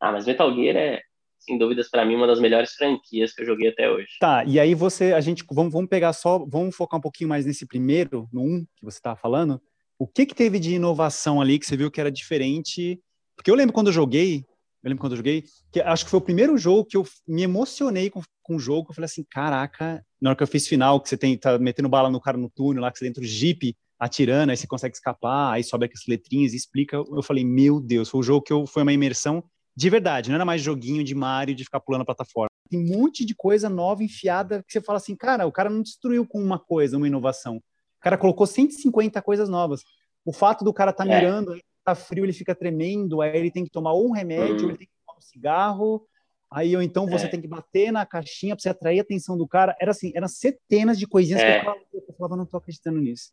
Ah, 0.00 0.12
mas 0.12 0.26
Metal 0.26 0.54
Gear 0.54 0.76
é, 0.76 1.02
sem 1.38 1.56
dúvidas, 1.56 1.88
para 1.88 2.04
mim, 2.04 2.14
uma 2.14 2.26
das 2.26 2.40
melhores 2.40 2.72
franquias 2.72 3.32
que 3.32 3.42
eu 3.42 3.46
joguei 3.46 3.68
até 3.68 3.90
hoje. 3.90 4.08
Tá, 4.20 4.44
e 4.44 4.60
aí 4.60 4.74
você, 4.74 5.12
a 5.12 5.20
gente, 5.20 5.44
vamos, 5.50 5.72
vamos 5.72 5.88
pegar 5.88 6.12
só, 6.12 6.38
vamos 6.38 6.76
focar 6.76 6.98
um 6.98 7.02
pouquinho 7.02 7.28
mais 7.28 7.46
nesse 7.46 7.66
primeiro, 7.66 8.28
no 8.32 8.42
1, 8.42 8.44
um, 8.44 8.66
que 8.76 8.84
você 8.84 8.98
estava 8.98 9.16
falando. 9.16 9.60
O 9.98 10.06
que 10.06 10.26
que 10.26 10.34
teve 10.34 10.58
de 10.58 10.74
inovação 10.74 11.40
ali 11.40 11.58
que 11.58 11.66
você 11.66 11.76
viu 11.76 11.90
que 11.90 12.00
era 12.00 12.10
diferente? 12.10 13.00
Porque 13.34 13.50
eu 13.50 13.54
lembro 13.54 13.72
quando 13.72 13.88
eu 13.88 13.92
joguei, 13.92 14.44
eu 14.82 14.88
lembro 14.88 15.00
quando 15.00 15.12
eu 15.12 15.16
joguei, 15.16 15.44
que 15.72 15.80
acho 15.80 16.04
que 16.04 16.10
foi 16.10 16.18
o 16.18 16.22
primeiro 16.22 16.56
jogo 16.56 16.84
que 16.84 16.96
eu 16.96 17.04
me 17.26 17.42
emocionei 17.42 18.10
com, 18.10 18.22
com 18.42 18.56
o 18.56 18.60
jogo. 18.60 18.90
Eu 18.90 18.94
falei 18.94 19.06
assim: 19.06 19.24
caraca, 19.28 20.04
na 20.20 20.30
hora 20.30 20.36
que 20.36 20.42
eu 20.42 20.46
fiz 20.46 20.68
final, 20.68 21.00
que 21.00 21.08
você 21.08 21.16
tem, 21.16 21.36
tá 21.36 21.58
metendo 21.58 21.88
bala 21.88 22.10
no 22.10 22.20
cara 22.20 22.36
no 22.36 22.48
túnel 22.48 22.82
lá, 22.82 22.92
que 22.92 22.98
você 22.98 23.06
dentro 23.06 23.22
do 23.22 23.26
jeep 23.26 23.74
atirando, 23.98 24.50
aí 24.50 24.56
você 24.56 24.66
consegue 24.68 24.94
escapar, 24.94 25.52
aí 25.52 25.64
sobe 25.64 25.86
aquelas 25.86 26.06
letrinhas 26.06 26.52
e 26.52 26.56
explica. 26.56 26.96
Eu 26.96 27.22
falei: 27.22 27.44
meu 27.44 27.80
Deus, 27.80 28.08
foi 28.08 28.20
o 28.20 28.22
jogo 28.22 28.42
que 28.42 28.52
eu, 28.52 28.66
foi 28.66 28.82
uma 28.82 28.92
imersão 28.92 29.42
de 29.78 29.90
verdade, 29.90 30.28
não 30.28 30.34
era 30.34 30.44
mais 30.44 30.60
joguinho 30.60 31.04
de 31.04 31.14
Mario 31.14 31.54
de 31.54 31.62
ficar 31.62 31.78
pulando 31.78 32.02
a 32.02 32.04
plataforma. 32.04 32.50
Tem 32.68 32.80
um 32.80 32.98
monte 32.98 33.24
de 33.24 33.32
coisa 33.32 33.68
nova 33.68 34.02
enfiada 34.02 34.60
que 34.66 34.72
você 34.72 34.80
fala 34.80 34.96
assim: 34.96 35.14
cara, 35.14 35.46
o 35.46 35.52
cara 35.52 35.70
não 35.70 35.82
destruiu 35.82 36.26
com 36.26 36.42
uma 36.42 36.58
coisa, 36.58 36.96
uma 36.96 37.06
inovação. 37.06 37.58
O 37.58 38.00
cara 38.00 38.18
colocou 38.18 38.44
150 38.44 39.22
coisas 39.22 39.48
novas. 39.48 39.82
O 40.24 40.32
fato 40.32 40.64
do 40.64 40.74
cara 40.74 40.92
tá 40.92 41.06
é. 41.06 41.08
mirando, 41.08 41.56
tá 41.84 41.94
frio, 41.94 42.24
ele 42.24 42.32
fica 42.32 42.56
tremendo, 42.56 43.20
aí 43.20 43.38
ele 43.38 43.52
tem 43.52 43.62
que 43.62 43.70
tomar 43.70 43.94
um 43.94 44.10
remédio, 44.10 44.64
ou 44.64 44.70
ele 44.70 44.78
tem 44.78 44.88
que 44.88 44.92
tomar 45.06 45.16
um 45.16 45.22
cigarro, 45.22 46.04
aí 46.50 46.74
ou 46.74 46.82
então 46.82 47.06
você 47.06 47.26
é. 47.26 47.28
tem 47.28 47.40
que 47.40 47.46
bater 47.46 47.92
na 47.92 48.04
caixinha 48.04 48.56
para 48.56 48.62
você 48.64 48.70
atrair 48.70 48.98
a 48.98 49.02
atenção 49.02 49.38
do 49.38 49.46
cara. 49.46 49.76
Era 49.80 49.92
assim, 49.92 50.10
eram 50.12 50.26
centenas 50.26 50.98
de 50.98 51.06
coisinhas 51.06 51.40
é. 51.40 51.52
que 51.52 51.58
eu 51.58 51.64
falava, 51.64 51.80
eu 51.94 52.14
falava, 52.18 52.36
não 52.36 52.46
tô 52.46 52.56
acreditando 52.56 52.98
nisso. 52.98 53.30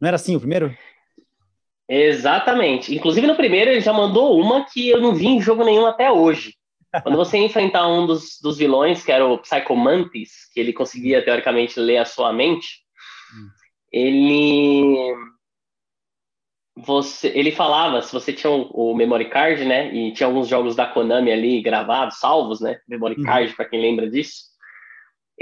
Não 0.00 0.08
era 0.08 0.14
assim 0.14 0.34
o 0.36 0.40
primeiro? 0.40 0.74
Exatamente. 1.88 2.94
Inclusive 2.94 3.26
no 3.26 3.36
primeiro 3.36 3.70
ele 3.70 3.80
já 3.80 3.92
mandou 3.92 4.38
uma 4.40 4.64
que 4.64 4.88
eu 4.88 5.00
não 5.00 5.14
vi 5.14 5.26
em 5.26 5.40
jogo 5.40 5.64
nenhum 5.64 5.86
até 5.86 6.10
hoje. 6.10 6.54
Quando 7.02 7.16
você 7.16 7.38
enfrentar 7.38 7.88
um 7.88 8.06
dos, 8.06 8.38
dos 8.42 8.58
vilões, 8.58 9.04
que 9.04 9.12
era 9.12 9.26
o 9.26 9.38
Psychomantis, 9.38 10.50
que 10.52 10.60
ele 10.60 10.72
conseguia 10.72 11.24
teoricamente 11.24 11.78
ler 11.78 11.98
a 11.98 12.04
sua 12.04 12.32
mente, 12.32 12.80
hum. 13.34 13.48
ele 13.92 15.16
você, 16.74 17.28
ele 17.28 17.52
falava, 17.52 18.00
se 18.00 18.12
você 18.12 18.32
tinha 18.32 18.50
o, 18.50 18.92
o, 18.92 18.96
memory 18.96 19.28
card, 19.28 19.64
né, 19.64 19.94
e 19.94 20.12
tinha 20.12 20.26
alguns 20.26 20.48
jogos 20.48 20.74
da 20.74 20.86
Konami 20.86 21.30
ali 21.30 21.60
gravados, 21.60 22.18
salvos, 22.18 22.60
né, 22.60 22.80
memory 22.88 23.16
uhum. 23.18 23.24
card, 23.24 23.54
para 23.54 23.66
quem 23.66 23.80
lembra 23.80 24.08
disso, 24.08 24.51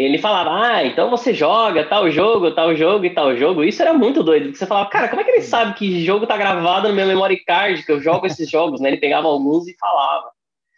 ele 0.04 0.18
falava, 0.18 0.50
ah, 0.50 0.84
então 0.84 1.10
você 1.10 1.34
joga 1.34 1.84
tal 1.84 2.10
jogo, 2.10 2.52
tal 2.52 2.74
jogo 2.74 3.04
e 3.04 3.10
tal 3.10 3.36
jogo. 3.36 3.62
Isso 3.62 3.82
era 3.82 3.92
muito 3.92 4.22
doido, 4.22 4.44
porque 4.44 4.58
você 4.58 4.66
falava, 4.66 4.88
cara, 4.88 5.08
como 5.08 5.20
é 5.20 5.24
que 5.24 5.30
ele 5.30 5.42
sabe 5.42 5.74
que 5.74 6.04
jogo 6.04 6.26
tá 6.26 6.36
gravado 6.36 6.88
no 6.88 6.94
meu 6.94 7.06
memory 7.06 7.44
card, 7.44 7.84
que 7.84 7.92
eu 7.92 8.00
jogo 8.00 8.26
esses 8.26 8.48
jogos, 8.50 8.80
né? 8.80 8.88
Ele 8.88 8.96
pegava 8.96 9.28
alguns 9.28 9.68
e 9.68 9.76
falava. 9.78 10.30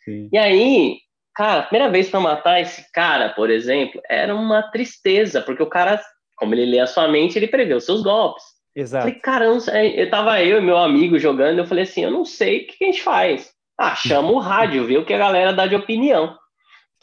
Sim. 0.04 0.28
E 0.32 0.36
aí, 0.36 0.98
cara, 1.34 1.60
a 1.60 1.62
primeira 1.62 1.90
vez 1.90 2.08
para 2.10 2.20
matar 2.20 2.60
esse 2.60 2.90
cara, 2.92 3.28
por 3.28 3.50
exemplo, 3.50 4.00
era 4.08 4.34
uma 4.34 4.62
tristeza, 4.62 5.40
porque 5.40 5.62
o 5.62 5.68
cara, 5.68 6.00
como 6.36 6.54
ele 6.54 6.66
lê 6.66 6.80
a 6.80 6.86
sua 6.86 7.06
mente, 7.06 7.38
ele 7.38 7.46
prevê 7.46 7.74
os 7.74 7.84
seus 7.84 8.02
golpes. 8.02 8.42
Exato. 8.74 9.04
Falei, 9.04 9.20
caramba, 9.20 9.70
eu 9.94 10.10
tava 10.10 10.42
eu 10.42 10.58
e 10.58 10.62
meu 10.62 10.78
amigo 10.78 11.18
jogando, 11.18 11.58
eu 11.58 11.66
falei 11.66 11.84
assim, 11.84 12.02
eu 12.02 12.10
não 12.10 12.24
sei 12.24 12.62
o 12.62 12.66
que 12.66 12.84
a 12.84 12.86
gente 12.86 13.02
faz. 13.02 13.52
Ah, 13.78 13.94
chama 13.94 14.30
o 14.32 14.38
rádio, 14.38 14.84
vê 14.84 14.96
o 14.96 15.04
que 15.04 15.14
a 15.14 15.18
galera 15.18 15.52
dá 15.52 15.66
de 15.66 15.76
opinião. 15.76 16.36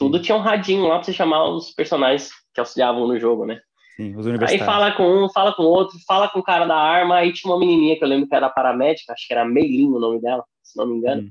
Tudo 0.00 0.18
tinha 0.18 0.34
um 0.34 0.40
radinho 0.40 0.86
lá 0.86 0.94
pra 0.94 1.02
você 1.04 1.12
chamar 1.12 1.44
os 1.50 1.70
personagens 1.72 2.30
que 2.54 2.58
auxiliavam 2.58 3.06
no 3.06 3.18
jogo, 3.18 3.44
né? 3.44 3.60
Sim, 3.96 4.16
os 4.16 4.26
Aí 4.48 4.58
fala 4.58 4.92
com 4.92 5.04
um, 5.04 5.28
fala 5.28 5.52
com 5.52 5.62
outro, 5.62 5.98
fala 6.08 6.26
com 6.26 6.38
o 6.38 6.42
cara 6.42 6.64
da 6.64 6.74
arma, 6.74 7.16
aí 7.16 7.34
tinha 7.34 7.52
uma 7.52 7.60
menininha 7.60 7.98
que 7.98 8.02
eu 8.02 8.08
lembro 8.08 8.26
que 8.26 8.34
era 8.34 8.48
paramédica, 8.48 9.12
acho 9.12 9.28
que 9.28 9.34
era 9.34 9.44
Meilin 9.44 9.92
o 9.92 10.00
nome 10.00 10.18
dela, 10.18 10.42
se 10.62 10.78
não 10.78 10.86
me 10.86 10.96
engano. 10.96 11.22
Hum. 11.24 11.30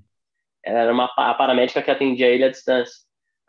Era 0.64 0.94
uma 0.94 1.06
a 1.18 1.34
paramédica 1.34 1.82
que 1.82 1.90
atendia 1.90 2.28
ele 2.28 2.44
à 2.44 2.50
distância. 2.50 2.94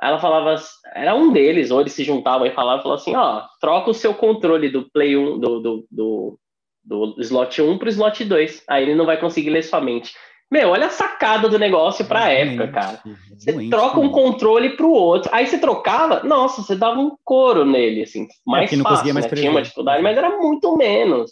Aí 0.00 0.08
ela 0.08 0.18
falava, 0.18 0.54
era 0.94 1.14
um 1.14 1.30
deles, 1.30 1.70
ou 1.70 1.82
eles 1.82 1.92
se 1.92 2.02
juntavam 2.02 2.46
e 2.46 2.52
falavam, 2.52 2.82
falava 2.82 3.02
assim, 3.02 3.14
ó, 3.14 3.42
troca 3.60 3.90
o 3.90 3.94
seu 3.94 4.14
controle 4.14 4.70
do 4.70 4.90
Play 4.90 5.18
1, 5.18 5.38
do, 5.38 5.60
do, 5.60 5.86
do, 5.90 6.38
do 6.82 7.14
slot 7.18 7.60
1 7.60 7.76
pro 7.76 7.90
slot 7.90 8.24
2. 8.24 8.64
Aí 8.66 8.84
ele 8.84 8.94
não 8.94 9.04
vai 9.04 9.20
conseguir 9.20 9.50
ler 9.50 9.62
sua 9.62 9.82
mente. 9.82 10.14
Meu, 10.50 10.70
olha 10.70 10.86
a 10.86 10.90
sacada 10.90 11.48
do 11.48 11.58
negócio 11.58 12.04
pra 12.04 12.32
é 12.32 12.42
época, 12.42 12.68
cara. 12.68 13.00
Você 13.38 13.52
doente, 13.52 13.70
troca 13.70 14.00
um 14.00 14.10
controle 14.10 14.70
pro 14.70 14.90
outro. 14.90 15.30
Aí 15.32 15.46
você 15.46 15.58
trocava, 15.58 16.24
nossa, 16.24 16.60
você 16.60 16.74
dava 16.74 16.98
um 16.98 17.16
couro 17.24 17.64
nele, 17.64 18.02
assim, 18.02 18.26
mais 18.44 18.72
é, 18.72 18.76
não 18.76 18.82
fácil, 18.82 19.14
mais 19.14 19.26
né? 19.26 19.32
Tinha 19.36 19.50
uma 19.50 19.62
dificuldade, 19.62 20.02
mas 20.02 20.18
era 20.18 20.36
muito 20.36 20.76
menos. 20.76 21.30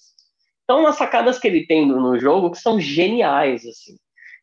Então, 0.62 0.86
as 0.86 0.96
sacadas 0.96 1.38
que 1.38 1.48
ele 1.48 1.66
tem 1.66 1.84
no 1.84 2.16
jogo 2.18 2.52
que 2.52 2.58
são 2.58 2.78
geniais, 2.78 3.66
assim. 3.66 3.96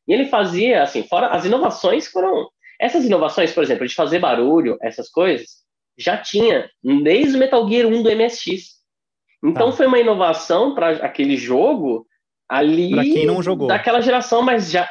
E 0.08 0.14
ele 0.14 0.26
fazia, 0.26 0.84
assim, 0.84 1.04
fora 1.04 1.28
as 1.28 1.46
inovações 1.46 2.08
foram. 2.08 2.50
Essas 2.80 3.06
inovações, 3.06 3.54
por 3.54 3.64
exemplo, 3.64 3.88
de 3.88 3.96
fazer 3.96 4.20
barulho, 4.20 4.78
essas 4.82 5.10
coisas, 5.10 5.64
já 5.98 6.18
tinha 6.18 6.70
desde 6.84 7.38
o 7.38 7.40
Metal 7.40 7.68
Gear 7.70 7.88
1 7.88 8.04
do 8.04 8.12
MSX. 8.12 8.76
Então 9.42 9.70
tá. 9.70 9.78
foi 9.78 9.86
uma 9.86 10.00
inovação 10.00 10.76
para 10.76 10.90
aquele 10.98 11.38
jogo 11.38 12.06
ali 12.50 12.92
pra 12.92 13.04
quem 13.04 13.26
não 13.26 13.42
jogou. 13.42 13.68
daquela 13.68 14.02
geração, 14.02 14.42
mas 14.42 14.72
já 14.72 14.88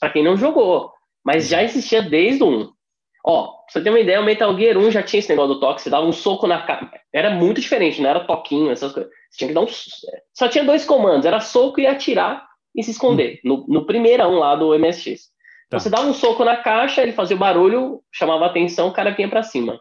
para 0.00 0.10
quem 0.10 0.22
não 0.22 0.36
jogou, 0.36 0.90
mas 1.24 1.48
já 1.48 1.62
existia 1.62 2.02
desde 2.02 2.42
o 2.42 2.48
1. 2.48 2.70
Ó, 3.24 3.46
pra 3.46 3.64
você 3.68 3.80
ter 3.80 3.90
uma 3.90 3.98
ideia, 3.98 4.20
o 4.20 4.24
Metal 4.24 4.56
Gear 4.56 4.78
1 4.78 4.90
já 4.92 5.02
tinha 5.02 5.18
esse 5.18 5.28
negócio 5.28 5.54
do 5.54 5.60
toque, 5.60 5.82
você 5.82 5.90
dava 5.90 6.06
um 6.06 6.12
soco 6.12 6.46
na 6.46 6.62
cara. 6.62 6.88
Era 7.12 7.30
muito 7.30 7.60
diferente, 7.60 8.00
não 8.00 8.10
era 8.10 8.24
toquinho, 8.24 8.70
essas 8.70 8.92
coisas. 8.92 9.10
Você 9.30 9.38
tinha 9.38 9.48
que 9.48 9.54
dar 9.54 9.62
um. 9.62 9.66
Só 10.32 10.48
tinha 10.48 10.64
dois 10.64 10.84
comandos, 10.84 11.26
era 11.26 11.40
soco 11.40 11.80
e 11.80 11.86
atirar 11.86 12.46
e 12.74 12.82
se 12.84 12.92
esconder. 12.92 13.40
Hum. 13.44 13.48
No, 13.48 13.80
no 13.80 13.86
primeirão 13.86 14.34
lá 14.34 14.54
do 14.54 14.78
MSX. 14.78 15.30
Tá. 15.68 15.80
Você 15.80 15.90
dava 15.90 16.06
um 16.06 16.14
soco 16.14 16.44
na 16.44 16.56
caixa, 16.56 17.02
ele 17.02 17.12
fazia 17.12 17.34
o 17.34 17.38
barulho, 17.38 18.00
chamava 18.12 18.46
atenção, 18.46 18.88
o 18.88 18.92
cara 18.92 19.10
vinha 19.10 19.28
para 19.28 19.42
cima. 19.42 19.80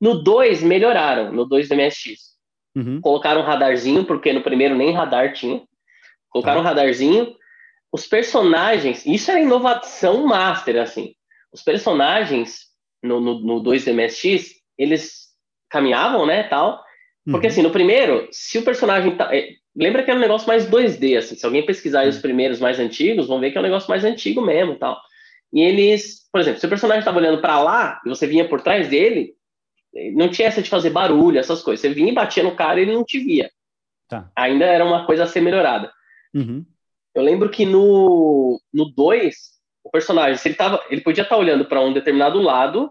No 0.00 0.22
2 0.22 0.62
melhoraram, 0.62 1.32
no 1.32 1.44
2 1.44 1.68
do 1.68 1.76
MSX. 1.76 2.28
Uhum. 2.74 3.00
Colocaram 3.02 3.42
um 3.42 3.44
radarzinho, 3.44 4.04
porque 4.04 4.32
no 4.32 4.42
primeiro 4.42 4.74
nem 4.74 4.92
radar 4.92 5.34
tinha. 5.34 5.60
Colocaram 6.30 6.60
um 6.60 6.64
radarzinho. 6.64 7.34
Os 7.92 8.06
personagens, 8.06 9.04
isso 9.06 9.30
era 9.30 9.40
inovação 9.40 10.26
master, 10.26 10.80
assim. 10.80 11.14
Os 11.52 11.62
personagens 11.62 12.68
no, 13.02 13.20
no, 13.20 13.40
no 13.40 13.60
2 13.60 13.84
do 13.84 13.94
MSX, 13.94 14.54
eles 14.76 15.28
caminhavam, 15.70 16.26
né, 16.26 16.42
tal. 16.44 16.82
Porque 17.24 17.46
uhum. 17.46 17.52
assim, 17.52 17.62
no 17.62 17.70
primeiro, 17.70 18.28
se 18.32 18.58
o 18.58 18.62
personagem 18.62 19.16
tá, 19.16 19.34
é, 19.34 19.50
lembra 19.76 20.02
que 20.02 20.10
é 20.10 20.14
um 20.14 20.18
negócio 20.18 20.48
mais 20.48 20.68
2D, 20.68 21.18
assim. 21.18 21.36
Se 21.36 21.44
alguém 21.44 21.64
pesquisar 21.64 22.06
os 22.06 22.18
primeiros 22.18 22.58
mais 22.58 22.78
antigos, 22.78 23.26
vão 23.26 23.40
ver 23.40 23.50
que 23.50 23.58
é 23.58 23.60
um 23.60 23.64
negócio 23.64 23.88
mais 23.88 24.04
antigo 24.04 24.40
mesmo, 24.40 24.76
tal. 24.76 24.98
E 25.52 25.62
eles, 25.62 26.28
por 26.32 26.40
exemplo, 26.40 26.60
se 26.60 26.66
o 26.66 26.68
personagem 26.68 27.00
estava 27.00 27.18
olhando 27.18 27.40
para 27.40 27.62
lá 27.62 28.00
e 28.04 28.08
você 28.08 28.26
vinha 28.26 28.48
por 28.48 28.60
trás 28.60 28.88
dele, 28.88 29.34
não 30.14 30.28
tinha 30.28 30.48
essa 30.48 30.62
de 30.62 30.68
fazer 30.68 30.90
barulho, 30.90 31.38
essas 31.38 31.62
coisas. 31.62 31.80
Você 31.80 31.88
vinha 31.88 32.10
e 32.10 32.14
batia 32.14 32.42
no 32.42 32.54
cara 32.54 32.78
e 32.78 32.82
ele 32.82 32.92
não 32.92 33.04
te 33.04 33.18
via. 33.18 33.50
Tá. 34.08 34.30
Ainda 34.36 34.64
era 34.64 34.84
uma 34.84 35.06
coisa 35.06 35.24
a 35.24 35.26
ser 35.26 35.40
melhorada. 35.40 35.92
Uhum. 36.34 36.64
Eu 37.14 37.22
lembro 37.22 37.48
que 37.50 37.64
no 37.66 38.60
2, 38.72 39.34
o 39.84 39.90
personagem, 39.90 40.40
ele, 40.44 40.54
tava, 40.54 40.80
ele 40.90 41.00
podia 41.00 41.22
estar 41.22 41.34
tá 41.34 41.40
olhando 41.40 41.64
para 41.64 41.80
um 41.80 41.92
determinado 41.92 42.40
lado, 42.40 42.90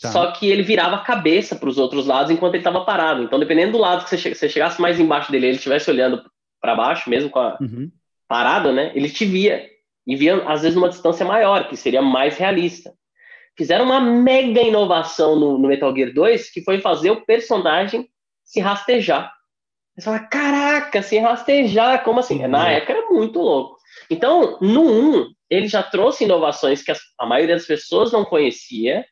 tá. 0.00 0.10
só 0.10 0.32
que 0.32 0.48
ele 0.48 0.62
virava 0.62 0.96
a 0.96 1.04
cabeça 1.04 1.54
para 1.54 1.68
os 1.68 1.78
outros 1.78 2.06
lados 2.06 2.30
enquanto 2.30 2.54
ele 2.54 2.60
estava 2.60 2.84
parado. 2.84 3.22
Então, 3.22 3.38
dependendo 3.38 3.72
do 3.72 3.78
lado 3.78 4.04
que 4.04 4.10
você, 4.10 4.34
você 4.34 4.48
chegasse 4.48 4.80
mais 4.80 4.98
embaixo 4.98 5.30
dele, 5.30 5.46
ele 5.46 5.56
estivesse 5.56 5.90
olhando 5.90 6.22
para 6.60 6.74
baixo, 6.74 7.08
mesmo 7.08 7.30
com 7.30 7.38
a 7.38 7.56
uhum. 7.60 7.90
parada, 8.26 8.72
né? 8.72 8.92
Ele 8.94 9.08
te 9.08 9.24
via. 9.24 9.68
E 10.06 10.16
via, 10.16 10.42
às 10.48 10.62
vezes, 10.62 10.74
numa 10.74 10.88
distância 10.88 11.24
maior, 11.24 11.68
que 11.68 11.76
seria 11.76 12.00
mais 12.00 12.36
realista 12.36 12.92
fizeram 13.58 13.84
uma 13.84 14.00
mega 14.00 14.62
inovação 14.62 15.34
no, 15.34 15.58
no, 15.58 15.66
Metal 15.66 15.94
Gear 15.94 16.14
2, 16.14 16.48
que 16.48 16.62
foi 16.62 16.80
fazer 16.80 17.10
o 17.10 17.26
personagem 17.26 18.08
se 18.44 18.60
rastejar. 18.60 19.34
Você 19.98 20.04
fala, 20.04 20.20
caraca, 20.20 21.02
se 21.02 21.18
rastejar, 21.18 22.04
como 22.04 22.20
assim? 22.20 22.46
Na 22.46 22.70
época 22.70 22.92
era 22.92 23.10
muito 23.10 23.40
louco. 23.40 23.78
Então, 24.08 24.56
no 24.60 24.82
1, 24.82 25.26
ele 25.50 25.66
já 25.66 25.82
trouxe 25.82 26.22
inovações 26.22 26.82
que 26.82 26.92
a 27.18 27.26
maioria 27.26 27.56
das 27.56 27.66
pessoas 27.66 28.12
não 28.12 28.24
conhecia, 28.24 29.04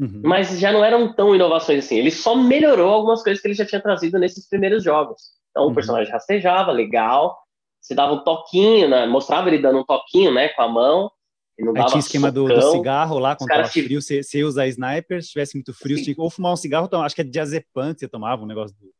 uhum. 0.00 0.20
mas 0.24 0.58
já 0.58 0.72
não 0.72 0.84
eram 0.84 1.12
tão 1.14 1.32
inovações 1.32 1.84
assim. 1.84 1.96
Ele 1.96 2.10
só 2.10 2.34
melhorou 2.34 2.92
algumas 2.92 3.22
coisas 3.22 3.40
que 3.40 3.46
ele 3.46 3.54
já 3.54 3.64
tinha 3.64 3.80
trazido 3.80 4.18
nesses 4.18 4.48
primeiros 4.48 4.82
jogos. 4.82 5.22
Então, 5.50 5.64
uhum. 5.64 5.70
o 5.70 5.74
personagem 5.74 6.12
rastejava, 6.12 6.72
legal, 6.72 7.38
se 7.80 7.94
dava 7.94 8.14
um 8.14 8.24
toquinho, 8.24 8.88
né? 8.88 9.06
mostrava 9.06 9.48
ele 9.48 9.58
dando 9.58 9.78
um 9.78 9.84
toquinho 9.84 10.34
né, 10.34 10.48
com 10.48 10.62
a 10.62 10.68
mão, 10.68 11.10
não 11.56 11.76
Aí 11.76 11.86
tinha 11.86 12.00
esquema 12.00 12.32
do, 12.32 12.48
do, 12.48 12.62
cigarro 12.72 13.18
lá, 13.18 13.36
quando 13.36 13.50
tava 13.50 13.68
frio, 13.68 14.00
você, 14.00 14.22
você 14.22 14.42
usa 14.42 14.66
sniper, 14.66 15.22
se 15.22 15.28
tivesse 15.28 15.54
muito 15.54 15.72
frio, 15.72 15.96
você 15.96 16.04
tinha 16.04 16.16
ou 16.18 16.30
fumar 16.30 16.52
um 16.52 16.56
cigarro, 16.56 16.88
acho 17.04 17.14
que 17.14 17.20
é 17.20 17.24
diazepam 17.24 17.94
que 17.94 18.00
você 18.00 18.08
tomava, 18.08 18.42
um 18.42 18.46
negócio 18.46 18.76
do... 18.76 18.90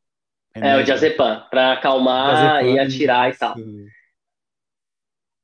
É, 0.55 0.77
o 0.77 0.85
diazepam, 0.85 1.43
para 1.51 1.73
acalmar 1.73 2.61
diazepam, 2.61 2.75
e 2.75 2.79
atirar 2.79 3.31
isso. 3.31 3.37
e 3.37 3.41
tal. 3.41 3.55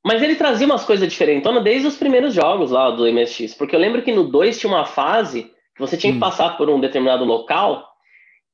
Mas 0.05 0.21
ele 0.21 0.35
trazia 0.35 0.65
umas 0.65 0.85
coisas 0.85 1.07
diferentes, 1.07 1.49
desde 1.63 1.87
os 1.87 1.97
primeiros 1.97 2.33
jogos 2.33 2.71
lá 2.71 2.89
do 2.91 3.11
MSX, 3.11 3.53
porque 3.53 3.75
eu 3.75 3.79
lembro 3.79 4.01
que 4.01 4.13
no 4.13 4.23
2 4.23 4.59
tinha 4.59 4.71
uma 4.71 4.85
fase 4.85 5.51
que 5.75 5.81
você 5.81 5.97
tinha 5.97 6.13
que 6.13 6.17
hum. 6.17 6.21
passar 6.21 6.57
por 6.57 6.69
um 6.69 6.79
determinado 6.79 7.25
local 7.25 7.87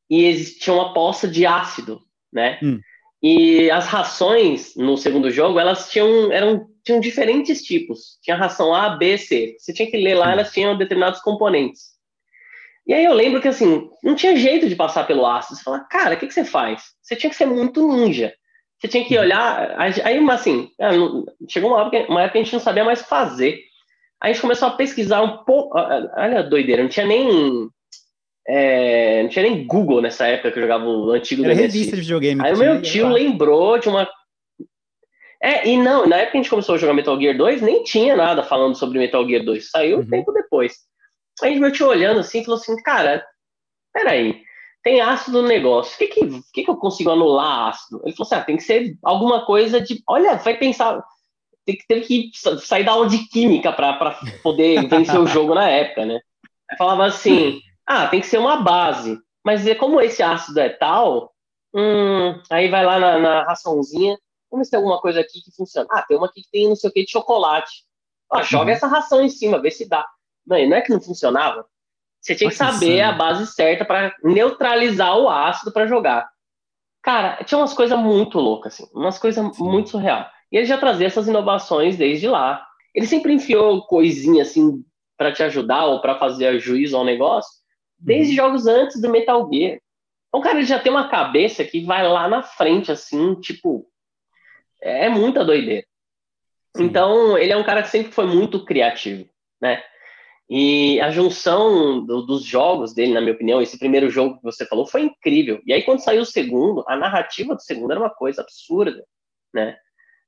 e 0.10 0.26
existia 0.26 0.74
uma 0.74 0.94
poça 0.94 1.28
de 1.28 1.46
ácido, 1.46 2.02
né? 2.32 2.60
Hum. 2.62 2.80
E 3.22 3.72
as 3.72 3.88
rações 3.88 4.76
no 4.76 4.98
segundo 4.98 5.32
jogo, 5.32 5.60
elas 5.60 5.89
tinham 5.89 6.32
eram 6.32 6.68
tinham 6.86 7.00
diferentes 7.00 7.63
tipos. 7.63 8.20
Tinha 8.22 8.38
ração 8.38 8.74
A, 8.74 8.89
B, 8.89 9.18
C. 9.18 9.56
Você 9.58 9.74
tinha 9.74 9.89
que 9.89 9.98
ler 9.98 10.13
lá, 10.13 10.32
elas 10.32 10.54
tinham 10.54 10.78
determinados 10.78 11.20
componentes. 11.22 11.94
E 12.88 12.93
aí 12.93 13.04
eu 13.04 13.13
lembro 13.13 13.41
que 13.41 13.48
assim, 13.48 13.89
não 14.04 14.15
tinha 14.15 14.36
jeito 14.36 14.69
de 14.69 14.76
passar 14.76 15.08
pelo 15.08 15.26
ácido. 15.26 15.58
Você 15.58 15.63
fala, 15.63 15.80
cara, 15.80 16.15
o 16.15 16.19
que, 16.19 16.28
que 16.28 16.34
você 16.34 16.45
faz? 16.45 16.84
Você 17.02 17.15
tinha 17.15 17.30
que 17.30 17.36
ser 17.36 17.45
muito 17.45 17.88
ninja. 17.88 18.34
Você 18.80 18.88
tinha 18.88 19.06
que 19.06 19.17
olhar. 19.17 19.76
Aí, 19.80 20.30
assim, 20.30 20.69
é, 20.80 20.89
chegou 21.50 21.71
uma 21.71 21.82
época, 21.82 22.12
uma 22.12 22.21
época 22.21 22.34
que 22.34 22.38
a 22.39 22.43
gente 22.43 22.54
não 22.54 22.60
sabia 22.60 22.84
mais 22.84 23.02
fazer. 23.02 23.60
Aí 24.21 24.30
a 24.30 24.34
gente 24.34 24.41
começou 24.41 24.67
a 24.67 24.71
pesquisar 24.71 25.21
um 25.21 25.43
pouco. 25.43 25.78
Olha 25.78 26.39
a 26.39 26.43
doideira, 26.43 26.84
não 26.84 26.89
tinha 26.89 27.06
nem 27.06 27.69
é, 28.48 29.24
não 29.24 29.30
tinha 29.30 29.43
nem 29.43 29.65
Google 29.65 30.02
nessa 30.02 30.28
época 30.28 30.52
que 30.52 30.60
eu 30.60 30.63
jogava 30.63 30.86
o 30.86 31.12
antigo 31.12 31.43
Era 31.43 31.54
revista 31.54 31.95
de 31.95 32.02
videogame. 32.02 32.41
Aí 32.43 32.54
o 32.54 32.58
meu 32.58 32.82
tio 32.82 33.10
lembrou 33.10 33.80
de 33.80 33.89
uma. 33.89 34.08
É, 35.41 35.67
e 35.67 35.78
não, 35.78 36.08
na 36.08 36.17
época 36.17 36.32
que 36.34 36.38
a 36.38 36.41
gente 36.41 36.50
começou 36.50 36.76
a 36.76 36.78
jogar 36.78 36.93
Metal 36.93 37.19
Gear 37.19 37.36
2, 37.36 37.62
nem 37.62 37.84
tinha 37.84 38.15
nada 38.15 38.43
falando 38.43 38.76
sobre 38.76 39.00
Metal 39.00 39.28
Gear 39.28 39.43
2. 39.43 39.69
Saiu 39.69 39.98
uhum. 39.98 40.04
um 40.04 40.08
tempo 40.08 40.32
depois. 40.32 40.74
Aí 41.41 41.60
meu 41.60 41.71
tio 41.71 41.88
olhando 41.88 42.19
assim 42.19 42.43
falou 42.43 42.60
assim: 42.60 42.76
Cara, 42.84 43.26
peraí, 43.93 44.43
tem 44.84 45.02
ácido 45.02 45.41
no 45.41 45.48
negócio. 45.48 45.95
O 45.95 45.98
que, 45.98 46.08
que, 46.08 46.41
que, 46.54 46.63
que 46.63 46.69
eu 46.69 46.78
consigo 46.78 47.12
anular 47.12 47.69
ácido? 47.69 48.02
Ele 48.04 48.15
falou 48.15 48.28
assim: 48.28 48.36
ah, 48.36 48.43
tem 48.43 48.58
que 48.58 48.63
ser 48.63 48.98
alguma 49.04 49.45
coisa 49.45 49.82
de. 49.82 50.02
Olha, 50.08 50.36
vai 50.36 50.58
pensar. 50.58 51.04
Tem 51.65 51.76
que, 51.76 51.88
ter 51.88 52.02
que 52.02 52.32
sair 52.60 52.84
da 52.84 52.91
aula 52.91 53.08
de 53.08 53.28
química 53.28 53.74
para 53.74 54.19
poder 54.43 54.88
vencer 54.88 55.19
o 55.19 55.26
jogo 55.26 55.56
na 55.56 55.67
época, 55.67 56.06
né? 56.06 56.19
Aí 56.69 56.78
falava 56.78 57.06
assim. 57.06 57.60
Ah, 57.88 58.08
tem 58.08 58.19
que 58.19 58.28
ser 58.28 58.39
uma 58.39 58.58
base. 58.58 59.19
Mas 59.43 59.67
é 59.67 59.76
como 59.76 60.02
esse 60.02 60.24
ácido 60.24 60.60
é 60.60 60.69
tal, 60.69 61.32
hum, 61.74 62.41
aí 62.50 62.67
vai 62.67 62.84
lá 62.84 62.98
na, 62.98 63.19
na 63.19 63.43
raçãozinha, 63.43 64.17
vamos 64.50 64.62
ver 64.62 64.65
se 64.65 64.71
tem 64.71 64.78
alguma 64.78 65.00
coisa 65.00 65.19
aqui 65.19 65.39
que 65.39 65.52
funciona. 65.56 65.88
Ah, 65.91 66.02
tem 66.02 66.17
uma 66.17 66.26
aqui 66.26 66.41
que 66.41 66.50
tem 66.52 66.67
não 66.67 66.76
sei 66.76 66.89
o 66.89 66.93
que 66.93 67.06
de 67.06 67.12
chocolate. 67.12 67.84
Ah, 68.32 68.41
joga 68.41 68.65
uhum. 68.65 68.69
essa 68.71 68.88
ração 68.88 69.21
em 69.21 69.30
cima, 69.30 69.62
vê 69.62 69.69
se 69.69 69.88
dá. 69.88 70.04
Não, 70.45 70.67
não 70.67 70.77
é 70.77 70.81
que 70.81 70.91
não 70.91 71.01
funcionava. 71.01 71.65
Você 72.22 72.36
tinha 72.36 72.49
que 72.49 72.55
saber 72.55 73.01
a 73.01 73.11
base 73.11 73.45
certa 73.53 73.86
para 73.86 74.15
neutralizar 74.24 75.17
o 75.17 75.30
ácido 75.30 75.72
para 75.72 75.86
jogar. 75.86 76.28
Cara, 77.03 77.43
tinha 77.43 77.59
umas 77.59 77.74
coisas 77.74 77.97
muito 77.99 78.39
loucas, 78.39 78.74
assim, 78.74 78.89
umas 78.93 79.20
coisas 79.20 79.45
muito 79.59 79.89
surreal. 79.91 80.28
E 80.51 80.57
ele 80.57 80.65
já 80.65 80.78
trazia 80.78 81.05
essas 81.05 81.28
inovações 81.28 81.97
desde 81.97 82.28
lá. 82.28 82.65
Ele 82.95 83.05
sempre 83.05 83.34
enfiou 83.34 83.86
coisinha 83.86 84.41
assim 84.41 84.84
para 85.17 85.32
te 85.32 85.43
ajudar 85.43 85.86
ou 85.86 86.01
para 86.01 86.17
fazer 86.17 86.59
juízo 86.59 86.97
ao 86.97 87.05
negócio, 87.05 87.51
desde 87.97 88.32
uhum. 88.32 88.47
jogos 88.47 88.67
antes 88.67 88.99
do 88.99 89.09
Metal 89.09 89.47
Gear. 89.51 89.80
Então, 90.28 90.41
cara, 90.41 90.57
ele 90.57 90.65
já 90.65 90.80
tem 90.80 90.91
uma 90.91 91.07
cabeça 91.07 91.63
que 91.63 91.86
vai 91.86 92.05
lá 92.07 92.28
na 92.28 92.41
frente, 92.41 92.91
assim, 92.91 93.36
tipo. 93.36 93.88
É 94.82 95.07
muita 95.09 95.45
doideira. 95.45 95.86
Sim. 96.76 96.84
Então, 96.84 97.38
ele 97.38 97.51
é 97.51 97.57
um 97.57 97.63
cara 97.63 97.82
que 97.82 97.89
sempre 97.89 98.11
foi 98.11 98.26
muito 98.26 98.65
criativo, 98.65 99.30
né? 99.61 99.82
E 100.50 101.02
a 101.02 101.10
junção 101.10 102.06
do, 102.06 102.22
dos 102.22 102.43
jogos 102.43 102.93
dele, 102.93 103.14
na 103.14 103.22
minha 103.22 103.34
opinião, 103.34 103.62
esse 103.62 103.80
primeiro 103.80 104.10
jogo 104.10 104.38
que 104.38 104.43
você 104.43 104.66
falou 104.66 104.86
foi 104.86 105.02
incrível. 105.02 105.60
E 105.66 105.74
aí, 105.74 105.82
quando 105.82 106.04
saiu 106.04 106.22
o 106.22 106.26
segundo, 106.26 106.84
a 106.88 106.96
narrativa 106.96 107.56
do 107.56 107.62
segundo 107.62 107.91
era 107.91 108.00
uma 108.00 108.12
coisa 108.12 108.41
absurda, 108.41 109.04
né? 109.54 109.76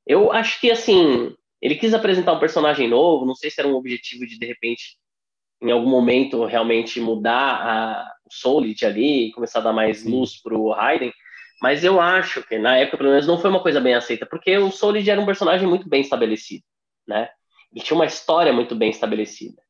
Eu 0.05 0.31
acho 0.31 0.59
que, 0.59 0.71
assim, 0.71 1.35
ele 1.61 1.75
quis 1.75 1.93
apresentar 1.93 2.33
um 2.33 2.39
personagem 2.39 2.87
novo, 2.87 3.25
não 3.25 3.35
sei 3.35 3.51
se 3.51 3.59
era 3.59 3.67
um 3.67 3.75
objetivo 3.75 4.25
de, 4.25 4.39
de 4.39 4.45
repente, 4.45 4.97
em 5.61 5.71
algum 5.71 5.89
momento 5.89 6.45
realmente 6.45 6.99
mudar 6.99 7.61
a, 7.61 8.11
o 8.25 8.33
Solid 8.33 8.85
ali, 8.85 9.31
começar 9.33 9.59
a 9.59 9.63
dar 9.63 9.73
mais 9.73 10.03
luz 10.03 10.41
pro 10.41 10.69
Raiden, 10.71 11.13
mas 11.61 11.83
eu 11.83 11.99
acho 11.99 12.43
que 12.43 12.57
na 12.57 12.77
época, 12.77 12.97
pelo 12.97 13.09
menos, 13.09 13.27
não 13.27 13.39
foi 13.39 13.49
uma 13.49 13.61
coisa 13.61 13.81
bem 13.81 13.95
aceita, 13.95 14.25
porque 14.25 14.57
o 14.57 14.71
Solid 14.71 15.09
era 15.09 15.19
um 15.19 15.25
personagem 15.25 15.67
muito 15.67 15.89
bem 15.89 16.01
estabelecido, 16.01 16.63
né? 17.07 17.29
E 17.73 17.81
tinha 17.81 17.95
uma 17.95 18.05
história 18.05 18.53
muito 18.53 18.75
bem 18.75 18.89
estabelecida. 18.89 19.61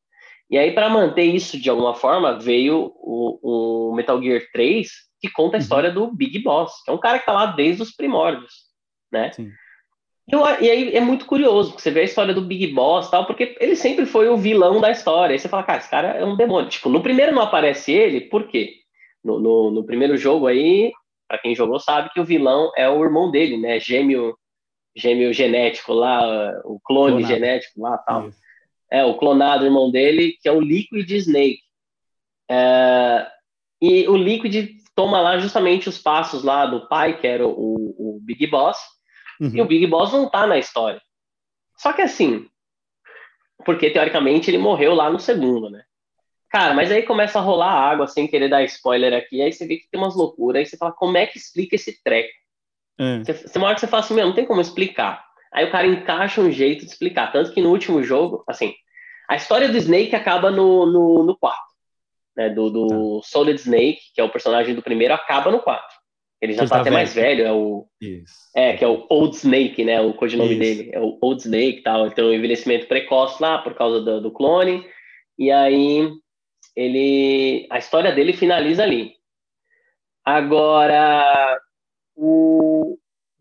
E 0.50 0.58
aí, 0.58 0.72
para 0.72 0.90
manter 0.90 1.24
isso 1.24 1.60
de 1.60 1.70
alguma 1.70 1.94
forma, 1.94 2.40
veio 2.40 2.94
o, 2.96 3.90
o, 3.90 3.96
Metal 3.96 4.22
Gear 4.22 4.42
3, 4.54 4.90
que 5.20 5.30
conta 5.30 5.56
a 5.56 5.58
uhum. 5.58 5.62
história 5.62 5.92
do 5.92 6.14
Big 6.16 6.40
Boss, 6.40 6.82
que 6.84 6.92
é 6.92 6.94
um 6.94 7.00
cara 7.00 7.20
que 7.20 7.26
tá 7.26 7.34
lá 7.34 7.48
desde 7.48 7.82
os 7.82 7.92
primórdios, 7.92 8.54
né? 9.12 9.32
Sim. 9.34 9.52
Eu, 10.30 10.42
e 10.62 10.70
aí 10.70 10.96
é 10.96 11.00
muito 11.00 11.26
curioso, 11.26 11.70
porque 11.70 11.82
você 11.82 11.92
vê 11.92 12.02
a 12.02 12.06
história 12.06 12.34
do 12.34 12.42
Big 12.42 12.68
Boss 12.68 13.10
tal, 13.10 13.26
porque 13.26 13.56
ele 13.62 13.76
sempre 13.78 14.06
foi 14.06 14.28
o 14.28 14.38
vilão 14.38 14.82
da 14.82 14.92
história. 14.92 15.34
Aí 15.34 15.40
você 15.40 15.48
fala, 15.48 15.64
cara, 15.64 15.80
esse 15.80 15.90
cara 15.90 16.08
é 16.10 16.26
um 16.26 16.36
demônio. 16.36 16.70
Tipo, 16.70 16.90
no 16.90 17.02
primeiro 17.02 17.34
não 17.34 17.42
aparece 17.42 17.94
ele, 17.94 18.22
por 18.22 18.48
quê? 18.48 18.74
No, 19.24 19.40
no, 19.40 19.72
no 19.72 19.86
primeiro 19.86 20.18
jogo 20.18 20.48
aí, 20.48 20.92
para 21.28 21.38
quem 21.38 21.56
jogou 21.56 21.80
sabe 21.80 22.10
que 22.14 22.20
o 22.20 22.26
vilão 22.26 22.72
é 22.76 22.90
o 22.90 23.02
irmão 23.04 23.32
dele, 23.32 23.58
né? 23.58 23.80
Gêmeo, 23.80 24.38
gêmeo 24.96 25.32
genético 25.32 25.94
lá, 25.94 26.52
o 26.66 26.80
clone 26.84 27.24
clonado. 27.24 27.34
genético 27.34 27.82
lá 27.82 27.98
tal. 27.98 28.28
Isso. 28.28 28.47
É, 28.92 29.04
o 29.04 29.18
clonado 29.18 29.66
irmão 29.66 29.92
dele, 29.92 30.38
que 30.42 30.48
é 30.48 30.52
o 30.52 30.62
Liquid 30.62 31.10
Snake. 31.10 31.62
É, 32.50 33.28
e 33.82 34.08
o 34.08 34.16
Liquid 34.16 34.78
toma 34.96 35.20
lá 35.20 35.38
justamente 35.38 35.90
os 35.90 35.98
passos 35.98 36.44
lá 36.44 36.66
do 36.66 36.88
pai, 36.88 37.20
que 37.20 37.28
era 37.28 37.46
o, 37.46 37.52
o 37.98 38.20
Big 38.22 38.48
Boss 38.48 38.78
Uhum. 39.40 39.52
E 39.54 39.62
o 39.62 39.66
Big 39.66 39.86
Boss 39.88 40.12
não 40.12 40.30
tá 40.30 40.46
na 40.48 40.58
história. 40.58 41.02
Só 41.78 41.94
que 41.94 42.02
assim, 42.02 42.48
porque 43.66 43.90
teoricamente 43.90 44.50
ele 44.50 44.58
morreu 44.58 44.94
lá 44.94 45.10
no 45.10 45.20
segundo, 45.20 45.70
né? 45.70 45.84
Cara, 46.50 46.74
mas 46.74 46.92
aí 46.92 47.04
começa 47.04 47.40
a 47.40 47.42
rolar 47.42 47.72
água 47.72 48.08
sem 48.08 48.28
querer 48.28 48.50
dar 48.50 48.64
spoiler 48.64 49.14
aqui, 49.14 49.42
aí 49.42 49.52
você 49.52 49.68
vê 49.68 49.78
que 49.78 49.90
tem 49.90 50.00
umas 50.00 50.16
loucuras, 50.16 50.60
aí 50.60 50.66
você 50.66 50.78
fala, 50.78 50.94
como 50.94 51.18
é 51.18 51.26
que 51.26 51.38
explica 51.38 51.76
esse 51.76 52.02
treco? 52.02 52.34
Hum. 53.00 53.24
Você, 53.24 53.34
você, 53.34 53.58
uma 53.58 53.68
hora 53.68 53.76
que 53.76 53.82
você 53.82 53.88
fala 53.88 54.04
assim, 54.04 54.14
meu, 54.14 54.26
não 54.26 54.34
tem 54.34 54.46
como 54.46 54.62
explicar. 54.62 55.27
Aí 55.54 55.66
o 55.66 55.72
cara 55.72 55.88
encaixa 55.88 56.42
um 56.42 56.52
jeito 56.52 56.86
de 56.86 56.92
explicar. 56.92 57.32
Tanto 57.32 57.52
que 57.52 57.62
no 57.62 57.70
último 57.70 58.04
jogo, 58.04 58.44
assim, 58.48 58.74
a 59.30 59.36
história 59.36 59.70
do 59.70 59.78
Snake 59.78 60.16
acaba 60.16 60.52
no, 60.52 60.86
no, 60.86 61.24
no 61.24 61.38
4. 61.38 61.60
Né, 62.36 62.50
do, 62.50 62.70
do 62.70 63.22
tá. 63.22 63.28
Solid 63.28 63.60
Snake, 63.60 64.00
que 64.14 64.22
é 64.22 64.24
o 64.24 64.30
personagem 64.30 64.76
do 64.76 64.82
primeiro, 64.82 65.14
acaba 65.14 65.52
no 65.52 65.60
4. 65.60 65.98
Ele 66.40 66.54
já 66.54 66.64
está 66.64 66.76
até 66.76 66.86
velho. 66.86 66.96
mais 66.96 67.16
velho, 67.16 67.46
é 67.46 67.52
o. 67.52 67.88
Isso. 68.00 68.34
É, 68.56 68.78
que 68.78 68.84
é 68.84 68.88
o 68.88 69.08
Old 69.10 69.36
Snake, 69.36 69.84
né? 69.84 70.00
O 70.02 70.14
codinome 70.14 70.52
Isso. 70.52 70.60
dele. 70.60 70.92
É 70.94 71.00
o 71.00 71.18
Old 71.20 71.42
Snake 71.42 71.80
e 71.80 71.82
tal. 71.82 72.06
Ele 72.06 72.14
tem 72.14 72.24
um 72.24 72.34
envelhecimento 72.34 72.86
precoce 72.86 73.42
lá 73.42 73.58
por 73.58 73.74
causa 73.74 74.02
do, 74.02 74.22
do 74.22 74.32
clone. 74.32 74.86
E 75.38 75.50
aí 75.52 76.12
ele. 76.76 77.68
A 77.72 77.80
história 77.80 78.12
dele 78.12 78.34
finaliza 78.34 78.84
ali. 78.84 79.14
Agora, 80.24 81.60
o 82.16 82.67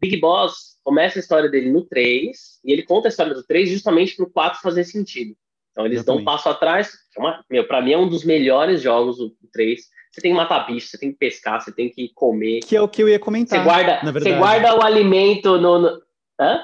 Big 0.01 0.19
Boss 0.19 0.77
começa 0.83 1.19
a 1.19 1.21
história 1.21 1.49
dele 1.49 1.71
no 1.71 1.85
3, 1.85 2.61
e 2.65 2.73
ele 2.73 2.83
conta 2.83 3.09
a 3.09 3.11
história 3.11 3.35
do 3.35 3.45
3 3.45 3.71
justamente 3.71 4.17
para 4.17 4.25
o 4.25 4.31
4 4.31 4.61
fazer 4.61 4.85
sentido. 4.85 5.37
Então 5.73 5.85
eles 5.85 6.05
dão 6.05 6.17
um 6.17 6.25
passo 6.25 6.49
atrás. 6.49 6.93
É 7.17 7.21
uma, 7.21 7.45
meu, 7.51 7.67
para 7.67 7.83
mim 7.83 7.93
é 7.93 7.99
um 7.99 8.09
dos 8.09 8.25
melhores 8.25 8.81
jogos, 8.81 9.21
o 9.21 9.35
3 9.53 9.81
você 10.17 10.23
tem 10.23 10.31
que 10.31 10.37
matar 10.37 10.67
bicho, 10.67 10.89
você 10.89 10.97
tem 10.97 11.13
que 11.13 11.19
pescar, 11.19 11.61
você 11.61 11.71
tem 11.71 11.91
que 11.91 12.11
comer. 12.15 12.61
Que 12.61 12.75
é 12.75 12.81
o 12.81 12.89
que 12.89 13.03
eu 13.03 13.09
ia 13.09 13.19
comentar. 13.19 13.59
Você 13.59 13.65
guarda. 13.65 14.13
Você 14.13 14.33
guarda 14.33 14.75
o 14.75 14.83
alimento 14.83 15.59
no. 15.59 15.79
no... 15.79 16.03
Hã? 16.41 16.63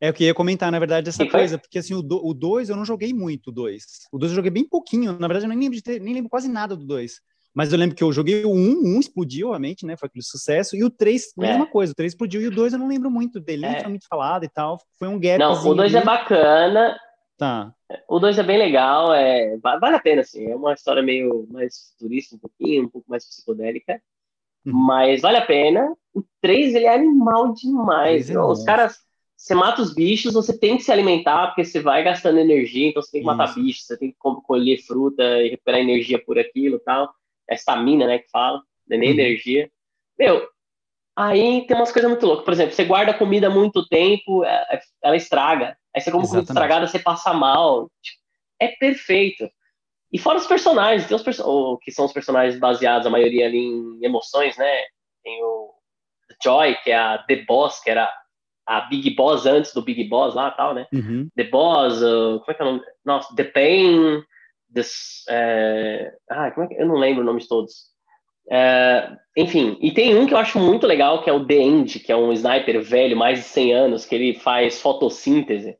É 0.00 0.08
o 0.08 0.14
que 0.14 0.24
eu 0.24 0.28
ia 0.28 0.34
comentar, 0.34 0.72
na 0.72 0.78
verdade, 0.78 1.10
essa 1.10 1.26
coisa, 1.26 1.58
porque 1.58 1.78
assim, 1.78 1.94
o 1.94 2.02
2 2.02 2.68
eu 2.70 2.76
não 2.76 2.84
joguei 2.84 3.12
muito, 3.12 3.48
o 3.48 3.52
2. 3.52 3.84
O 4.12 4.18
2 4.18 4.32
eu 4.32 4.36
joguei 4.36 4.50
bem 4.50 4.66
pouquinho, 4.66 5.18
na 5.18 5.26
verdade 5.26 5.44
eu 5.44 5.48
nem 5.48 5.58
lembro, 5.58 5.74
de 5.74 5.82
ter, 5.82 6.00
nem 6.00 6.14
lembro 6.14 6.30
quase 6.30 6.48
nada 6.48 6.74
do 6.74 6.86
2. 6.86 7.20
Mas 7.56 7.72
eu 7.72 7.78
lembro 7.78 7.96
que 7.96 8.04
eu 8.04 8.12
joguei 8.12 8.44
o 8.44 8.50
1, 8.50 8.54
um, 8.54 8.96
um 8.96 9.00
explodiu, 9.00 9.48
obviamente, 9.48 9.86
né? 9.86 9.96
Foi 9.96 10.08
aquele 10.08 10.22
sucesso. 10.22 10.76
E 10.76 10.84
o 10.84 10.90
3, 10.90 11.32
é. 11.38 11.40
mesma 11.40 11.66
coisa, 11.66 11.90
o 11.90 11.94
3 11.96 12.12
explodiu. 12.12 12.42
E 12.42 12.48
o 12.48 12.50
2 12.50 12.74
eu 12.74 12.78
não 12.78 12.86
lembro 12.86 13.10
muito 13.10 13.40
dele, 13.40 13.64
é. 13.64 13.80
foi 13.80 13.88
muito 13.88 14.06
falado 14.06 14.44
e 14.44 14.48
tal. 14.48 14.76
Foi 14.98 15.08
um 15.08 15.18
gap. 15.18 15.38
Não, 15.38 15.54
o 15.66 15.74
2 15.74 15.94
é 15.94 16.04
bacana. 16.04 16.94
Tá. 17.38 17.72
O 18.06 18.18
2 18.18 18.38
é 18.38 18.42
bem 18.42 18.58
legal, 18.58 19.14
é, 19.14 19.56
vale 19.56 19.96
a 19.96 20.00
pena, 20.00 20.20
assim. 20.20 20.50
É 20.50 20.54
uma 20.54 20.74
história 20.74 21.02
meio 21.02 21.46
mais 21.50 21.94
turista, 21.98 22.36
um 22.36 22.38
pouquinho, 22.38 22.84
um 22.84 22.88
pouco 22.90 23.08
mais 23.08 23.26
psicodélica. 23.26 24.02
Uhum. 24.66 24.74
Mas 24.74 25.22
vale 25.22 25.38
a 25.38 25.46
pena. 25.46 25.96
O 26.12 26.22
3, 26.42 26.74
ele 26.74 26.84
é 26.84 26.94
animal 26.94 27.54
demais. 27.54 28.28
É 28.28 28.38
os 28.38 28.64
caras, 28.64 28.98
você 29.34 29.54
mata 29.54 29.80
os 29.80 29.94
bichos, 29.94 30.34
você 30.34 30.58
tem 30.58 30.76
que 30.76 30.82
se 30.82 30.92
alimentar, 30.92 31.46
porque 31.46 31.64
você 31.64 31.80
vai 31.80 32.04
gastando 32.04 32.38
energia, 32.38 32.88
então 32.88 33.00
você 33.00 33.12
tem 33.12 33.22
que 33.22 33.26
matar 33.26 33.48
Isso. 33.48 33.62
bichos, 33.62 33.86
você 33.86 33.96
tem 33.96 34.10
que 34.10 34.16
colher 34.18 34.78
fruta 34.82 35.22
e 35.40 35.48
recuperar 35.48 35.80
energia 35.80 36.22
por 36.22 36.38
aquilo 36.38 36.78
tal. 36.80 37.14
É 37.50 37.54
estamina, 37.54 38.06
né, 38.06 38.18
que 38.18 38.30
fala, 38.30 38.62
não 38.88 38.96
é 38.96 39.00
nem 39.00 39.10
uhum. 39.10 39.14
energia. 39.14 39.70
Meu, 40.18 40.46
aí 41.16 41.66
tem 41.66 41.76
umas 41.76 41.92
coisas 41.92 42.10
muito 42.10 42.26
loucas. 42.26 42.44
Por 42.44 42.52
exemplo, 42.52 42.74
você 42.74 42.84
guarda 42.84 43.14
comida 43.14 43.50
muito 43.50 43.86
tempo, 43.88 44.44
é, 44.44 44.80
ela 45.02 45.16
estraga. 45.16 45.76
Aí 45.94 46.00
você 46.00 46.10
come 46.10 46.26
comida 46.26 46.44
estragada, 46.44 46.86
você 46.86 46.98
passa 46.98 47.32
mal. 47.32 47.90
Tipo, 48.02 48.18
é 48.60 48.68
perfeito. 48.68 49.48
E 50.12 50.18
fora 50.18 50.38
os 50.38 50.46
personagens, 50.46 51.06
tem 51.06 51.16
os 51.16 51.22
perso 51.22 51.78
que 51.82 51.90
são 51.90 52.04
os 52.04 52.12
personagens 52.12 52.58
baseados, 52.58 53.06
a 53.06 53.10
maioria 53.10 53.46
ali 53.46 53.58
em 53.58 54.04
emoções, 54.04 54.56
né? 54.56 54.70
Tem 55.22 55.42
o 55.42 55.74
Joy, 56.42 56.76
que 56.82 56.90
é 56.90 56.96
a 56.96 57.18
The 57.18 57.44
Boss, 57.44 57.80
que 57.80 57.90
era 57.90 58.10
a 58.66 58.82
Big 58.82 59.14
Boss 59.14 59.46
antes 59.46 59.72
do 59.72 59.82
Big 59.82 60.04
Boss 60.04 60.34
lá 60.34 60.50
tal, 60.50 60.74
né? 60.74 60.86
Uhum. 60.92 61.28
The 61.36 61.44
Boss, 61.44 62.00
uh, 62.02 62.40
como 62.40 62.50
é 62.50 62.54
que 62.54 62.62
é 62.62 62.64
o 62.64 62.68
nome? 62.72 62.82
Nossa, 63.04 63.34
The 63.34 63.44
Pain, 63.44 64.22
this, 64.74 65.24
é... 65.28 66.12
ah, 66.30 66.50
como 66.50 66.66
é 66.66 66.68
que... 66.68 66.80
eu 66.80 66.86
não 66.86 66.96
lembro 66.96 67.20
os 67.20 67.26
nomes 67.26 67.48
todos. 67.48 67.94
É, 68.48 69.10
enfim, 69.36 69.76
e 69.80 69.92
tem 69.92 70.16
um 70.16 70.26
que 70.26 70.32
eu 70.32 70.38
acho 70.38 70.58
muito 70.58 70.86
legal, 70.86 71.22
que 71.22 71.28
é 71.28 71.32
o 71.32 71.44
The 71.44 71.54
End, 71.54 71.98
que 71.98 72.12
é 72.12 72.16
um 72.16 72.32
sniper 72.32 72.80
velho, 72.80 73.16
mais 73.16 73.40
de 73.40 73.44
100 73.44 73.74
anos, 73.74 74.06
que 74.06 74.14
ele 74.14 74.34
faz 74.34 74.80
fotossíntese. 74.80 75.76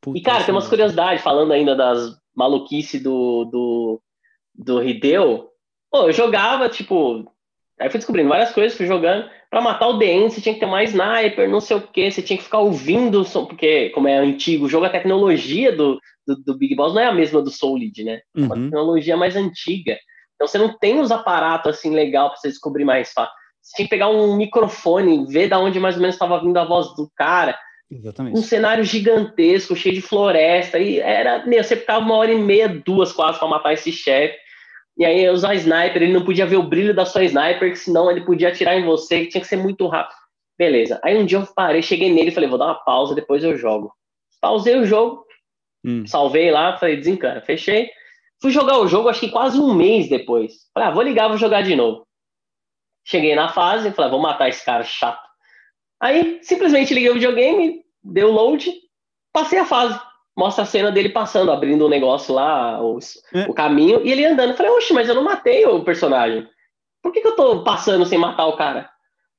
Puta 0.00 0.18
e, 0.18 0.22
cara, 0.22 0.42
tem 0.42 0.52
umas 0.52 0.68
curiosidades, 0.68 1.22
falando 1.22 1.52
ainda 1.52 1.76
das 1.76 2.20
maluquices 2.34 3.00
do, 3.00 3.44
do, 3.44 4.02
do 4.52 4.82
Hideo. 4.82 5.48
Pô, 5.90 6.08
eu 6.08 6.12
jogava, 6.12 6.68
tipo. 6.68 7.24
Aí 7.78 7.88
fui 7.88 7.98
descobrindo 7.98 8.28
várias 8.28 8.52
coisas, 8.52 8.76
fui 8.76 8.86
jogando. 8.86 9.30
Pra 9.52 9.60
matar 9.60 9.86
o 9.88 9.98
DN, 9.98 10.30
você 10.30 10.40
tinha 10.40 10.54
que 10.54 10.60
ter 10.60 10.66
mais 10.66 10.94
sniper, 10.94 11.46
não 11.46 11.60
sei 11.60 11.76
o 11.76 11.82
que, 11.82 12.10
você 12.10 12.22
tinha 12.22 12.38
que 12.38 12.44
ficar 12.44 12.60
ouvindo 12.60 13.20
o 13.20 13.24
som, 13.24 13.44
porque, 13.44 13.90
como 13.90 14.08
é 14.08 14.16
antigo, 14.16 14.64
o 14.64 14.68
jogo, 14.68 14.86
a 14.86 14.90
tecnologia 14.90 15.70
do, 15.76 16.00
do, 16.26 16.36
do, 16.36 16.56
Big 16.56 16.74
Boss 16.74 16.94
não 16.94 17.02
é 17.02 17.04
a 17.04 17.12
mesma 17.12 17.42
do 17.42 17.50
Solid, 17.50 18.02
né? 18.02 18.22
É 18.34 18.40
uma 18.40 18.56
uhum. 18.56 18.64
tecnologia 18.64 19.14
mais 19.14 19.36
antiga. 19.36 19.98
Então 20.36 20.48
você 20.48 20.56
não 20.56 20.78
tem 20.78 20.98
os 20.98 21.12
aparatos 21.12 21.76
assim 21.76 21.90
legal 21.90 22.30
para 22.30 22.38
você 22.38 22.48
descobrir 22.48 22.86
mais 22.86 23.12
fácil. 23.12 23.34
Você 23.60 23.76
tinha 23.76 23.86
que 23.86 23.90
pegar 23.90 24.08
um 24.08 24.34
microfone, 24.38 25.26
ver 25.26 25.50
da 25.50 25.58
onde 25.58 25.78
mais 25.78 25.96
ou 25.96 26.00
menos 26.00 26.14
estava 26.14 26.40
vindo 26.40 26.56
a 26.56 26.64
voz 26.64 26.86
do 26.96 27.10
cara. 27.14 27.54
Exatamente. 27.90 28.38
Um 28.38 28.42
cenário 28.42 28.82
gigantesco, 28.84 29.76
cheio 29.76 29.94
de 29.94 30.00
floresta. 30.00 30.78
E 30.78 30.98
era, 30.98 31.44
meu, 31.44 31.62
você 31.62 31.76
ficava 31.76 32.02
uma 32.02 32.16
hora 32.16 32.32
e 32.32 32.38
meia, 32.38 32.68
duas 32.68 33.12
quase 33.12 33.38
para 33.38 33.48
matar 33.48 33.74
esse 33.74 33.92
chefe. 33.92 34.34
E 34.96 35.04
aí 35.04 35.28
usar 35.28 35.54
sniper, 35.54 36.02
ele 36.02 36.12
não 36.12 36.24
podia 36.24 36.46
ver 36.46 36.56
o 36.56 36.68
brilho 36.68 36.94
da 36.94 37.06
sua 37.06 37.24
sniper, 37.24 37.70
que 37.70 37.78
senão 37.78 38.10
ele 38.10 38.24
podia 38.24 38.48
atirar 38.48 38.76
em 38.76 38.84
você, 38.84 39.20
que 39.20 39.28
tinha 39.28 39.40
que 39.40 39.46
ser 39.46 39.56
muito 39.56 39.86
rápido. 39.86 40.16
Beleza. 40.58 41.00
Aí 41.02 41.16
um 41.16 41.24
dia 41.24 41.38
eu 41.38 41.46
parei, 41.54 41.82
cheguei 41.82 42.12
nele 42.12 42.28
e 42.28 42.32
falei, 42.32 42.48
vou 42.48 42.58
dar 42.58 42.66
uma 42.66 42.84
pausa, 42.84 43.14
depois 43.14 43.42
eu 43.42 43.56
jogo. 43.56 43.92
Pausei 44.40 44.76
o 44.76 44.84
jogo, 44.84 45.24
hum. 45.84 46.06
salvei 46.06 46.50
lá, 46.50 46.76
falei, 46.76 46.96
desencana, 46.96 47.40
fechei. 47.40 47.90
Fui 48.40 48.50
jogar 48.50 48.78
o 48.78 48.88
jogo, 48.88 49.08
acho 49.08 49.20
que 49.20 49.30
quase 49.30 49.58
um 49.58 49.72
mês 49.72 50.08
depois. 50.08 50.52
Falei, 50.74 50.88
ah, 50.88 50.92
vou 50.92 51.02
ligar, 51.02 51.28
vou 51.28 51.38
jogar 51.38 51.62
de 51.62 51.76
novo. 51.76 52.06
Cheguei 53.04 53.34
na 53.34 53.48
fase, 53.48 53.92
falei, 53.92 54.08
ah, 54.08 54.10
vou 54.10 54.20
matar 54.20 54.48
esse 54.48 54.64
cara 54.64 54.84
chato. 54.84 55.22
Aí, 56.00 56.40
simplesmente 56.42 56.92
liguei 56.92 57.10
o 57.10 57.14
videogame, 57.14 57.84
deu 58.02 58.32
load, 58.32 58.68
passei 59.32 59.58
a 59.58 59.64
fase. 59.64 59.98
Mostra 60.36 60.64
a 60.64 60.66
cena 60.66 60.90
dele 60.90 61.10
passando, 61.10 61.52
abrindo 61.52 61.82
o 61.82 61.86
um 61.86 61.90
negócio 61.90 62.34
lá, 62.34 62.82
o, 62.82 62.98
é. 63.34 63.42
o 63.42 63.52
caminho, 63.54 64.00
e 64.04 64.10
ele 64.10 64.24
andando. 64.24 64.56
Falei, 64.56 64.72
oxe, 64.72 64.92
mas 64.92 65.08
eu 65.08 65.14
não 65.14 65.22
matei 65.22 65.66
o 65.66 65.84
personagem. 65.84 66.46
Por 67.02 67.12
que, 67.12 67.20
que 67.20 67.28
eu 67.28 67.36
tô 67.36 67.62
passando 67.62 68.06
sem 68.06 68.18
matar 68.18 68.46
o 68.46 68.56
cara? 68.56 68.88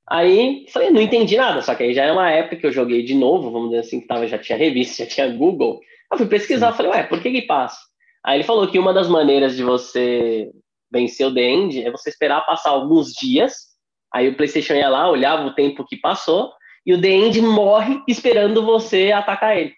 Aí, 0.07 0.65
falei, 0.71 0.91
não 0.91 1.01
entendi 1.01 1.35
nada. 1.35 1.61
Só 1.61 1.73
que 1.73 1.83
aí 1.83 1.93
já 1.93 2.05
é 2.05 2.11
uma 2.11 2.29
época 2.29 2.57
que 2.57 2.65
eu 2.65 2.71
joguei 2.71 3.03
de 3.03 3.15
novo, 3.15 3.51
vamos 3.51 3.69
dizer 3.69 3.81
assim, 3.81 4.01
que 4.01 4.07
tava, 4.07 4.27
já 4.27 4.37
tinha 4.37 4.57
revista, 4.57 5.03
já 5.03 5.09
tinha 5.09 5.35
Google. 5.35 5.79
Eu 6.11 6.17
fui 6.17 6.27
pesquisar, 6.27 6.71
Sim. 6.71 6.77
falei, 6.77 6.91
ué, 6.91 7.03
por 7.03 7.21
que 7.21 7.31
que 7.31 7.41
passa? 7.43 7.77
Aí 8.23 8.37
ele 8.37 8.43
falou 8.43 8.67
que 8.67 8.77
uma 8.77 8.93
das 8.93 9.09
maneiras 9.09 9.55
de 9.55 9.63
você 9.63 10.49
vencer 10.91 11.25
o 11.25 11.33
The 11.33 11.41
End 11.41 11.83
é 11.83 11.91
você 11.91 12.09
esperar 12.09 12.45
passar 12.45 12.69
alguns 12.69 13.11
dias 13.11 13.73
Aí 14.13 14.29
o 14.29 14.35
PlayStation 14.35 14.73
ia 14.73 14.89
lá, 14.89 15.09
olhava 15.09 15.47
o 15.47 15.55
tempo 15.55 15.83
que 15.83 15.97
passou, 15.97 16.51
e 16.85 16.93
o 16.93 17.01
The 17.01 17.07
End 17.07 17.41
morre 17.41 17.99
esperando 18.07 18.63
você 18.63 19.11
atacar 19.11 19.57
ele. 19.57 19.73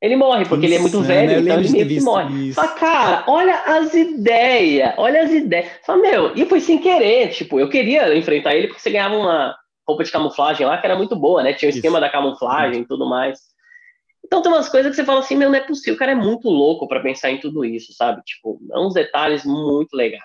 Ele 0.00 0.14
morre, 0.14 0.44
porque 0.44 0.66
Isso, 0.66 0.74
ele 0.74 0.78
é 0.78 0.82
muito 0.82 1.00
velho, 1.00 1.30
né? 1.30 1.38
então 1.40 1.58
ele 1.58 1.70
meio 1.70 1.88
que 1.88 2.00
morre. 2.02 2.52
Fala, 2.52 2.68
cara, 2.68 3.24
olha 3.26 3.54
as 3.62 3.94
ideias, 3.94 4.92
olha 4.98 5.22
as 5.22 5.32
ideias. 5.32 5.70
Fala, 5.84 6.02
meu, 6.02 6.36
e 6.36 6.44
foi 6.44 6.60
sem 6.60 6.78
querer, 6.78 7.30
tipo, 7.30 7.58
eu 7.58 7.68
queria 7.68 8.14
enfrentar 8.16 8.54
ele 8.54 8.68
porque 8.68 8.80
você 8.80 8.90
ganhava 8.90 9.16
uma 9.16 9.56
roupa 9.88 10.04
de 10.04 10.12
camuflagem 10.12 10.66
lá 10.66 10.78
que 10.78 10.86
era 10.86 10.96
muito 10.96 11.16
boa, 11.16 11.42
né? 11.42 11.54
Tinha 11.54 11.70
o 11.70 11.74
esquema 11.74 11.98
Isso. 11.98 12.06
da 12.06 12.10
camuflagem 12.10 12.82
e 12.82 12.86
tudo 12.86 13.08
mais. 13.08 13.38
Então 14.24 14.42
tem 14.42 14.52
umas 14.52 14.68
coisas 14.68 14.90
que 14.90 14.96
você 14.96 15.04
fala 15.04 15.20
assim, 15.20 15.36
meu, 15.36 15.48
não 15.48 15.56
é 15.56 15.60
possível, 15.60 15.94
o 15.94 15.98
cara 15.98 16.12
é 16.12 16.16
muito 16.16 16.48
louco 16.48 16.88
para 16.88 17.00
pensar 17.00 17.30
em 17.30 17.40
tudo 17.40 17.64
isso, 17.64 17.92
sabe? 17.94 18.20
Tipo, 18.22 18.60
é 18.72 18.78
uns 18.78 18.92
detalhes 18.92 19.44
muito 19.44 19.94
legais. 19.94 20.24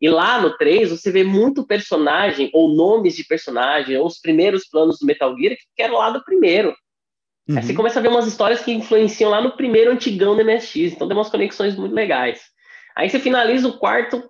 E 0.00 0.10
lá 0.10 0.40
no 0.40 0.56
3, 0.56 0.90
você 0.90 1.12
vê 1.12 1.22
muito 1.22 1.64
personagem, 1.64 2.50
ou 2.52 2.74
nomes 2.74 3.14
de 3.14 3.24
personagem, 3.24 3.96
ou 3.96 4.06
os 4.06 4.18
primeiros 4.18 4.66
planos 4.68 4.98
do 4.98 5.06
Metal 5.06 5.32
Gear, 5.38 5.56
que 5.76 5.82
eram 5.82 5.94
lá 5.94 6.10
do 6.10 6.24
primeiro. 6.24 6.74
Uhum. 7.52 7.58
Aí 7.58 7.62
você 7.62 7.74
começa 7.74 7.98
a 7.98 8.02
ver 8.02 8.08
umas 8.08 8.26
histórias 8.26 8.60
que 8.62 8.72
influenciam 8.72 9.30
lá 9.30 9.40
no 9.40 9.52
primeiro 9.52 9.90
antigão 9.90 10.34
do 10.34 10.44
MSX, 10.44 10.92
então 10.92 11.06
tem 11.06 11.16
umas 11.16 11.30
conexões 11.30 11.76
muito 11.76 11.94
legais. 11.94 12.40
Aí 12.96 13.08
você 13.08 13.18
finaliza 13.18 13.68
o 13.68 13.78
quarto, 13.78 14.22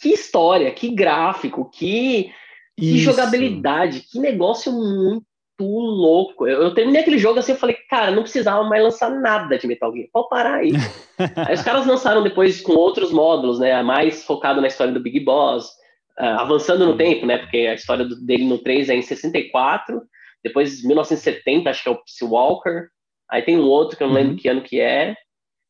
que 0.00 0.10
história, 0.10 0.70
que 0.70 0.90
gráfico, 0.90 1.70
que, 1.70 2.30
que 2.78 2.98
jogabilidade, 2.98 4.00
que 4.00 4.18
negócio 4.18 4.72
muito 4.72 5.24
louco. 5.60 6.46
Eu, 6.46 6.62
eu, 6.62 6.74
terminei 6.74 7.02
aquele 7.02 7.18
jogo 7.18 7.38
assim, 7.38 7.52
eu 7.52 7.58
falei, 7.58 7.76
cara, 7.90 8.12
não 8.12 8.22
precisava 8.22 8.62
mais 8.64 8.82
lançar 8.82 9.10
nada 9.10 9.58
de 9.58 9.66
Metal 9.66 9.92
Gear. 9.92 10.08
Pode 10.12 10.28
parar 10.28 10.54
aí. 10.56 10.72
aí 11.36 11.54
os 11.54 11.62
caras 11.62 11.86
lançaram 11.86 12.22
depois 12.22 12.60
com 12.60 12.72
outros 12.72 13.12
módulos, 13.12 13.58
né? 13.58 13.82
Mais 13.82 14.24
focado 14.24 14.60
na 14.60 14.68
história 14.68 14.92
do 14.92 15.00
Big 15.00 15.20
Boss, 15.20 15.66
uh, 16.18 16.38
avançando 16.38 16.86
no 16.86 16.96
tempo, 16.96 17.26
né? 17.26 17.38
Porque 17.38 17.58
a 17.58 17.74
história 17.74 18.04
do, 18.04 18.14
dele 18.24 18.44
no 18.44 18.58
3 18.58 18.88
é 18.88 18.94
em 18.94 19.02
64, 19.02 20.00
depois 20.44 20.82
1970, 20.82 21.70
acho 21.70 21.82
que 21.82 21.88
é 21.88 21.92
o 21.92 22.02
Psy 22.04 22.24
Walker. 22.24 22.88
Aí 23.30 23.42
tem 23.42 23.58
um 23.58 23.66
outro 23.66 23.96
que 23.96 24.02
eu 24.02 24.08
não 24.08 24.14
lembro 24.14 24.32
uhum. 24.32 24.38
que 24.38 24.48
ano 24.48 24.62
que 24.62 24.80
é. 24.80 25.14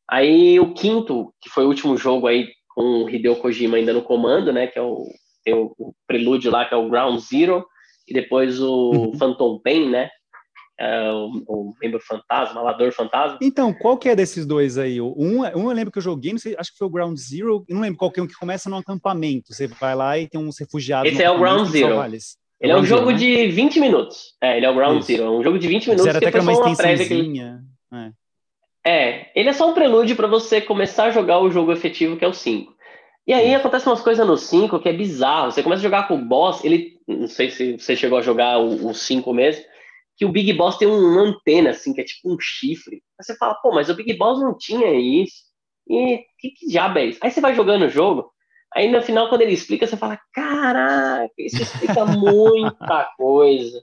Aí 0.09 0.59
o 0.59 0.73
quinto, 0.73 1.33
que 1.41 1.49
foi 1.49 1.65
o 1.65 1.67
último 1.67 1.97
jogo 1.97 2.27
aí 2.27 2.47
com 2.69 3.03
o 3.03 3.09
Hideo 3.09 3.35
Kojima 3.35 3.77
ainda 3.77 3.93
no 3.93 4.01
comando, 4.01 4.51
né? 4.53 4.67
Que 4.67 4.79
é 4.79 4.81
o, 4.81 5.03
tem 5.43 5.53
o, 5.53 5.73
o 5.77 5.93
prelúdio 6.07 6.51
lá, 6.51 6.65
que 6.65 6.73
é 6.73 6.77
o 6.77 6.89
Ground 6.89 7.19
Zero 7.19 7.65
e 8.07 8.13
depois 8.13 8.59
o 8.59 8.91
uhum. 8.91 9.17
Phantom 9.17 9.59
Pain, 9.59 9.89
né? 9.89 10.09
É, 10.79 11.11
o, 11.11 11.43
o 11.45 11.73
membro 11.81 11.99
fantasma, 11.99 12.61
alador 12.61 12.93
fantasma. 12.93 13.37
Então, 13.41 13.73
qual 13.73 13.97
que 13.97 14.07
é 14.07 14.15
desses 14.15 14.45
dois 14.45 14.77
aí? 14.77 15.01
Um, 15.01 15.41
um 15.41 15.45
eu 15.45 15.71
lembro 15.71 15.91
que 15.91 15.97
eu 15.97 16.03
joguei, 16.03 16.35
sei, 16.37 16.55
acho 16.57 16.71
que 16.71 16.77
foi 16.77 16.87
o 16.87 16.91
Ground 16.91 17.17
Zero, 17.17 17.65
não 17.69 17.81
lembro 17.81 17.97
qual 17.97 18.09
que 18.09 18.19
é 18.19 18.23
um 18.23 18.27
que 18.27 18.39
começa 18.39 18.69
no 18.69 18.77
acampamento. 18.77 19.53
Você 19.53 19.67
vai 19.67 19.93
lá 19.93 20.17
e 20.17 20.27
tem 20.27 20.39
uns 20.39 20.57
refugiados. 20.57 21.11
Esse 21.11 21.21
é 21.21 21.29
o 21.29 21.37
Ground 21.37 21.67
Zero. 21.67 21.99
Ele 22.59 22.71
é 22.73 22.75
um 22.75 22.85
jogo 22.85 23.05
Zero, 23.05 23.11
né? 23.11 23.17
de 23.17 23.47
20 23.47 23.79
minutos. 23.79 24.35
É, 24.41 24.57
ele 24.57 24.65
é 24.65 24.69
o 24.69 24.75
Ground 24.75 24.99
Isso. 24.99 25.07
Zero. 25.07 25.23
É 25.23 25.29
um 25.29 25.43
jogo 25.43 25.57
de 25.57 25.67
20 25.67 25.85
minutos 25.87 26.05
Era 26.05 26.19
que 26.19 26.25
até 26.25 26.37
que 26.37 26.43
uma, 26.43 26.51
uma 26.51 26.75
prévia 26.75 27.07
que 27.07 27.13
ele... 27.13 27.39
é. 27.39 28.11
é, 28.85 29.31
ele 29.33 29.49
é 29.49 29.53
só 29.53 29.69
um 29.69 29.73
prelúdio 29.73 30.15
para 30.15 30.27
você 30.27 30.59
começar 30.59 31.05
a 31.05 31.11
jogar 31.11 31.39
o 31.39 31.49
jogo 31.49 31.71
efetivo 31.71 32.17
que 32.17 32.25
é 32.25 32.27
o 32.27 32.33
5. 32.33 32.75
E 33.25 33.33
aí 33.33 33.53
acontece 33.53 33.87
umas 33.87 34.01
coisas 34.01 34.27
no 34.27 34.35
5 34.35 34.79
que 34.79 34.89
é 34.89 34.93
bizarro. 34.93 35.51
Você 35.51 35.63
começa 35.63 35.81
a 35.81 35.83
jogar 35.83 36.07
com 36.07 36.15
o 36.15 36.25
boss, 36.25 36.63
ele. 36.65 36.97
Não 37.07 37.27
sei 37.27 37.49
se 37.49 37.79
você 37.79 37.95
chegou 37.95 38.17
a 38.17 38.21
jogar 38.21 38.57
o 38.57 38.93
5 38.93 39.33
mesmo, 39.33 39.63
que 40.17 40.25
o 40.25 40.31
Big 40.31 40.51
Boss 40.53 40.77
tem 40.77 40.87
uma 40.87 41.21
antena, 41.21 41.69
assim, 41.69 41.93
que 41.93 42.01
é 42.01 42.03
tipo 42.03 42.31
um 42.31 42.37
chifre. 42.39 42.97
Aí 43.17 43.23
você 43.23 43.35
fala, 43.37 43.55
pô, 43.55 43.71
mas 43.71 43.89
o 43.89 43.95
Big 43.95 44.17
Boss 44.17 44.39
não 44.39 44.57
tinha 44.57 44.93
isso. 44.93 45.49
E 45.87 46.23
que, 46.37 46.49
que 46.51 46.67
diabo 46.67 46.99
é 46.99 47.05
isso? 47.05 47.19
Aí 47.21 47.31
você 47.31 47.41
vai 47.41 47.55
jogando 47.55 47.85
o 47.85 47.89
jogo, 47.89 48.31
aí 48.73 48.91
no 48.91 49.01
final, 49.01 49.29
quando 49.29 49.41
ele 49.41 49.53
explica, 49.53 49.87
você 49.87 49.97
fala, 49.97 50.19
caraca, 50.33 51.31
isso 51.37 51.61
explica 51.61 52.05
muita 52.05 53.11
coisa. 53.17 53.81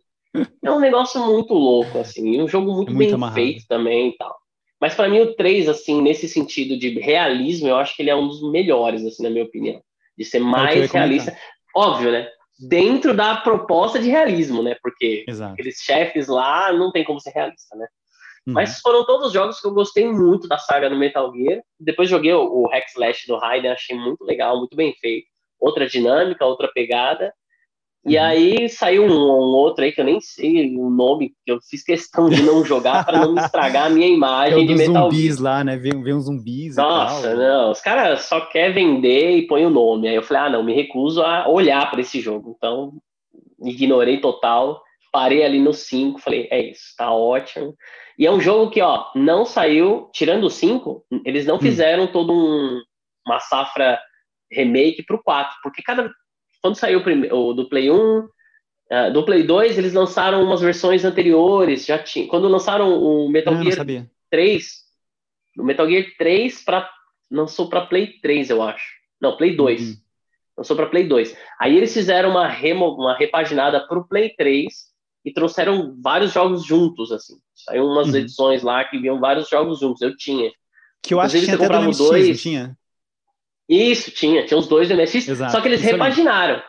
É 0.62 0.70
um 0.70 0.80
negócio 0.80 1.20
muito 1.24 1.54
louco, 1.54 1.98
assim, 1.98 2.40
um 2.40 2.48
jogo 2.48 2.72
muito, 2.72 2.90
é 2.90 2.94
muito 2.94 3.08
bem 3.08 3.14
amarrado. 3.14 3.34
feito 3.34 3.66
também 3.66 4.08
e 4.10 4.16
tal. 4.16 4.36
Mas 4.80 4.94
para 4.94 5.08
mim 5.08 5.20
o 5.20 5.34
3, 5.34 5.68
assim, 5.68 6.02
nesse 6.02 6.28
sentido 6.28 6.78
de 6.78 6.90
realismo, 6.98 7.68
eu 7.68 7.76
acho 7.76 7.96
que 7.96 8.02
ele 8.02 8.10
é 8.10 8.16
um 8.16 8.28
dos 8.28 8.42
melhores, 8.50 9.04
assim, 9.04 9.22
na 9.22 9.30
minha 9.30 9.44
opinião. 9.44 9.80
De 10.16 10.24
ser 10.24 10.38
mais 10.38 10.90
realista. 10.90 11.36
Óbvio, 11.74 12.12
né? 12.12 12.28
Dentro 12.58 13.14
da 13.14 13.36
proposta 13.36 13.98
de 13.98 14.08
realismo, 14.08 14.62
né? 14.62 14.76
Porque 14.82 15.24
Exato. 15.28 15.54
aqueles 15.54 15.76
chefes 15.76 16.26
lá 16.26 16.72
não 16.72 16.90
tem 16.90 17.04
como 17.04 17.20
ser 17.20 17.30
realista, 17.30 17.76
né? 17.76 17.86
Uhum. 18.46 18.54
Mas 18.54 18.80
foram 18.80 19.04
todos 19.04 19.28
os 19.28 19.32
jogos 19.32 19.60
que 19.60 19.66
eu 19.66 19.74
gostei 19.74 20.06
muito 20.10 20.46
da 20.46 20.58
saga 20.58 20.88
do 20.88 20.96
Metal 20.96 21.32
Gear. 21.34 21.60
Depois 21.80 22.08
joguei 22.08 22.32
o, 22.32 22.42
o 22.42 22.68
Hack 22.68 22.88
Slash 22.88 23.26
do 23.26 23.36
Raiden, 23.36 23.72
achei 23.72 23.96
muito 23.96 24.24
legal, 24.24 24.58
muito 24.58 24.76
bem 24.76 24.94
feito. 25.00 25.26
Outra 25.58 25.86
dinâmica, 25.86 26.46
outra 26.46 26.68
pegada. 26.72 27.32
E 28.06 28.16
uhum. 28.16 28.22
aí 28.22 28.68
saiu 28.68 29.02
um, 29.02 29.10
um, 29.10 29.56
outro 29.56 29.82
aí 29.82 29.90
que 29.90 30.00
eu 30.00 30.04
nem 30.04 30.20
sei 30.20 30.76
o 30.76 30.88
nome, 30.88 31.32
que 31.44 31.50
eu 31.50 31.58
fiz 31.68 31.82
questão 31.82 32.28
de 32.30 32.40
não 32.40 32.64
jogar 32.64 33.04
para 33.04 33.26
não 33.26 33.36
estragar 33.36 33.86
a 33.86 33.90
minha 33.90 34.06
imagem 34.14 34.62
é 34.62 34.66
de 34.66 34.74
Metal 34.76 35.10
zumbis 35.10 35.38
Gear. 35.38 35.42
lá, 35.42 35.64
né? 35.64 35.76
Vem, 35.76 36.00
vem 36.00 36.14
uns 36.14 36.26
zumbis 36.26 36.76
Nossa, 36.76 37.34
não, 37.34 37.72
os 37.72 37.80
caras 37.80 38.20
só 38.26 38.42
querem 38.42 38.74
vender 38.74 39.38
e 39.38 39.46
põe 39.48 39.66
o 39.66 39.70
nome. 39.70 40.06
Aí 40.06 40.14
eu 40.14 40.22
falei, 40.22 40.44
ah, 40.44 40.50
não, 40.50 40.62
me 40.62 40.72
recuso 40.72 41.20
a 41.20 41.48
olhar 41.48 41.90
para 41.90 42.00
esse 42.00 42.20
jogo. 42.20 42.54
Então, 42.56 42.92
ignorei 43.64 44.20
total, 44.20 44.80
parei 45.16 45.42
ali 45.42 45.58
no 45.58 45.72
5, 45.72 46.18
falei, 46.18 46.46
é 46.50 46.60
isso, 46.72 46.94
tá 46.94 47.10
ótimo. 47.10 47.74
E 48.18 48.26
é 48.26 48.30
um 48.30 48.38
jogo 48.38 48.70
que, 48.70 48.82
ó, 48.82 49.06
não 49.14 49.46
saiu, 49.46 50.10
tirando 50.12 50.44
o 50.44 50.50
5, 50.50 51.06
eles 51.24 51.46
não 51.46 51.56
hum. 51.56 51.60
fizeram 51.60 52.04
hum. 52.04 52.12
todo 52.12 52.34
um, 52.34 52.82
uma 53.26 53.40
safra 53.40 53.98
remake 54.52 55.02
pro 55.04 55.22
4, 55.22 55.56
porque 55.62 55.82
cada 55.82 56.12
quando 56.60 56.76
saiu 56.76 57.02
o, 57.32 57.54
do 57.54 57.66
Play 57.66 57.90
1, 57.90 57.94
uh, 57.96 58.28
ah, 58.90 59.08
do 59.08 59.24
Play 59.24 59.44
2, 59.44 59.78
eles 59.78 59.94
lançaram 59.94 60.42
umas 60.42 60.60
versões 60.60 61.02
anteriores, 61.02 61.86
já 61.86 61.98
tinha. 61.98 62.28
Quando 62.28 62.46
lançaram 62.46 63.02
o 63.02 63.26
Metal 63.30 63.54
ah, 63.54 63.62
Gear 63.62 64.06
3, 64.30 64.66
o 65.58 65.64
Metal 65.64 65.88
Gear 65.88 66.04
3 66.18 66.62
para 66.62 66.90
lançou 67.30 67.70
para 67.70 67.86
Play 67.86 68.18
3, 68.20 68.50
eu 68.50 68.62
acho. 68.62 68.84
Não, 69.18 69.38
Play 69.38 69.56
2. 69.56 69.80
Uhum. 69.80 69.96
Lançou 70.58 70.76
para 70.76 70.86
Play 70.86 71.04
2. 71.04 71.34
Aí 71.58 71.74
eles 71.74 71.94
fizeram 71.94 72.30
uma, 72.30 72.46
remo, 72.46 72.94
uma 72.96 73.16
repaginada 73.16 73.86
para 73.86 73.98
o 73.98 74.06
Play 74.06 74.34
3 74.36 74.94
e 75.26 75.32
trouxeram 75.32 75.96
vários 76.00 76.32
jogos 76.32 76.64
juntos, 76.64 77.10
assim. 77.10 77.34
Saiu 77.52 77.84
umas 77.84 78.10
uhum. 78.10 78.16
edições 78.16 78.62
lá 78.62 78.84
que 78.84 78.96
vinham 78.96 79.18
vários 79.18 79.48
jogos 79.48 79.80
juntos. 79.80 80.00
Eu 80.00 80.16
tinha. 80.16 80.52
Que 81.02 81.12
eu 81.12 81.20
acho 81.20 81.34
que 81.34 81.44
tinha 81.44 81.56
até 81.56 81.68
do 81.68 81.82
MSX, 81.82 81.98
dois, 81.98 82.40
tinha? 82.42 82.78
Isso, 83.68 84.12
tinha. 84.12 84.46
Tinha 84.46 84.56
os 84.56 84.68
dois 84.68 84.88
do 84.88 84.94
MSX, 84.94 85.28
Exato, 85.28 85.50
só 85.50 85.60
que 85.60 85.66
eles 85.66 85.82
repaginaram. 85.82 86.62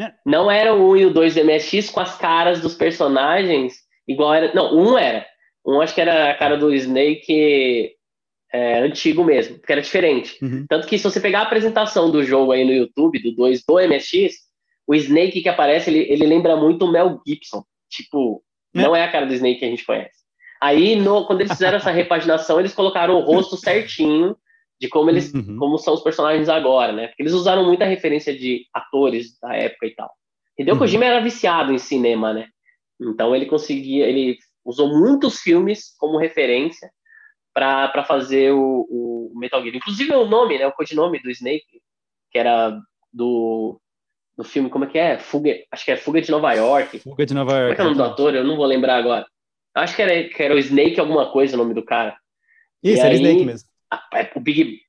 É. 0.00 0.12
Não 0.24 0.50
era 0.50 0.74
o 0.74 0.92
1 0.92 0.96
e 0.96 1.06
o 1.06 1.12
2 1.12 1.34
do 1.34 1.44
MSX 1.44 1.90
com 1.90 2.00
as 2.00 2.16
caras 2.16 2.60
dos 2.60 2.74
personagens 2.74 3.74
igual 4.08 4.32
era. 4.32 4.52
Não, 4.54 4.74
um 4.74 4.98
era. 4.98 5.26
Um 5.64 5.80
acho 5.80 5.94
que 5.94 6.00
era 6.00 6.30
a 6.30 6.34
cara 6.34 6.56
do 6.56 6.74
Snake 6.74 7.92
é, 8.50 8.80
antigo 8.80 9.22
mesmo, 9.22 9.58
porque 9.58 9.72
era 9.72 9.82
diferente. 9.82 10.42
Uhum. 10.42 10.64
Tanto 10.68 10.86
que 10.86 10.96
se 10.96 11.04
você 11.04 11.20
pegar 11.20 11.40
a 11.40 11.42
apresentação 11.42 12.10
do 12.10 12.24
jogo 12.24 12.52
aí 12.52 12.64
no 12.64 12.72
YouTube, 12.72 13.22
do 13.22 13.34
2 13.34 13.62
do 13.66 13.74
MSX, 13.74 14.34
o 14.86 14.94
Snake 14.94 15.42
que 15.42 15.48
aparece, 15.48 15.90
ele, 15.90 16.10
ele 16.10 16.26
lembra 16.26 16.56
muito 16.56 16.86
o 16.86 16.90
Mel 16.90 17.20
Gibson. 17.26 17.62
Tipo, 17.94 18.42
é. 18.74 18.82
não 18.82 18.94
é 18.94 19.04
a 19.04 19.10
cara 19.10 19.26
do 19.26 19.34
Snake 19.34 19.60
que 19.60 19.64
a 19.64 19.68
gente 19.68 19.84
conhece. 19.84 20.24
Aí, 20.60 20.96
no, 20.96 21.26
quando 21.26 21.42
eles 21.42 21.52
fizeram 21.52 21.76
essa 21.76 21.90
repaginação, 21.92 22.58
eles 22.58 22.74
colocaram 22.74 23.16
o 23.16 23.20
rosto 23.20 23.56
certinho 23.56 24.36
de 24.80 24.88
como 24.88 25.10
eles 25.10 25.32
uhum. 25.32 25.56
como 25.56 25.78
são 25.78 25.94
os 25.94 26.02
personagens 26.02 26.48
agora, 26.48 26.92
né? 26.92 27.08
Porque 27.08 27.22
eles 27.22 27.32
usaram 27.32 27.64
muita 27.64 27.84
referência 27.84 28.36
de 28.36 28.66
atores 28.72 29.38
da 29.40 29.54
época 29.54 29.86
e 29.86 29.94
tal. 29.94 30.10
Hideo 30.58 30.74
uhum. 30.74 30.78
Kojima 30.78 31.04
era 31.04 31.20
viciado 31.20 31.72
em 31.72 31.78
cinema, 31.78 32.32
né? 32.32 32.48
Então 33.00 33.34
ele 33.34 33.46
conseguia, 33.46 34.06
ele 34.06 34.38
usou 34.64 34.88
muitos 34.88 35.40
filmes 35.40 35.94
como 35.98 36.18
referência 36.18 36.90
para 37.52 38.04
fazer 38.04 38.52
o, 38.52 38.86
o, 38.90 39.32
Metal 39.36 39.62
Gear. 39.62 39.76
Inclusive 39.76 40.12
o 40.12 40.26
nome, 40.26 40.58
né? 40.58 40.66
O 40.66 40.72
codinome 40.72 41.20
do 41.20 41.30
Snake, 41.30 41.80
que 42.30 42.38
era 42.38 42.76
do, 43.12 43.80
do 44.36 44.44
filme, 44.44 44.68
como 44.68 44.84
é 44.84 44.88
que 44.88 44.98
é? 44.98 45.18
Fuga, 45.18 45.54
acho 45.70 45.84
que 45.84 45.92
é 45.92 45.96
Fuga 45.96 46.20
de 46.20 46.30
Nova 46.30 46.52
York. 46.52 46.98
Fuga 47.00 47.26
de 47.26 47.34
Nova 47.34 47.52
York. 47.52 47.64
Como 47.64 47.72
é 47.72 47.76
que 47.76 47.80
é 47.80 47.84
o 47.84 47.86
nome 47.86 47.96
do 47.96 48.04
ator? 48.04 48.34
Eu 48.34 48.44
não 48.44 48.56
vou 48.56 48.66
lembrar 48.66 48.96
agora. 48.96 49.26
Acho 49.74 49.96
que 49.96 50.02
era, 50.02 50.28
que 50.28 50.42
era 50.42 50.54
o 50.54 50.58
Snake 50.58 51.00
alguma 51.00 51.30
coisa 51.30 51.54
o 51.54 51.58
nome 51.58 51.74
do 51.74 51.84
cara. 51.84 52.16
Isso, 52.82 52.98
e 52.98 53.00
era 53.00 53.08
aí, 53.10 53.16
Snake 53.16 53.44
mesmo. 53.44 53.68
É, 54.12 54.30
o 54.34 54.40
Big 54.40 54.80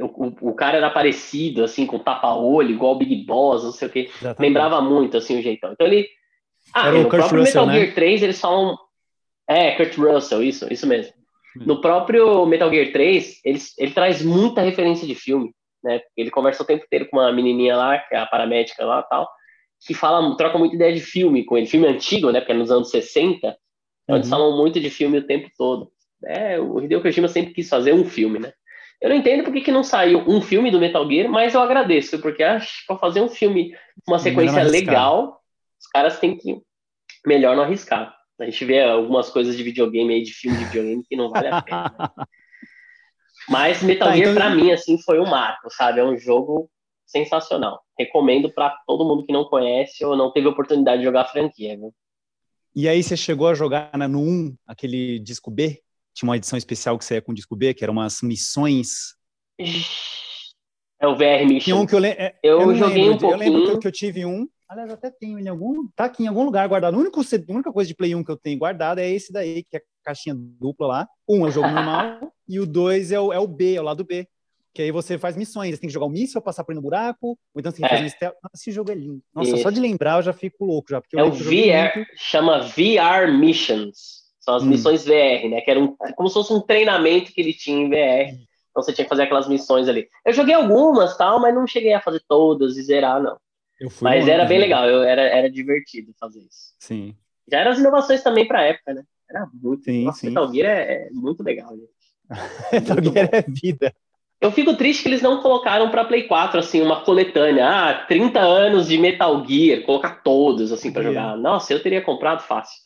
o, 0.00 0.50
o, 0.50 0.54
cara 0.54 0.78
era 0.78 0.90
parecido, 0.90 1.62
assim, 1.62 1.86
com 1.86 1.98
tapa-olho, 1.98 2.70
igual 2.70 2.94
o 2.94 2.98
Big 2.98 3.24
Boss, 3.24 3.64
não 3.64 3.72
sei 3.72 3.88
o 3.88 3.90
que. 3.90 4.10
Lembrava 4.38 4.80
muito, 4.80 5.16
assim, 5.16 5.38
o 5.38 5.42
jeitão. 5.42 5.72
Então 5.72 5.86
ele. 5.86 6.08
Ah, 6.72 6.88
era 6.88 7.02
no 7.02 7.08
próprio 7.08 7.40
Russell, 7.40 7.62
Metal 7.62 7.66
né? 7.66 7.80
Gear 7.80 7.94
3 7.94 8.22
eles 8.22 8.40
falam. 8.40 8.78
É, 9.46 9.72
Kurt 9.72 9.96
Russell, 9.96 10.42
isso, 10.42 10.72
isso 10.72 10.86
mesmo. 10.86 11.12
Hum. 11.58 11.64
No 11.66 11.80
próprio 11.80 12.46
Metal 12.46 12.70
Gear 12.70 12.92
3, 12.92 13.40
ele, 13.44 13.58
ele 13.78 13.92
traz 13.92 14.22
muita 14.22 14.62
referência 14.62 15.06
de 15.06 15.14
filme, 15.14 15.54
né? 15.84 16.00
Ele 16.16 16.30
conversa 16.30 16.62
o 16.62 16.66
tempo 16.66 16.84
inteiro 16.84 17.08
com 17.08 17.18
uma 17.18 17.30
menininha 17.30 17.76
lá, 17.76 17.98
que 17.98 18.14
é 18.14 18.18
a 18.18 18.26
paramédica 18.26 18.84
lá 18.84 19.02
tal, 19.02 19.28
que 19.86 19.92
fala, 19.92 20.36
troca 20.36 20.58
muita 20.58 20.74
ideia 20.74 20.94
de 20.94 21.00
filme 21.00 21.44
com 21.44 21.58
ele. 21.58 21.66
Filme 21.66 21.86
antigo, 21.86 22.30
né? 22.30 22.40
Porque 22.40 22.52
é 22.52 22.56
nos 22.56 22.70
anos 22.70 22.90
60. 22.90 23.36
Então 23.36 23.56
uhum. 24.08 24.16
eles 24.16 24.28
falam 24.28 24.56
muito 24.56 24.80
de 24.80 24.90
filme 24.90 25.18
o 25.18 25.26
tempo 25.26 25.50
todo. 25.56 25.92
É, 26.24 26.58
o 26.58 26.80
Hideo 26.80 27.02
Kojima 27.02 27.28
sempre 27.28 27.52
quis 27.52 27.68
fazer 27.68 27.92
um 27.92 28.04
filme, 28.04 28.38
né? 28.38 28.52
Eu 29.00 29.10
não 29.10 29.16
entendo 29.16 29.44
porque 29.44 29.60
que 29.60 29.70
não 29.70 29.84
saiu 29.84 30.20
um 30.26 30.40
filme 30.40 30.70
do 30.70 30.80
Metal 30.80 31.06
Gear, 31.06 31.28
mas 31.28 31.52
eu 31.52 31.60
agradeço, 31.60 32.18
porque 32.22 32.42
acho 32.42 32.80
que 32.80 32.86
para 32.86 32.96
fazer 32.96 33.20
um 33.20 33.28
filme, 33.28 33.76
uma 34.08 34.18
sequência 34.18 34.62
legal, 34.62 35.40
os 35.78 35.86
caras 35.88 36.18
têm 36.18 36.38
que 36.38 36.62
melhor 37.26 37.54
não 37.54 37.64
arriscar. 37.64 38.16
A 38.40 38.44
gente 38.46 38.64
vê 38.64 38.82
algumas 38.82 39.28
coisas 39.28 39.56
de 39.56 39.62
videogame 39.62 40.14
aí, 40.14 40.22
de 40.22 40.32
filme 40.32 40.56
de 40.56 40.64
videogame, 40.64 41.04
que 41.04 41.16
não 41.16 41.28
vale 41.28 41.48
a 41.48 41.60
pena. 41.60 41.94
Né? 41.98 42.24
Mas 43.48 43.82
Metal 43.82 44.08
tá, 44.08 44.16
Gear, 44.16 44.30
então... 44.30 44.42
para 44.42 44.54
mim, 44.54 44.70
assim, 44.72 44.98
foi 44.98 45.20
um 45.20 45.26
marco, 45.26 45.68
sabe? 45.70 46.00
É 46.00 46.04
um 46.04 46.16
jogo 46.16 46.70
sensacional. 47.06 47.80
Recomendo 47.98 48.52
para 48.52 48.70
todo 48.86 49.04
mundo 49.04 49.24
que 49.24 49.32
não 49.32 49.44
conhece 49.44 50.04
ou 50.04 50.16
não 50.16 50.32
teve 50.32 50.48
oportunidade 50.48 50.98
de 50.98 51.04
jogar 51.04 51.22
a 51.22 51.28
franquia, 51.28 51.76
viu? 51.76 51.92
E 52.74 52.88
aí 52.88 53.02
você 53.02 53.16
chegou 53.16 53.48
a 53.48 53.54
jogar 53.54 53.90
no 54.08 54.20
1, 54.20 54.56
aquele 54.66 55.18
disco 55.20 55.50
B? 55.50 55.80
tinha 56.14 56.28
uma 56.28 56.36
edição 56.36 56.56
especial 56.56 56.96
que 56.96 57.04
saía 57.04 57.20
com 57.20 57.32
o 57.32 57.34
disco 57.34 57.56
B, 57.56 57.74
que 57.74 57.82
eram 57.82 57.92
umas 57.92 58.22
missões. 58.22 59.16
É 61.00 61.06
o 61.06 61.16
VR 61.16 61.44
Mission. 61.46 61.80
Um 61.80 61.86
que 61.86 61.94
eu, 61.94 61.98
le... 61.98 62.08
É, 62.08 62.38
eu, 62.42 62.60
eu 62.60 62.74
joguei 62.76 63.02
lembro, 63.02 63.14
um 63.14 63.18
pouquinho. 63.18 63.52
Eu 63.52 63.58
lembro 63.58 63.80
que 63.80 63.86
eu 63.88 63.92
tive 63.92 64.24
um. 64.24 64.46
Aliás, 64.74 64.90
até 64.90 65.08
tenho 65.08 65.38
em 65.38 65.48
algum. 65.48 65.86
Tá 65.94 66.06
aqui 66.06 66.24
em 66.24 66.26
algum 66.26 66.42
lugar 66.42 66.66
guardado. 66.68 66.94
A 66.94 66.98
única, 66.98 67.20
a 67.20 67.52
única 67.52 67.72
coisa 67.72 67.86
de 67.86 67.94
Play 67.94 68.12
1 68.12 68.24
que 68.24 68.30
eu 68.32 68.36
tenho 68.36 68.58
guardado 68.58 68.98
é 68.98 69.08
esse 69.08 69.32
daí, 69.32 69.62
que 69.62 69.76
é 69.76 69.78
a 69.78 69.82
caixinha 70.04 70.34
dupla 70.36 70.86
lá. 70.86 71.08
Um 71.28 71.46
é 71.46 71.48
o 71.48 71.52
jogo 71.52 71.68
normal 71.68 72.32
e 72.48 72.58
o 72.58 72.66
dois 72.66 73.12
é 73.12 73.20
o, 73.20 73.32
é 73.32 73.38
o 73.38 73.46
B, 73.46 73.76
é 73.76 73.80
o 73.80 73.84
lado 73.84 74.04
B. 74.04 74.26
Que 74.74 74.82
aí 74.82 74.90
você 74.90 75.16
faz 75.16 75.36
missões, 75.36 75.70
você 75.70 75.80
tem 75.80 75.86
que 75.86 75.94
jogar 75.94 76.06
o 76.06 76.08
um 76.08 76.12
míssil, 76.12 76.42
passar 76.42 76.64
por 76.64 76.72
aí 76.72 76.74
no 76.74 76.82
buraco, 76.82 77.28
ou 77.28 77.60
então 77.60 77.70
você 77.70 77.78
tem 77.78 77.88
que 77.88 77.94
é. 77.94 77.96
fazer 77.98 78.06
um 78.06 78.10
stealth. 78.10 78.34
Nossa, 78.42 78.56
esse 78.56 78.72
jogo 78.72 78.90
é 78.90 78.96
lindo. 78.96 79.22
Nossa, 79.32 79.50
Isso. 79.50 79.62
só 79.62 79.70
de 79.70 79.78
lembrar 79.78 80.16
eu 80.16 80.22
já 80.22 80.32
fico 80.32 80.64
louco 80.64 80.90
já. 80.90 81.00
Porque 81.00 81.16
é 81.16 81.22
o 81.22 81.30
VR, 81.30 82.04
chama 82.16 82.58
VR 82.58 83.30
Missions. 83.32 84.24
São 84.40 84.56
as 84.56 84.64
hum. 84.64 84.66
missões 84.66 85.04
VR, 85.04 85.48
né? 85.48 85.60
Que 85.60 85.70
era 85.70 85.78
um, 85.78 85.94
como 86.16 86.28
se 86.28 86.34
fosse 86.34 86.52
um 86.52 86.60
treinamento 86.60 87.32
que 87.32 87.40
ele 87.40 87.54
tinha 87.54 87.78
em 87.78 87.88
VR. 87.88 88.34
Então 88.70 88.82
você 88.82 88.92
tinha 88.92 89.04
que 89.04 89.08
fazer 89.08 89.22
aquelas 89.22 89.46
missões 89.46 89.86
ali. 89.86 90.08
Eu 90.26 90.32
joguei 90.32 90.54
algumas, 90.54 91.16
tal, 91.16 91.40
mas 91.40 91.54
não 91.54 91.64
cheguei 91.64 91.92
a 91.92 92.00
fazer 92.00 92.20
todas 92.28 92.76
e 92.76 92.82
zerar, 92.82 93.22
não. 93.22 93.36
Mas 94.00 94.28
era 94.28 94.44
bem 94.44 94.58
legal, 94.58 94.88
eu, 94.88 95.02
era, 95.02 95.22
era 95.22 95.50
divertido 95.50 96.12
fazer 96.18 96.40
isso. 96.40 96.74
Sim. 96.78 97.16
Já 97.50 97.60
eram 97.60 97.72
as 97.72 97.78
inovações 97.78 98.22
também 98.22 98.46
pra 98.46 98.62
época, 98.62 98.94
né? 98.94 99.02
Era 99.28 99.48
muito. 99.52 99.84
Sim, 99.84 100.04
Nossa, 100.04 100.20
sim. 100.20 100.28
Metal 100.28 100.52
Gear 100.52 100.70
é, 100.70 101.06
é 101.06 101.10
muito 101.10 101.42
legal, 101.42 101.76
gente. 101.76 101.90
Metal 102.72 103.02
Gear 103.02 103.28
é 103.32 103.42
vida. 103.42 103.94
Eu 104.40 104.52
fico 104.52 104.76
triste 104.76 105.02
que 105.02 105.08
eles 105.08 105.22
não 105.22 105.40
colocaram 105.40 105.90
para 105.90 106.04
Play 106.04 106.24
4, 106.24 106.60
assim, 106.60 106.82
uma 106.82 107.02
coletânea. 107.02 107.66
Ah, 107.66 108.04
30 108.06 108.40
anos 108.40 108.88
de 108.88 108.98
Metal 108.98 109.44
Gear, 109.46 109.82
colocar 109.84 110.22
todos, 110.22 110.70
assim, 110.70 110.92
para 110.92 111.02
jogar. 111.02 111.36
Nossa, 111.36 111.72
eu 111.72 111.82
teria 111.82 112.02
comprado 112.02 112.42
fácil. 112.42 112.78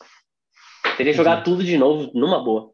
Teria 0.95 1.13
jogado 1.13 1.43
tudo 1.43 1.63
de 1.63 1.77
novo, 1.77 2.11
numa 2.13 2.41
boa. 2.41 2.71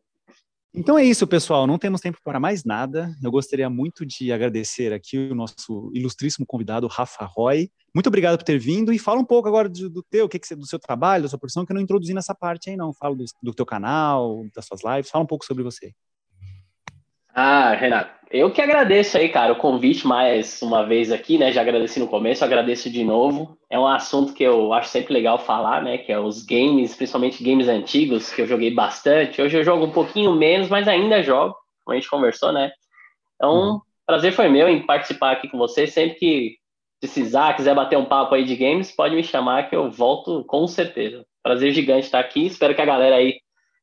Então 0.78 1.00
é 1.00 1.06
isso, 1.06 1.26
pessoal. 1.26 1.66
Não 1.66 1.78
temos 1.78 2.02
tempo 2.02 2.20
para 2.22 2.38
mais 2.38 2.66
nada. 2.66 3.16
Eu 3.24 3.32
gostaria 3.32 3.70
muito 3.70 4.06
de 4.06 4.32
agradecer 4.34 4.92
aqui 4.92 5.18
o 5.18 5.34
nosso 5.34 5.90
ilustríssimo 5.94 6.46
convidado, 6.46 6.86
Rafa 6.88 7.24
Roy. 7.26 7.72
Muito 7.94 8.08
obrigado 8.08 8.38
por 8.38 8.44
ter 8.44 8.60
vindo 8.60 8.92
e 8.92 9.00
fala 9.00 9.22
um 9.22 9.26
pouco 9.26 9.48
agora 9.48 9.70
do, 9.70 9.90
do 9.90 10.04
teu, 10.04 10.28
que, 10.28 10.38
que 10.38 10.54
do 10.54 10.68
seu 10.68 10.78
trabalho, 10.78 11.24
da 11.24 11.30
sua 11.30 11.40
profissão, 11.40 11.66
que 11.66 11.72
eu 11.72 11.76
não 11.76 11.82
introduzi 11.82 12.14
nessa 12.14 12.36
parte 12.36 12.70
aí, 12.70 12.76
não. 12.76 12.94
Fala 12.94 13.16
do, 13.16 13.24
do 13.42 13.54
teu 13.54 13.66
canal, 13.66 14.46
das 14.54 14.66
suas 14.66 14.82
lives. 14.84 15.10
Fala 15.10 15.24
um 15.24 15.28
pouco 15.28 15.46
sobre 15.46 15.64
você. 15.64 15.94
Ah, 17.38 17.74
Renato, 17.74 18.12
eu 18.32 18.50
que 18.50 18.62
agradeço 18.62 19.18
aí, 19.18 19.28
cara, 19.28 19.52
o 19.52 19.58
convite 19.58 20.08
mais 20.08 20.62
uma 20.62 20.86
vez 20.86 21.12
aqui, 21.12 21.38
né? 21.38 21.52
Já 21.52 21.60
agradeci 21.60 22.00
no 22.00 22.08
começo, 22.08 22.46
agradeço 22.46 22.90
de 22.90 23.04
novo. 23.04 23.58
É 23.70 23.78
um 23.78 23.86
assunto 23.86 24.34
que 24.34 24.42
eu 24.42 24.72
acho 24.72 24.88
sempre 24.88 25.14
legal 25.14 25.38
falar, 25.38 25.84
né? 25.84 25.98
Que 25.98 26.14
é 26.14 26.18
os 26.18 26.46
games, 26.46 26.96
principalmente 26.96 27.44
games 27.44 27.68
antigos, 27.68 28.32
que 28.32 28.42
eu 28.42 28.48
joguei 28.48 28.74
bastante. 28.74 29.42
Hoje 29.42 29.58
eu 29.58 29.66
jogo 29.66 29.84
um 29.84 29.92
pouquinho 29.92 30.34
menos, 30.34 30.70
mas 30.70 30.88
ainda 30.88 31.22
jogo, 31.22 31.54
como 31.84 31.94
a 31.94 32.00
gente 32.00 32.10
conversou, 32.10 32.54
né? 32.54 32.72
Então, 33.36 33.54
uhum. 33.54 33.82
prazer 34.08 34.32
foi 34.32 34.48
meu 34.48 34.70
em 34.70 34.86
participar 34.86 35.32
aqui 35.34 35.50
com 35.50 35.58
você. 35.58 35.86
Sempre 35.88 36.16
que 36.18 36.56
precisar, 37.02 37.54
quiser 37.54 37.76
bater 37.76 37.98
um 37.98 38.06
papo 38.06 38.34
aí 38.34 38.46
de 38.46 38.56
games, 38.56 38.96
pode 38.96 39.14
me 39.14 39.24
chamar 39.24 39.70
que 39.70 39.76
eu 39.76 39.92
volto 39.92 40.46
com 40.46 40.66
certeza. 40.68 41.26
Prazer 41.44 41.74
gigante 41.74 42.06
estar 42.06 42.22
aqui. 42.22 42.46
Espero 42.46 42.74
que 42.74 42.82
a 42.82 42.86
galera 42.86 43.18
aí 43.18 43.42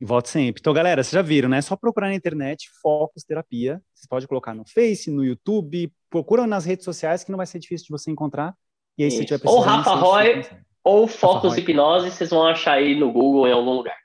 Volte 0.00 0.28
sempre. 0.28 0.60
Então, 0.60 0.72
galera, 0.72 1.02
vocês 1.02 1.12
já 1.12 1.22
viram, 1.22 1.48
né? 1.48 1.58
É 1.58 1.60
só 1.60 1.74
procurar 1.74 2.06
na 2.06 2.14
internet 2.14 2.70
Focus 2.80 3.24
Terapia. 3.24 3.82
Você 3.92 4.06
pode 4.08 4.28
colocar 4.28 4.54
no 4.54 4.64
Face, 4.64 5.10
no 5.10 5.24
YouTube, 5.24 5.92
procura 6.08 6.46
nas 6.46 6.64
redes 6.64 6.84
sociais 6.84 7.24
que 7.24 7.32
não 7.32 7.36
vai 7.36 7.46
ser 7.46 7.58
difícil 7.58 7.86
de 7.86 7.90
você 7.90 8.12
encontrar. 8.12 8.54
E 8.96 9.02
aí, 9.02 9.08
Isso. 9.08 9.18
se 9.18 9.24
tiver 9.24 9.40
Ou 9.44 9.58
Rafa 9.58 9.92
Roy, 9.92 10.46
ou 10.84 11.08
Focus 11.08 11.56
Hipnose, 11.56 12.12
vocês 12.12 12.30
vão 12.30 12.46
achar 12.46 12.74
aí 12.74 12.94
no 12.94 13.10
Google 13.10 13.48
em 13.48 13.52
algum 13.52 13.72
lugar. 13.72 13.96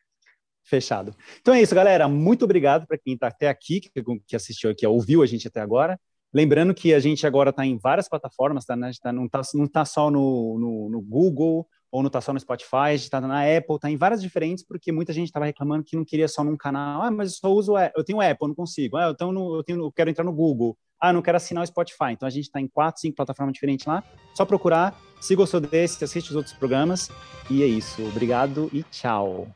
Fechado. 0.63 1.15
Então 1.41 1.53
é 1.53 1.61
isso, 1.61 1.75
galera. 1.75 2.07
Muito 2.07 2.43
obrigado 2.43 2.87
para 2.87 2.97
quem 2.97 3.13
está 3.13 3.27
até 3.27 3.49
aqui, 3.49 3.79
que 4.25 4.35
assistiu 4.35 4.71
aqui, 4.71 4.87
ouviu 4.87 5.21
a 5.21 5.27
gente 5.27 5.47
até 5.47 5.61
agora. 5.61 5.99
Lembrando 6.33 6.73
que 6.73 6.91
a 6.91 6.99
gente 6.99 7.27
agora 7.27 7.51
está 7.51 7.63
em 7.63 7.77
várias 7.77 8.09
plataformas, 8.09 8.65
tá, 8.65 8.75
né? 8.75 8.89
tá, 8.99 9.13
não 9.13 9.25
está 9.25 9.41
não 9.53 9.67
tá 9.67 9.85
só 9.85 10.09
no, 10.09 10.57
no, 10.57 10.89
no 10.89 11.01
Google, 11.01 11.67
ou 11.91 12.03
não 12.03 12.09
tá 12.09 12.19
só 12.19 12.33
no 12.33 12.39
Spotify, 12.39 12.93
está 12.93 13.21
na 13.21 13.41
Apple, 13.41 13.79
tá 13.79 13.89
em 13.89 13.95
várias 13.95 14.21
diferentes, 14.21 14.65
porque 14.65 14.91
muita 14.91 15.13
gente 15.13 15.27
estava 15.27 15.45
reclamando 15.45 15.83
que 15.83 15.95
não 15.95 16.03
queria 16.03 16.27
só 16.27 16.43
num 16.43 16.57
canal. 16.57 17.01
Ah, 17.01 17.11
mas 17.11 17.33
eu 17.33 17.37
só 17.39 17.53
uso, 17.53 17.73
eu 17.95 18.03
tenho 18.03 18.19
Apple, 18.19 18.47
não 18.47 18.55
consigo. 18.55 18.97
Ah, 18.97 19.11
então 19.13 19.33
eu, 19.55 19.63
tenho, 19.63 19.79
eu 19.79 19.91
quero 19.91 20.09
entrar 20.09 20.23
no 20.23 20.33
Google. 20.33 20.77
Ah, 20.99 21.09
eu 21.09 21.13
não 21.13 21.21
quero 21.21 21.37
assinar 21.37 21.63
o 21.63 21.67
Spotify. 21.67 22.11
Então 22.11 22.27
a 22.27 22.31
gente 22.31 22.45
está 22.45 22.59
em 22.59 22.67
quatro, 22.67 23.01
cinco 23.01 23.15
plataformas 23.15 23.53
diferentes 23.53 23.85
lá. 23.85 24.03
Só 24.33 24.45
procurar. 24.45 24.99
Se 25.19 25.35
gostou 25.35 25.59
desse, 25.59 26.03
assiste 26.03 26.29
os 26.29 26.35
outros 26.35 26.53
programas. 26.53 27.09
E 27.49 27.63
é 27.63 27.67
isso. 27.67 28.05
Obrigado 28.07 28.69
e 28.73 28.83
tchau. 28.83 29.47